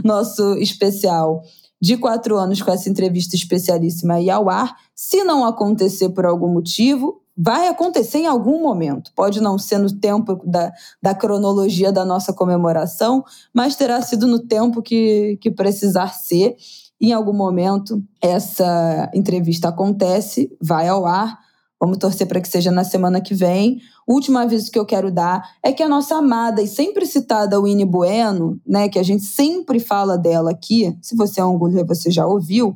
[0.03, 1.41] nosso especial
[1.79, 4.75] de quatro anos com essa entrevista especialíssima aí ao ar.
[4.95, 9.11] Se não acontecer por algum motivo, vai acontecer em algum momento.
[9.15, 10.71] Pode não ser no tempo da,
[11.01, 13.23] da cronologia da nossa comemoração,
[13.53, 16.55] mas terá sido no tempo que, que precisar ser.
[16.99, 21.37] Em algum momento, essa entrevista acontece, vai ao ar.
[21.79, 23.79] Vamos torcer para que seja na semana que vem.
[24.07, 27.61] O último aviso que eu quero dar é que a nossa amada e sempre citada
[27.61, 32.09] Winnie Bueno, né, que a gente sempre fala dela aqui, se você é angolê, você
[32.09, 32.75] já ouviu,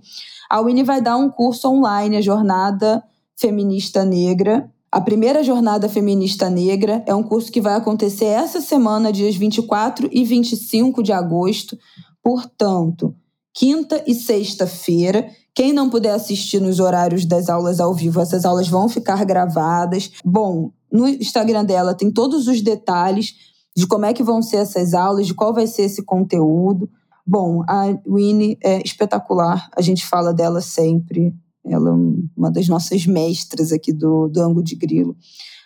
[0.50, 3.04] a Winnie vai dar um curso online, a Jornada
[3.36, 4.70] Feminista Negra.
[4.92, 10.10] A primeira Jornada Feminista Negra é um curso que vai acontecer essa semana, dias 24
[10.12, 11.78] e 25 de agosto.
[12.22, 13.16] Portanto,
[13.54, 15.30] quinta e sexta-feira.
[15.54, 20.12] Quem não puder assistir nos horários das aulas ao vivo, essas aulas vão ficar gravadas.
[20.24, 23.36] Bom, no Instagram dela tem todos os detalhes
[23.76, 26.90] de como é que vão ser essas aulas, de qual vai ser esse conteúdo.
[27.26, 31.34] Bom, a Winnie é espetacular, a gente fala dela sempre.
[31.64, 31.94] Ela é
[32.36, 35.16] uma das nossas mestras aqui do, do Ango de Grilo.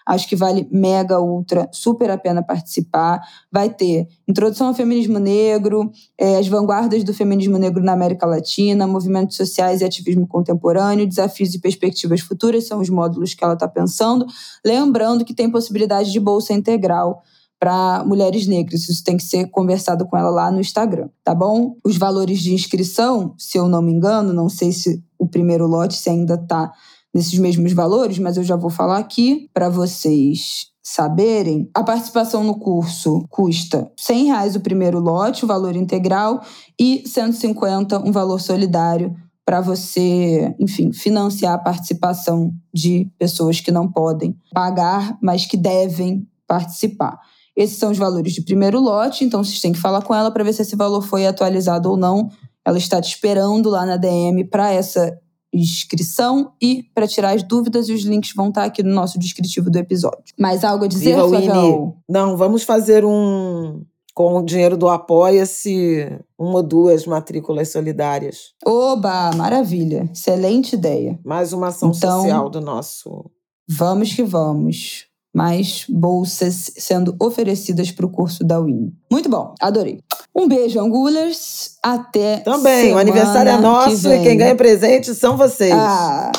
[0.06, 3.20] Acho que vale mega, ultra, super a pena participar.
[3.52, 8.86] Vai ter introdução ao feminismo negro, é, as vanguardas do feminismo negro na América Latina,
[8.86, 13.68] movimentos sociais e ativismo contemporâneo, desafios e perspectivas futuras são os módulos que ela está
[13.68, 14.26] pensando.
[14.64, 17.24] Lembrando que tem possibilidade de bolsa integral
[17.60, 18.88] para mulheres negras.
[18.88, 21.76] Isso tem que ser conversado com ela lá no Instagram, tá bom?
[21.84, 25.96] Os valores de inscrição, se eu não me engano, não sei se o primeiro lote
[25.96, 26.72] se ainda está
[27.16, 31.70] nesses mesmos valores, mas eu já vou falar aqui para vocês saberem.
[31.74, 36.44] A participação no curso custa R$ reais o primeiro lote, o valor integral,
[36.78, 39.16] e 150 um valor solidário
[39.46, 46.28] para você, enfim, financiar a participação de pessoas que não podem pagar, mas que devem
[46.46, 47.18] participar.
[47.56, 50.44] Esses são os valores de primeiro lote, então vocês têm que falar com ela para
[50.44, 52.30] ver se esse valor foi atualizado ou não.
[52.66, 55.16] Ela está te esperando lá na DM para essa
[55.62, 59.78] inscrição e para tirar as dúvidas os links vão estar aqui no nosso descritivo do
[59.78, 60.34] episódio.
[60.40, 61.96] Mais algo a dizer, Flavião?
[62.10, 63.82] Não, vamos fazer um
[64.14, 66.08] com o dinheiro do Apoia-se,
[66.40, 68.54] uma ou duas matrículas solidárias.
[68.66, 70.10] Oba, maravilha.
[70.14, 71.20] Excelente ideia.
[71.24, 73.30] Mais uma ação Então- social do nosso.
[73.68, 75.08] Vamos que vamos.
[75.36, 78.94] Mais bolsas sendo oferecidas para o curso da Win.
[79.12, 80.00] Muito bom, adorei.
[80.34, 81.72] Um beijo, Angulers.
[81.84, 84.24] Até Também, o aniversário é que nosso e vem.
[84.24, 85.74] quem ganha presente são vocês.
[85.74, 86.32] Ah,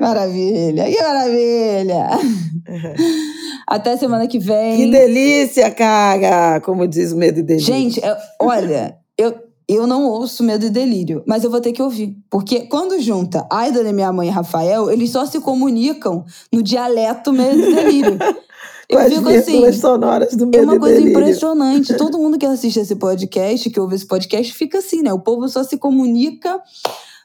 [0.00, 2.08] maravilha, que maravilha.
[3.66, 4.76] Até semana que vem.
[4.76, 6.60] Que delícia, cara!
[6.60, 7.66] Como diz o medo e delírio.
[7.66, 9.34] Gente, eu- olha, eu,
[9.68, 12.16] eu não ouço Medo e Delírio, mas eu vou ter que ouvir.
[12.30, 17.60] Porque quando junta Aida, minha mãe e Rafael, eles só se comunicam no dialeto Medo
[17.60, 18.18] e Delírio.
[18.90, 19.72] Com Eu as fico assim.
[19.74, 21.18] sonoras do É medo uma e coisa delírio.
[21.18, 21.92] impressionante.
[21.98, 25.12] Todo mundo que assiste esse podcast, que ouve esse podcast, fica assim, né?
[25.12, 26.58] O povo só se comunica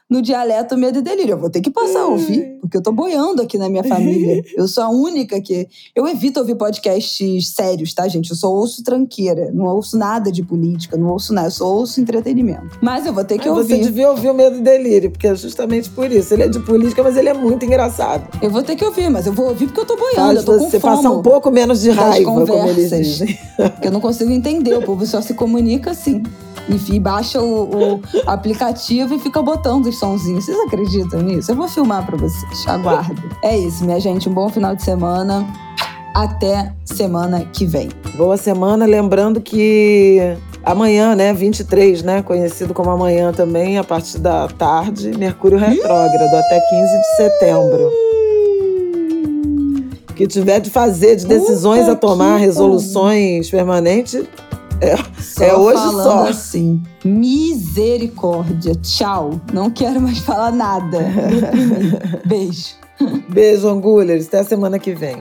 [0.08, 1.32] no dialeto medo e delírio.
[1.32, 4.42] Eu vou ter que passar a ouvir, porque eu tô boiando aqui na minha família.
[4.56, 5.66] Eu sou a única que.
[5.94, 8.30] Eu evito ouvir podcasts sérios, tá, gente?
[8.30, 9.50] Eu só ouço tranqueira.
[9.52, 11.48] Não ouço nada de política, não ouço nada.
[11.48, 12.78] Eu só ouço entretenimento.
[12.80, 13.84] Mas eu vou ter que Mas Você ouvir.
[13.84, 16.32] devia ouvir o Medo e Delírio, porque é justamente por isso.
[16.34, 18.26] Ele é de política, mas ele é muito engraçado.
[18.40, 20.16] Eu vou ter que ouvir, mas eu vou ouvir porque eu tô boiando.
[20.16, 23.38] Faz eu tô com você passar um pouco menos de raiva, como eles dizem.
[23.56, 24.74] Porque eu não consigo entender.
[24.74, 26.22] O povo só se comunica assim.
[26.68, 30.44] Enfim, baixa o, o aplicativo e fica botando sonzinhos.
[30.44, 31.50] Vocês acreditam nisso?
[31.52, 32.66] Eu vou filmar pra vocês.
[32.66, 33.22] Aguardo.
[33.42, 34.28] É isso, minha gente.
[34.28, 35.46] Um bom final de semana.
[36.14, 37.88] Até semana que vem.
[38.16, 40.20] Boa semana, lembrando que
[40.62, 46.60] amanhã, né, 23, né, conhecido como amanhã também, a partir da tarde, Mercúrio retrógrado, até
[46.60, 47.90] 15 de setembro.
[50.08, 54.22] O que tiver de fazer, de decisões Puta a tomar, resoluções permanentes,
[55.18, 56.26] Só É hoje só.
[56.28, 56.82] assim.
[57.04, 58.74] Misericórdia.
[58.76, 59.40] Tchau.
[59.52, 60.98] Não quero mais falar nada.
[62.24, 62.74] Beijo.
[63.28, 65.16] beijo, Angulhas, até a semana que vem.